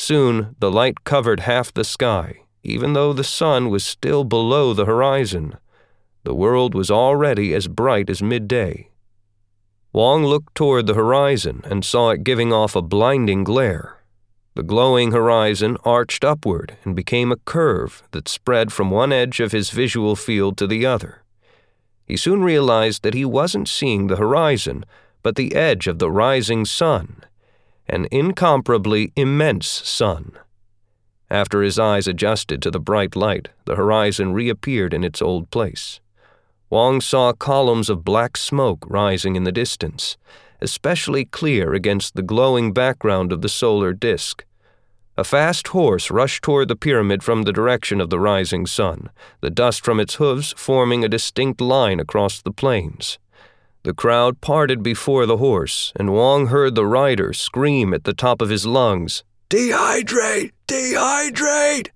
Soon 0.00 0.54
the 0.60 0.70
light 0.70 1.02
covered 1.02 1.40
half 1.40 1.74
the 1.74 1.82
sky, 1.82 2.42
even 2.62 2.92
though 2.92 3.12
the 3.12 3.24
sun 3.24 3.68
was 3.68 3.84
still 3.84 4.22
below 4.22 4.72
the 4.72 4.84
horizon. 4.84 5.58
The 6.22 6.36
world 6.36 6.72
was 6.72 6.88
already 6.88 7.52
as 7.52 7.66
bright 7.66 8.08
as 8.08 8.22
midday. 8.22 8.90
Wang 9.92 10.24
looked 10.24 10.54
toward 10.54 10.86
the 10.86 10.94
horizon 10.94 11.62
and 11.64 11.84
saw 11.84 12.10
it 12.10 12.22
giving 12.22 12.52
off 12.52 12.76
a 12.76 12.80
blinding 12.80 13.42
glare. 13.42 13.98
The 14.54 14.62
glowing 14.62 15.10
horizon 15.10 15.76
arched 15.84 16.22
upward 16.22 16.76
and 16.84 16.94
became 16.94 17.32
a 17.32 17.42
curve 17.44 18.04
that 18.12 18.28
spread 18.28 18.72
from 18.72 18.92
one 18.92 19.12
edge 19.12 19.40
of 19.40 19.50
his 19.50 19.70
visual 19.70 20.14
field 20.14 20.56
to 20.58 20.68
the 20.68 20.86
other. 20.86 21.24
He 22.06 22.16
soon 22.16 22.44
realized 22.44 23.02
that 23.02 23.14
he 23.14 23.24
wasn't 23.24 23.68
seeing 23.68 24.06
the 24.06 24.16
horizon, 24.16 24.84
but 25.24 25.34
the 25.34 25.56
edge 25.56 25.88
of 25.88 25.98
the 25.98 26.10
rising 26.10 26.64
sun, 26.64 27.24
an 27.88 28.06
incomparably 28.10 29.12
immense 29.16 29.66
sun. 29.66 30.32
After 31.30 31.62
his 31.62 31.78
eyes 31.78 32.06
adjusted 32.06 32.62
to 32.62 32.70
the 32.70 32.80
bright 32.80 33.14
light, 33.14 33.48
the 33.64 33.76
horizon 33.76 34.32
reappeared 34.32 34.94
in 34.94 35.04
its 35.04 35.20
old 35.20 35.50
place. 35.50 36.00
Wang 36.70 37.00
saw 37.00 37.32
columns 37.32 37.88
of 37.88 38.04
black 38.04 38.36
smoke 38.36 38.84
rising 38.86 39.36
in 39.36 39.44
the 39.44 39.52
distance, 39.52 40.16
especially 40.60 41.24
clear 41.24 41.74
against 41.74 42.14
the 42.14 42.22
glowing 42.22 42.72
background 42.72 43.32
of 43.32 43.42
the 43.42 43.48
solar 43.48 43.92
disk. 43.92 44.44
A 45.16 45.24
fast 45.24 45.68
horse 45.68 46.10
rushed 46.10 46.44
toward 46.44 46.68
the 46.68 46.76
pyramid 46.76 47.22
from 47.22 47.42
the 47.42 47.52
direction 47.52 48.00
of 48.00 48.08
the 48.08 48.20
rising 48.20 48.66
sun, 48.66 49.10
the 49.40 49.50
dust 49.50 49.84
from 49.84 49.98
its 49.98 50.14
hooves 50.14 50.54
forming 50.56 51.04
a 51.04 51.08
distinct 51.08 51.60
line 51.60 51.98
across 51.98 52.40
the 52.40 52.52
plains. 52.52 53.18
The 53.88 53.94
crowd 53.94 54.42
parted 54.42 54.82
before 54.82 55.24
the 55.24 55.38
horse, 55.38 55.94
and 55.96 56.12
Wang 56.12 56.48
heard 56.48 56.74
the 56.74 56.84
rider 56.84 57.32
scream 57.32 57.94
at 57.94 58.04
the 58.04 58.12
top 58.12 58.42
of 58.42 58.50
his 58.50 58.66
lungs, 58.66 59.24
Dehydrate! 59.48 60.52
Dehydrate! 60.66 61.88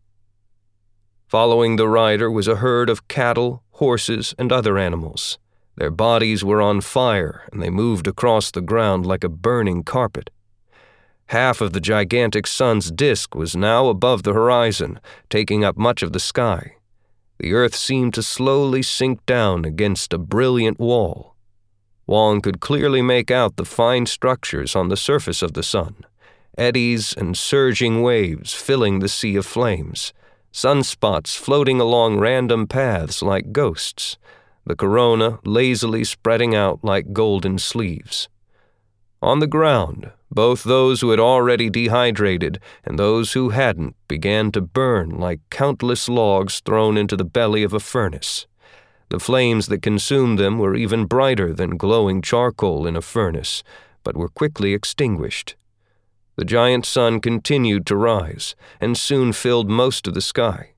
Following 1.29 1.77
the 1.77 1.87
rider 1.89 2.31
was 2.31 2.49
a 2.49 2.57
herd 2.57 2.89
of 2.89 3.09
cattle, 3.09 3.63
horses, 3.73 4.35
and 4.39 4.51
other 4.51 4.79
animals. 4.79 5.39
Their 5.77 5.91
bodies 5.91 6.43
were 6.43 6.63
on 6.63 6.81
fire, 6.81 7.47
and 7.53 7.63
they 7.63 7.69
moved 7.69 8.07
across 8.07 8.51
the 8.51 8.63
ground 8.63 9.05
like 9.05 9.23
a 9.23 9.29
burning 9.29 9.83
carpet. 9.83 10.31
Half 11.27 11.61
of 11.61 11.75
the 11.75 11.81
gigantic 11.95 12.47
sun's 12.47 12.91
disk 12.91 13.35
was 13.35 13.55
now 13.55 13.89
above 13.89 14.23
the 14.23 14.33
horizon, 14.33 14.99
taking 15.29 15.63
up 15.63 15.77
much 15.77 16.03
of 16.03 16.15
the 16.15 16.21
sky. 16.21 16.77
The 17.39 17.53
earth 17.53 17.75
seemed 17.75 18.15
to 18.15 18.23
slowly 18.23 18.83
sink 18.83 19.27
down 19.27 19.67
against 19.67 20.15
a 20.15 20.19
brilliant 20.19 20.81
wall. 20.81 21.32
Wang 22.07 22.41
could 22.41 22.61
clearly 22.61 23.03
make 23.03 23.31
out 23.31 23.57
the 23.57 23.65
fine 23.65 24.07
structures 24.07 24.75
on 24.75 24.89
the 24.89 24.97
surface 24.97 25.43
of 25.43 25.53
the 25.53 25.63
sun, 25.63 26.05
eddies 26.59 27.15
and 27.15 27.37
surging 27.37 28.03
waves 28.03 28.53
filling 28.53 28.99
the 28.99 29.09
sea 29.09 29.37
of 29.37 29.47
flames 29.47 30.13
sunspots 30.53 31.35
floating 31.35 31.81
along 31.81 32.19
random 32.19 32.67
paths 32.67 33.23
like 33.23 33.53
ghosts, 33.53 34.19
the 34.67 34.77
corona 34.77 35.39
lazily 35.45 36.05
spreading 36.05 36.55
out 36.55 36.79
like 36.85 37.13
golden 37.13 37.59
sleeves. 37.59 38.29
On 39.23 39.39
the 39.39 39.47
ground, 39.47 40.11
both 40.31 40.63
those 40.65 41.01
who 41.01 41.11
had 41.11 41.21
already 41.21 41.71
dehydrated 41.71 42.61
and 42.85 42.99
those 42.99 43.33
who 43.33 43.51
hadn't 43.51 43.97
began 44.09 44.53
to 44.53 44.61
burn 44.61 45.11
like 45.11 45.41
countless 45.51 46.09
logs 46.09 46.61
thrown 46.61 46.97
into 46.97 47.17
the 47.17 47.25
belly 47.25 47.63
of 47.63 47.73
a 47.73 47.81
furnace. 47.81 48.47
The 49.09 49.21
flames 49.21 49.69
that 49.69 49.83
consumed 49.83 50.39
them 50.39 50.59
were 50.59 50.75
even 50.75 51.07
brighter 51.07 51.53
than 51.53 51.77
glowing 51.77 52.23
charcoal 52.23 52.87
in 52.87 52.97
a 52.97 53.03
furnace, 53.03 53.63
but 54.05 54.17
were 54.17 54.29
quickly 54.29 54.73
extinguished. 54.73 55.57
The 56.37 56.45
giant 56.45 56.87
sun 56.87 57.21
continued 57.21 57.87
to 57.87 57.97
rise 57.97 58.55
and 58.81 58.97
soon 58.97 59.33
filled 59.33 59.69
most 59.69 60.07
of 60.07 60.15
the 60.15 60.21
sky. 60.21 60.71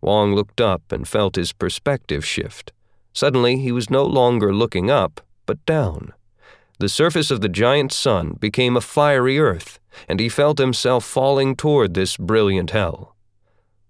Wang 0.00 0.34
looked 0.34 0.60
up 0.60 0.92
and 0.92 1.06
felt 1.06 1.36
his 1.36 1.52
perspective 1.52 2.24
shift. 2.24 2.72
Suddenly, 3.12 3.56
he 3.58 3.72
was 3.72 3.90
no 3.90 4.04
longer 4.04 4.54
looking 4.54 4.90
up, 4.90 5.20
but 5.46 5.64
down. 5.66 6.12
The 6.78 6.88
surface 6.88 7.30
of 7.30 7.40
the 7.40 7.48
giant 7.48 7.92
sun 7.92 8.36
became 8.38 8.76
a 8.76 8.82
fiery 8.82 9.38
earth, 9.38 9.78
and 10.08 10.20
he 10.20 10.28
felt 10.28 10.58
himself 10.58 11.04
falling 11.04 11.56
toward 11.56 11.94
this 11.94 12.18
brilliant 12.18 12.70
hell. 12.70 13.15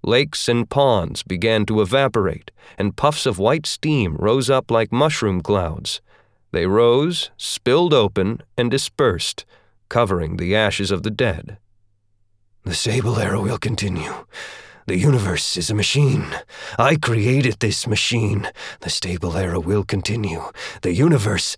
Lakes 0.07 0.49
and 0.49 0.71
ponds 0.71 1.25
began 1.25 1.67
to 1.67 1.81
evaporate, 1.81 2.53
and 2.79 2.97
puffs 2.97 3.27
of 3.27 3.41
white 3.41 3.67
steam 3.67 4.15
rose 4.21 4.49
up 4.49 4.71
like 4.71 4.93
mushroom 4.93 5.41
clouds. 5.41 6.01
They 6.53 6.67
rose, 6.67 7.31
spilled 7.37 7.93
open, 7.93 8.41
and 8.57 8.71
dispersed, 8.71 9.45
covering 9.89 10.37
the 10.37 10.55
ashes 10.55 10.93
of 10.93 11.03
the 11.03 11.11
dead. 11.11 11.59
The 12.63 12.75
Sable 12.75 13.19
Era 13.19 13.41
will 13.41 13.59
continue. 13.59 14.27
The 14.87 14.97
universe 14.97 15.57
is 15.57 15.71
a 15.71 15.75
machine. 15.75 16.25
I 16.79 16.95
created 16.95 17.57
this 17.59 17.89
machine. 17.89 18.49
The 18.83 18.91
Stable 18.91 19.37
Era 19.37 19.59
will 19.59 19.83
continue. 19.83 20.53
The 20.83 20.93
universe. 20.93 21.57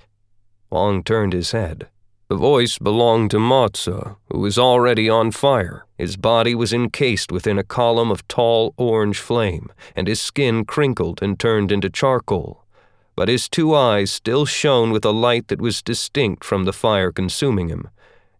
Wang 0.70 1.03
turned 1.03 1.34
his 1.34 1.51
head. 1.51 1.88
The 2.29 2.37
voice 2.37 2.76
belonged 2.76 3.31
to 3.31 3.39
Mozi, 3.39 4.16
who 4.31 4.41
was 4.41 4.59
already 4.59 5.09
on 5.09 5.31
fire. 5.31 5.87
His 5.97 6.18
body 6.18 6.55
was 6.55 6.74
encased 6.74 7.33
within 7.33 7.59
a 7.59 7.64
column 7.64 8.11
of 8.11 8.29
tall 8.29 8.74
orange 8.76 9.18
flame, 9.18 9.72
and 9.97 10.07
his 10.07 10.20
skin 10.20 10.66
crinkled 10.66 11.22
and 11.22 11.41
turned 11.41 11.72
into 11.72 11.89
charcoal. 11.89 12.66
But 13.16 13.29
his 13.29 13.49
two 13.49 13.74
eyes 13.74 14.12
still 14.12 14.45
shone 14.45 14.91
with 14.91 15.07
a 15.07 15.11
light 15.11 15.49
that 15.49 15.62
was 15.62 15.81
distinct 15.81 16.45
from 16.45 16.66
the 16.66 16.72
fire 16.74 17.12
consuming 17.12 17.70
him. 17.70 17.89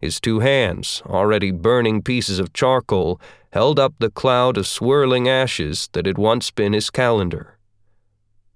His 0.03 0.21
two 0.21 0.41
hands, 0.41 1.03
already 1.07 1.51
burning 1.51 2.03
pieces 2.03 2.39
of 2.39 2.53
charcoal, 2.53 3.19
held 3.55 3.81
up 3.81 3.95
the 3.99 4.11
cloud 4.11 4.59
of 4.59 4.67
swirling 4.67 5.31
ashes 5.31 5.89
that 5.95 6.05
had 6.05 6.19
once 6.19 6.51
been 6.51 6.75
his 6.75 6.91
calendar. 6.91 7.57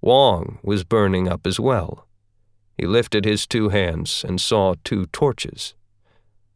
Wang 0.03 0.59
was 0.63 0.85
burning 0.85 1.27
up 1.27 1.47
as 1.47 1.59
well. 1.59 2.07
He 2.83 2.89
lifted 2.89 3.25
his 3.25 3.47
two 3.47 3.69
hands 3.69 4.25
and 4.27 4.41
saw 4.41 4.75
two 4.83 5.07
torches. 5.13 5.75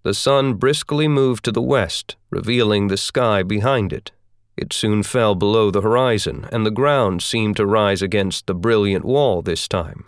The 0.02 0.12
sun 0.12 0.54
briskly 0.54 1.06
moved 1.06 1.44
to 1.44 1.52
the 1.52 1.62
west, 1.62 2.16
revealing 2.30 2.88
the 2.88 2.96
sky 2.96 3.44
behind 3.44 3.92
it. 3.92 4.10
It 4.56 4.72
soon 4.72 5.04
fell 5.04 5.36
below 5.36 5.70
the 5.70 5.82
horizon, 5.82 6.48
and 6.50 6.66
the 6.66 6.72
ground 6.72 7.22
seemed 7.22 7.56
to 7.58 7.64
rise 7.64 8.02
against 8.02 8.48
the 8.48 8.56
brilliant 8.56 9.04
wall 9.04 9.40
this 9.40 9.68
time. 9.68 10.04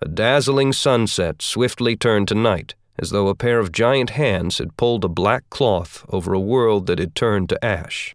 A 0.00 0.06
dazzling 0.06 0.72
sunset 0.72 1.42
swiftly 1.42 1.96
turned 1.96 2.28
to 2.28 2.36
night, 2.36 2.76
as 2.96 3.10
though 3.10 3.26
a 3.26 3.34
pair 3.34 3.58
of 3.58 3.72
giant 3.72 4.10
hands 4.10 4.58
had 4.58 4.76
pulled 4.76 5.04
a 5.04 5.08
black 5.08 5.50
cloth 5.50 6.06
over 6.10 6.32
a 6.32 6.38
world 6.38 6.86
that 6.86 7.00
had 7.00 7.16
turned 7.16 7.48
to 7.48 7.64
ash. 7.64 8.14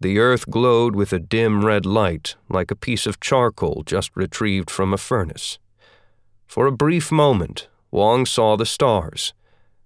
The 0.00 0.18
earth 0.18 0.48
glowed 0.48 0.96
with 0.96 1.12
a 1.12 1.18
dim 1.18 1.66
red 1.66 1.84
light, 1.84 2.36
like 2.48 2.70
a 2.70 2.74
piece 2.74 3.04
of 3.04 3.20
charcoal 3.20 3.82
just 3.84 4.16
retrieved 4.16 4.70
from 4.70 4.94
a 4.94 4.96
furnace. 4.96 5.58
For 6.52 6.66
a 6.66 6.70
brief 6.70 7.10
moment, 7.10 7.68
Wang 7.90 8.26
saw 8.26 8.58
the 8.58 8.66
stars, 8.66 9.32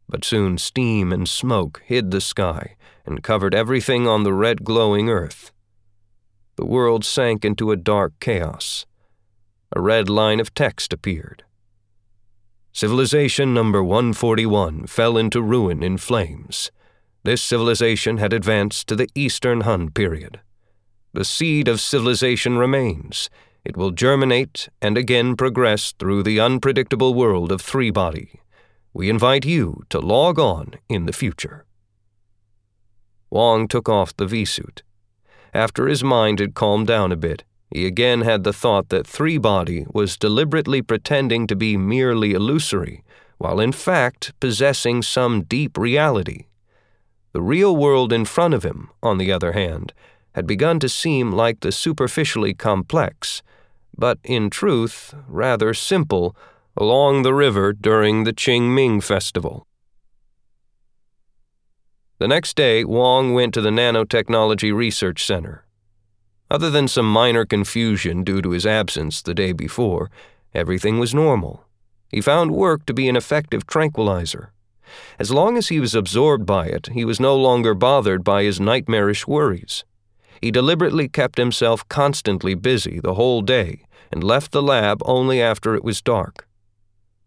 but 0.08 0.24
soon 0.24 0.58
steam 0.58 1.12
and 1.12 1.28
smoke 1.28 1.80
hid 1.84 2.10
the 2.10 2.20
sky 2.20 2.74
and 3.04 3.22
covered 3.22 3.54
everything 3.54 4.08
on 4.08 4.24
the 4.24 4.32
red 4.32 4.64
glowing 4.64 5.08
earth. 5.08 5.52
The 6.56 6.66
world 6.66 7.04
sank 7.04 7.44
into 7.44 7.70
a 7.70 7.76
dark 7.76 8.14
chaos. 8.18 8.84
A 9.76 9.80
red 9.80 10.08
line 10.08 10.40
of 10.40 10.54
text 10.54 10.92
appeared. 10.92 11.44
Civilization 12.72 13.54
number 13.54 13.80
141 13.80 14.88
fell 14.88 15.16
into 15.16 15.40
ruin 15.40 15.84
in 15.84 15.98
flames. 15.98 16.72
This 17.22 17.42
civilization 17.42 18.16
had 18.16 18.32
advanced 18.32 18.88
to 18.88 18.96
the 18.96 19.08
Eastern 19.14 19.60
Han 19.60 19.90
period. 19.90 20.40
The 21.12 21.24
seed 21.24 21.68
of 21.68 21.80
civilization 21.80 22.58
remains. 22.58 23.30
It 23.66 23.76
will 23.76 23.90
germinate 23.90 24.68
and 24.80 24.96
again 24.96 25.34
progress 25.34 25.92
through 25.98 26.22
the 26.22 26.38
unpredictable 26.38 27.14
world 27.14 27.50
of 27.50 27.60
three 27.60 27.90
body. 27.90 28.38
We 28.94 29.10
invite 29.10 29.44
you 29.44 29.82
to 29.88 29.98
log 29.98 30.38
on 30.38 30.74
in 30.88 31.06
the 31.06 31.12
future. 31.12 31.64
Wang 33.28 33.66
took 33.66 33.88
off 33.88 34.16
the 34.16 34.26
V 34.26 34.44
suit. 34.44 34.84
After 35.52 35.88
his 35.88 36.04
mind 36.04 36.38
had 36.38 36.54
calmed 36.54 36.86
down 36.86 37.10
a 37.10 37.16
bit, 37.16 37.42
he 37.68 37.86
again 37.86 38.20
had 38.20 38.44
the 38.44 38.52
thought 38.52 38.88
that 38.90 39.04
Three 39.04 39.36
Body 39.36 39.84
was 39.92 40.16
deliberately 40.16 40.80
pretending 40.80 41.48
to 41.48 41.56
be 41.56 41.76
merely 41.76 42.34
illusory, 42.34 43.02
while 43.38 43.58
in 43.58 43.72
fact 43.72 44.32
possessing 44.38 45.02
some 45.02 45.42
deep 45.42 45.76
reality. 45.76 46.46
The 47.32 47.42
real 47.42 47.76
world 47.76 48.12
in 48.12 48.26
front 48.26 48.54
of 48.54 48.62
him, 48.62 48.90
on 49.02 49.18
the 49.18 49.32
other 49.32 49.52
hand, 49.52 49.92
had 50.36 50.46
begun 50.46 50.78
to 50.78 50.88
seem 50.88 51.32
like 51.32 51.60
the 51.60 51.72
superficially 51.72 52.54
complex, 52.54 53.42
but 53.98 54.18
in 54.24 54.50
truth 54.50 55.14
rather 55.26 55.72
simple, 55.74 56.36
along 56.76 57.22
the 57.22 57.34
river 57.34 57.72
during 57.72 58.24
the 58.24 58.32
Qingming 58.32 59.02
festival. 59.02 59.66
The 62.18 62.28
next 62.28 62.56
day, 62.56 62.84
Wang 62.84 63.34
went 63.34 63.54
to 63.54 63.60
the 63.60 63.70
Nanotechnology 63.70 64.74
Research 64.74 65.24
Center. 65.24 65.64
Other 66.50 66.70
than 66.70 66.88
some 66.88 67.10
minor 67.10 67.44
confusion 67.44 68.24
due 68.24 68.40
to 68.42 68.50
his 68.50 68.66
absence 68.66 69.20
the 69.20 69.34
day 69.34 69.52
before, 69.52 70.10
everything 70.54 70.98
was 70.98 71.14
normal. 71.14 71.64
He 72.08 72.20
found 72.20 72.52
work 72.52 72.86
to 72.86 72.94
be 72.94 73.08
an 73.08 73.16
effective 73.16 73.66
tranquilizer. 73.66 74.52
As 75.18 75.30
long 75.30 75.56
as 75.56 75.68
he 75.68 75.80
was 75.80 75.94
absorbed 75.94 76.46
by 76.46 76.66
it, 76.66 76.90
he 76.92 77.04
was 77.04 77.18
no 77.18 77.36
longer 77.36 77.74
bothered 77.74 78.22
by 78.22 78.44
his 78.44 78.60
nightmarish 78.60 79.26
worries. 79.26 79.84
He 80.40 80.50
deliberately 80.50 81.08
kept 81.08 81.38
himself 81.38 81.86
constantly 81.88 82.54
busy 82.54 83.00
the 83.00 83.14
whole 83.14 83.42
day 83.42 83.85
and 84.12 84.22
left 84.22 84.52
the 84.52 84.62
lab 84.62 85.00
only 85.04 85.40
after 85.40 85.74
it 85.74 85.84
was 85.84 86.02
dark. 86.02 86.46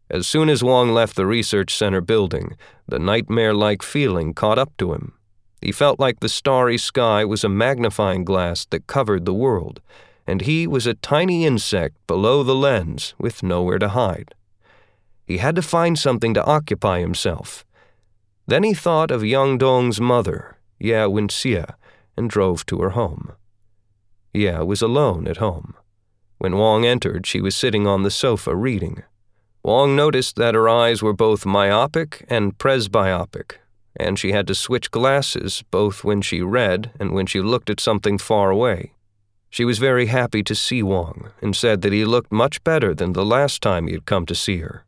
As 0.10 0.28
soon 0.28 0.50
as 0.50 0.64
Wang 0.64 0.92
left 0.92 1.16
the 1.16 1.28
research 1.28 1.76
center 1.76 2.02
building, 2.02 2.58
the 2.88 2.98
nightmare 2.98 3.54
like 3.54 3.84
feeling 3.84 4.34
caught 4.34 4.58
up 4.58 4.76
to 4.78 4.94
him. 4.94 5.14
He 5.62 5.72
felt 5.72 6.00
like 6.00 6.20
the 6.20 6.30
starry 6.30 6.78
sky 6.78 7.26
was 7.26 7.44
a 7.44 7.50
magnifying 7.50 8.24
glass 8.24 8.66
that 8.72 8.88
covered 8.88 9.26
the 9.26 9.34
world, 9.34 9.82
and 10.26 10.42
he 10.42 10.66
was 10.66 10.88
a 10.88 10.94
tiny 10.94 11.46
insect 11.46 11.96
below 12.08 12.44
the 12.44 12.56
lens 12.56 13.14
with 13.20 13.44
nowhere 13.44 13.80
to 13.80 13.90
hide. 13.90 14.34
He 15.26 15.38
had 15.38 15.56
to 15.56 15.62
find 15.62 16.00
something 16.00 16.34
to 16.34 16.46
occupy 16.46 17.02
himself. 17.02 17.66
Then 18.48 18.64
he 18.64 18.74
thought 18.74 19.12
of 19.12 19.24
Yang 19.24 19.60
Dong's 19.60 20.02
mother, 20.02 20.58
Ye 20.80 20.94
Wenjie, 20.94 21.72
and 22.18 22.30
drove 22.30 22.66
to 22.66 22.80
her 22.82 22.92
home. 22.92 23.34
Ye 24.34 24.58
was 24.60 24.82
alone 24.82 25.28
at 25.28 25.38
home. 25.38 25.76
When 26.40 26.58
Wang 26.58 26.86
entered, 26.86 27.28
she 27.28 27.42
was 27.42 27.56
sitting 27.56 27.86
on 27.86 28.04
the 28.04 28.10
sofa 28.10 28.56
reading. 28.56 29.04
Wang 29.62 29.96
noticed 29.96 30.38
that 30.38 30.56
her 30.56 30.70
eyes 30.70 31.04
were 31.04 31.14
both 31.14 31.46
myopic 31.46 32.26
and 32.30 32.58
presbyopic, 32.58 33.58
and 33.98 34.18
she 34.18 34.32
had 34.32 34.48
to 34.48 34.56
switch 34.56 34.90
glasses 34.90 35.66
both 35.70 36.06
when 36.06 36.22
she 36.22 36.42
read 36.42 36.92
and 36.98 37.12
when 37.12 37.26
she 37.26 37.42
looked 37.42 37.70
at 37.70 37.82
something 37.82 38.18
far 38.18 38.50
away. 38.52 38.94
She 39.50 39.66
was 39.66 39.80
very 39.80 40.06
happy 40.06 40.42
to 40.44 40.56
see 40.56 40.82
Wang 40.82 41.30
and 41.42 41.54
said 41.56 41.82
that 41.82 41.92
he 41.92 42.06
looked 42.06 42.32
much 42.32 42.64
better 42.64 42.96
than 42.96 43.12
the 43.12 43.26
last 43.26 43.62
time 43.62 43.88
he 43.88 43.94
had 43.94 44.06
come 44.06 44.26
to 44.28 44.36
see 44.36 44.60
her. 44.60 44.86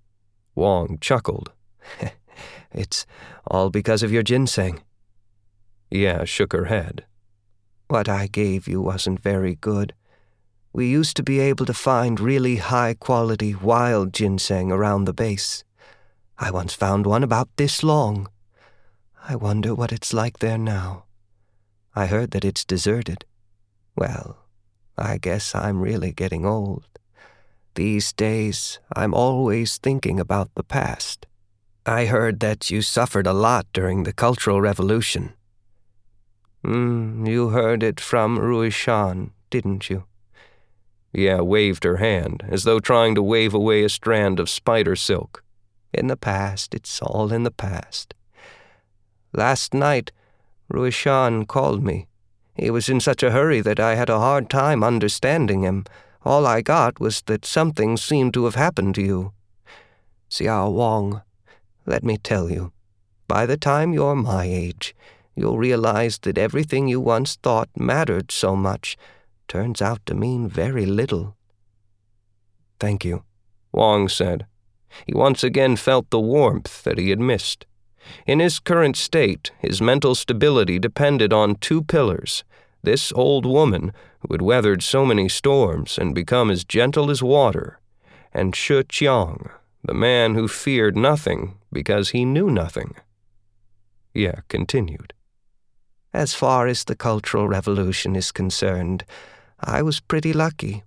Wong 0.55 0.99
chuckled. 1.01 1.51
it's 2.71 3.05
all 3.45 3.69
because 3.69 4.03
of 4.03 4.11
your 4.11 4.23
ginseng. 4.23 4.81
Ye 5.89 6.25
shook 6.25 6.53
her 6.53 6.65
head. 6.65 7.05
What 7.89 8.07
I 8.07 8.27
gave 8.27 8.69
you 8.69 8.81
wasn't 8.81 9.19
very 9.19 9.55
good. 9.55 9.93
We 10.73 10.87
used 10.87 11.17
to 11.17 11.23
be 11.23 11.39
able 11.39 11.65
to 11.65 11.73
find 11.73 12.19
really 12.19 12.55
high 12.55 12.93
quality 12.93 13.53
wild 13.53 14.13
ginseng 14.13 14.71
around 14.71 15.05
the 15.05 15.13
base. 15.13 15.63
I 16.37 16.49
once 16.49 16.73
found 16.73 17.05
one 17.05 17.23
about 17.23 17.49
this 17.57 17.83
long. 17.83 18.27
I 19.27 19.35
wonder 19.35 19.75
what 19.75 19.91
it's 19.91 20.13
like 20.13 20.39
there 20.39 20.57
now. 20.57 21.05
I 21.93 22.05
heard 22.05 22.31
that 22.31 22.45
it's 22.45 22.63
deserted. 22.63 23.25
Well, 23.95 24.37
I 24.97 25.17
guess 25.17 25.53
I'm 25.53 25.81
really 25.81 26.13
getting 26.13 26.45
old. 26.45 26.87
These 27.75 28.13
days, 28.13 28.79
I'm 28.95 29.13
always 29.13 29.77
thinking 29.77 30.19
about 30.19 30.49
the 30.55 30.63
past. 30.63 31.25
I 31.85 32.05
heard 32.05 32.39
that 32.39 32.69
you 32.69 32.81
suffered 32.81 33.27
a 33.27 33.33
lot 33.33 33.65
during 33.73 34.03
the 34.03 34.13
Cultural 34.13 34.61
Revolution. 34.61 35.33
Hmm, 36.63 37.25
you 37.25 37.49
heard 37.49 37.83
it 37.83 37.99
from 37.99 38.37
Ruishan, 38.37 39.31
didn't 39.49 39.89
you? 39.89 40.05
Ye 41.13 41.35
waved 41.35 41.83
her 41.83 41.97
hand, 41.97 42.43
as 42.47 42.63
though 42.63 42.79
trying 42.79 43.15
to 43.15 43.23
wave 43.23 43.53
away 43.53 43.83
a 43.83 43.89
strand 43.89 44.39
of 44.39 44.49
spider 44.49 44.95
silk. 44.95 45.43
In 45.93 46.07
the 46.07 46.17
past, 46.17 46.73
it's 46.73 47.01
all 47.01 47.33
in 47.33 47.43
the 47.43 47.51
past. 47.51 48.13
Last 49.33 49.73
night, 49.73 50.11
Ruishan 50.71 51.47
called 51.47 51.83
me. 51.83 52.07
He 52.55 52.69
was 52.69 52.87
in 52.87 52.99
such 52.99 53.23
a 53.23 53.31
hurry 53.31 53.61
that 53.61 53.79
I 53.79 53.95
had 53.95 54.09
a 54.09 54.19
hard 54.19 54.49
time 54.49 54.83
understanding 54.83 55.63
him. 55.63 55.85
All 56.23 56.45
I 56.45 56.61
got 56.61 56.99
was 56.99 57.21
that 57.23 57.45
something 57.45 57.97
seemed 57.97 58.33
to 58.35 58.45
have 58.45 58.55
happened 58.55 58.95
to 58.95 59.01
you. 59.01 59.33
Xiao 60.29 60.71
Wang, 60.71 61.21
let 61.85 62.03
me 62.03 62.17
tell 62.17 62.49
you, 62.49 62.71
by 63.27 63.45
the 63.45 63.57
time 63.57 63.93
you're 63.93 64.15
my 64.15 64.45
age, 64.45 64.95
you'll 65.35 65.57
realize 65.57 66.19
that 66.19 66.37
everything 66.37 66.87
you 66.87 67.01
once 67.01 67.35
thought 67.35 67.69
mattered 67.75 68.31
so 68.31 68.55
much 68.55 68.97
turns 69.51 69.81
out 69.81 69.99
to 70.05 70.15
mean 70.15 70.47
very 70.47 70.85
little. 70.85 71.35
Thank 72.79 73.03
you, 73.03 73.25
Wang 73.73 74.07
said. 74.07 74.45
He 75.05 75.13
once 75.13 75.43
again 75.43 75.75
felt 75.75 76.09
the 76.09 76.21
warmth 76.21 76.83
that 76.85 76.97
he 76.97 77.09
had 77.09 77.19
missed. 77.19 77.65
In 78.25 78.39
his 78.39 78.59
current 78.59 78.95
state, 78.95 79.51
his 79.59 79.81
mental 79.81 80.15
stability 80.15 80.79
depended 80.79 81.33
on 81.33 81.55
two 81.55 81.83
pillars 81.83 82.45
this 82.83 83.11
old 83.11 83.45
woman 83.45 83.91
who 84.21 84.33
had 84.33 84.41
weathered 84.41 84.81
so 84.81 85.05
many 85.05 85.27
storms 85.27 85.97
and 85.97 86.15
become 86.15 86.49
as 86.49 86.63
gentle 86.63 87.11
as 87.11 87.21
water, 87.21 87.77
and 88.33 88.55
Shi 88.55 88.83
Qiang, 88.83 89.51
the 89.83 89.93
man 89.93 90.33
who 90.35 90.47
feared 90.47 90.95
nothing 90.95 91.57
because 91.73 92.11
he 92.11 92.23
knew 92.23 92.49
nothing. 92.49 92.95
Ye 94.13 94.31
continued. 94.47 95.13
As 96.13 96.33
far 96.33 96.67
as 96.67 96.85
the 96.85 96.95
Cultural 96.95 97.49
Revolution 97.49 98.15
is 98.15 98.31
concerned, 98.31 99.03
I 99.63 99.81
was 99.81 99.99
pretty 99.99 100.33
lucky. 100.33 100.83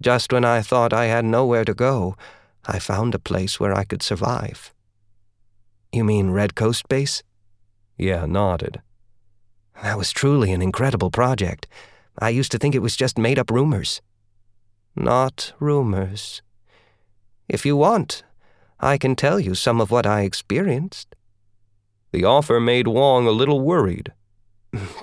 Just 0.00 0.32
when 0.32 0.44
I 0.44 0.62
thought 0.62 0.92
I 0.92 1.06
had 1.06 1.24
nowhere 1.24 1.64
to 1.64 1.74
go, 1.74 2.16
I 2.66 2.78
found 2.78 3.14
a 3.14 3.18
place 3.18 3.60
where 3.60 3.74
I 3.74 3.84
could 3.84 4.02
survive. 4.02 4.72
You 5.92 6.04
mean 6.04 6.30
Red 6.30 6.54
Coast 6.54 6.88
Base? 6.88 7.22
Ye, 7.96 8.26
nodded. 8.26 8.82
That 9.82 9.98
was 9.98 10.12
truly 10.12 10.52
an 10.52 10.62
incredible 10.62 11.10
project. 11.10 11.66
I 12.18 12.30
used 12.30 12.52
to 12.52 12.58
think 12.58 12.74
it 12.74 12.82
was 12.82 12.96
just 12.96 13.18
made 13.18 13.38
up 13.38 13.50
rumors. 13.50 14.00
Not 14.94 15.52
rumors. 15.60 16.42
If 17.48 17.66
you 17.66 17.76
want, 17.76 18.22
I 18.80 18.98
can 18.98 19.14
tell 19.14 19.38
you 19.38 19.54
some 19.54 19.80
of 19.80 19.90
what 19.90 20.06
I 20.06 20.22
experienced. 20.22 21.14
The 22.12 22.24
offer 22.24 22.60
made 22.60 22.88
Wang 22.88 23.26
a 23.26 23.30
little 23.30 23.60
worried. 23.60 24.12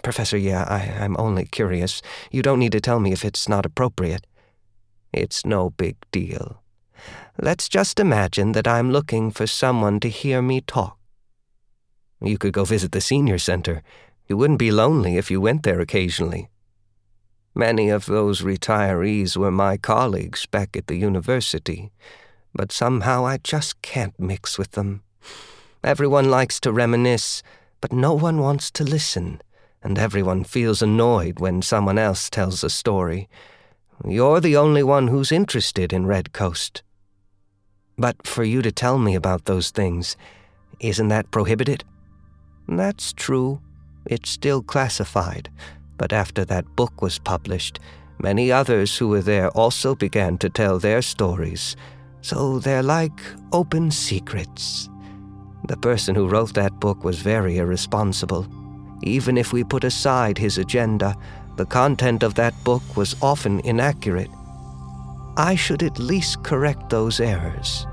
Professor, 0.03 0.37
Ye, 0.37 0.53
I, 0.53 0.95
I'm 0.99 1.15
only 1.17 1.45
curious. 1.45 2.01
You 2.31 2.41
don't 2.41 2.59
need 2.59 2.71
to 2.73 2.81
tell 2.81 2.99
me 2.99 3.11
if 3.11 3.25
it's 3.25 3.49
not 3.49 3.65
appropriate. 3.65 4.27
It's 5.11 5.45
no 5.45 5.69
big 5.71 5.95
deal. 6.11 6.61
Let's 7.41 7.69
just 7.69 7.99
imagine 7.99 8.51
that 8.53 8.67
I'm 8.67 8.91
looking 8.91 9.31
for 9.31 9.47
someone 9.47 9.99
to 10.01 10.09
hear 10.09 10.41
me 10.41 10.61
talk. 10.61 10.97
You 12.21 12.37
could 12.37 12.53
go 12.53 12.63
visit 12.63 12.91
the 12.91 13.01
senior 13.01 13.37
center. 13.37 13.83
You 14.27 14.37
wouldn't 14.37 14.59
be 14.59 14.71
lonely 14.71 15.17
if 15.17 15.29
you 15.29 15.41
went 15.41 15.63
there 15.63 15.81
occasionally. 15.81 16.49
Many 17.55 17.89
of 17.89 18.05
those 18.05 18.41
retirees 18.41 19.37
were 19.37 19.51
my 19.51 19.77
colleagues 19.77 20.45
back 20.45 20.75
at 20.75 20.87
the 20.87 20.95
university, 20.95 21.91
but 22.53 22.71
somehow 22.71 23.25
I 23.25 23.37
just 23.37 23.81
can't 23.81 24.19
mix 24.19 24.57
with 24.57 24.71
them. 24.71 25.03
Everyone 25.83 26.29
likes 26.29 26.59
to 26.61 26.71
reminisce, 26.71 27.43
but 27.81 27.91
no 27.91 28.13
one 28.13 28.39
wants 28.39 28.71
to 28.71 28.83
listen, 28.83 29.41
and 29.83 29.99
everyone 29.99 30.43
feels 30.43 30.81
annoyed 30.81 31.39
when 31.39 31.61
someone 31.61 31.97
else 31.97 32.29
tells 32.29 32.63
a 32.63 32.69
story. 32.69 33.27
You're 34.05 34.39
the 34.39 34.57
only 34.57 34.83
one 34.83 35.07
who's 35.07 35.31
interested 35.31 35.93
in 35.93 36.05
Red 36.05 36.33
Coast. 36.33 36.83
But 37.97 38.25
for 38.25 38.43
you 38.43 38.61
to 38.61 38.71
tell 38.71 38.97
me 38.97 39.15
about 39.15 39.45
those 39.45 39.69
things, 39.69 40.15
isn't 40.79 41.09
that 41.09 41.31
prohibited? 41.31 41.83
That's 42.67 43.13
true. 43.13 43.61
It's 44.05 44.29
still 44.29 44.61
classified 44.61 45.49
but 45.97 46.13
after 46.13 46.43
that 46.45 46.75
book 46.75 47.01
was 47.01 47.19
published, 47.19 47.79
many 48.19 48.51
others 48.51 48.97
who 48.97 49.07
were 49.07 49.21
there 49.21 49.49
also 49.51 49.95
began 49.95 50.37
to 50.39 50.49
tell 50.49 50.79
their 50.79 51.01
stories. 51.01 51.75
So 52.21 52.59
they're 52.59 52.83
like 52.83 53.19
open 53.51 53.91
secrets. 53.91 54.89
The 55.67 55.77
person 55.77 56.15
who 56.15 56.27
wrote 56.27 56.53
that 56.55 56.79
book 56.79 57.03
was 57.03 57.19
very 57.19 57.57
irresponsible. 57.57 58.45
Even 59.03 59.37
if 59.37 59.51
we 59.53 59.63
put 59.63 59.83
aside 59.83 60.37
his 60.37 60.57
agenda, 60.57 61.15
the 61.57 61.65
content 61.65 62.23
of 62.23 62.35
that 62.35 62.53
book 62.63 62.81
was 62.95 63.15
often 63.21 63.59
inaccurate. 63.61 64.29
I 65.37 65.55
should 65.55 65.83
at 65.83 65.99
least 65.99 66.43
correct 66.43 66.89
those 66.89 67.19
errors. 67.19 67.85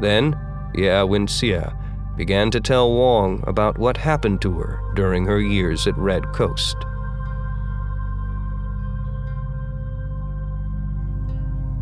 Then, 0.00 0.38
Ye 0.74 0.84
Wenjie 0.84 2.16
began 2.16 2.50
to 2.50 2.60
tell 2.60 2.94
Wang 2.94 3.42
about 3.46 3.78
what 3.78 3.96
happened 3.96 4.40
to 4.42 4.52
her 4.52 4.80
during 4.94 5.26
her 5.26 5.40
years 5.40 5.86
at 5.86 5.96
Red 5.98 6.32
Coast. 6.32 6.76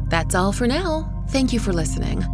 That's 0.09 0.35
all 0.35 0.53
for 0.53 0.67
now. 0.67 1.11
Thank 1.31 1.53
you 1.53 1.59
for 1.59 1.73
listening. 1.73 2.25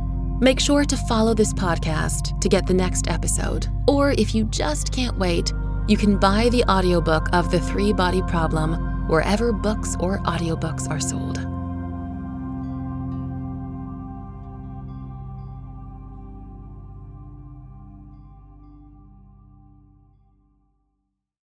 Make 0.41 0.61
sure 0.61 0.85
to 0.85 0.97
follow 0.97 1.35
this 1.35 1.53
podcast 1.53 2.41
to 2.41 2.49
get 2.49 2.67
the 2.67 2.75
next 2.75 3.09
episode. 3.09 3.69
Or 3.87 4.13
if 4.13 4.35
you 4.35 4.45
just 4.45 4.93
can't 4.93 5.19
wait, 5.19 5.53
you 5.91 5.97
can 5.97 6.17
buy 6.17 6.49
the 6.51 6.63
audiobook 6.71 7.29
of 7.33 7.51
The 7.51 7.59
Three 7.59 7.93
Body 7.93 8.23
Problem 8.23 9.09
wherever 9.09 9.53
books 9.53 9.97
or 9.99 10.19
audiobooks 10.21 10.89
are 10.89 11.01
sold. 11.01 11.50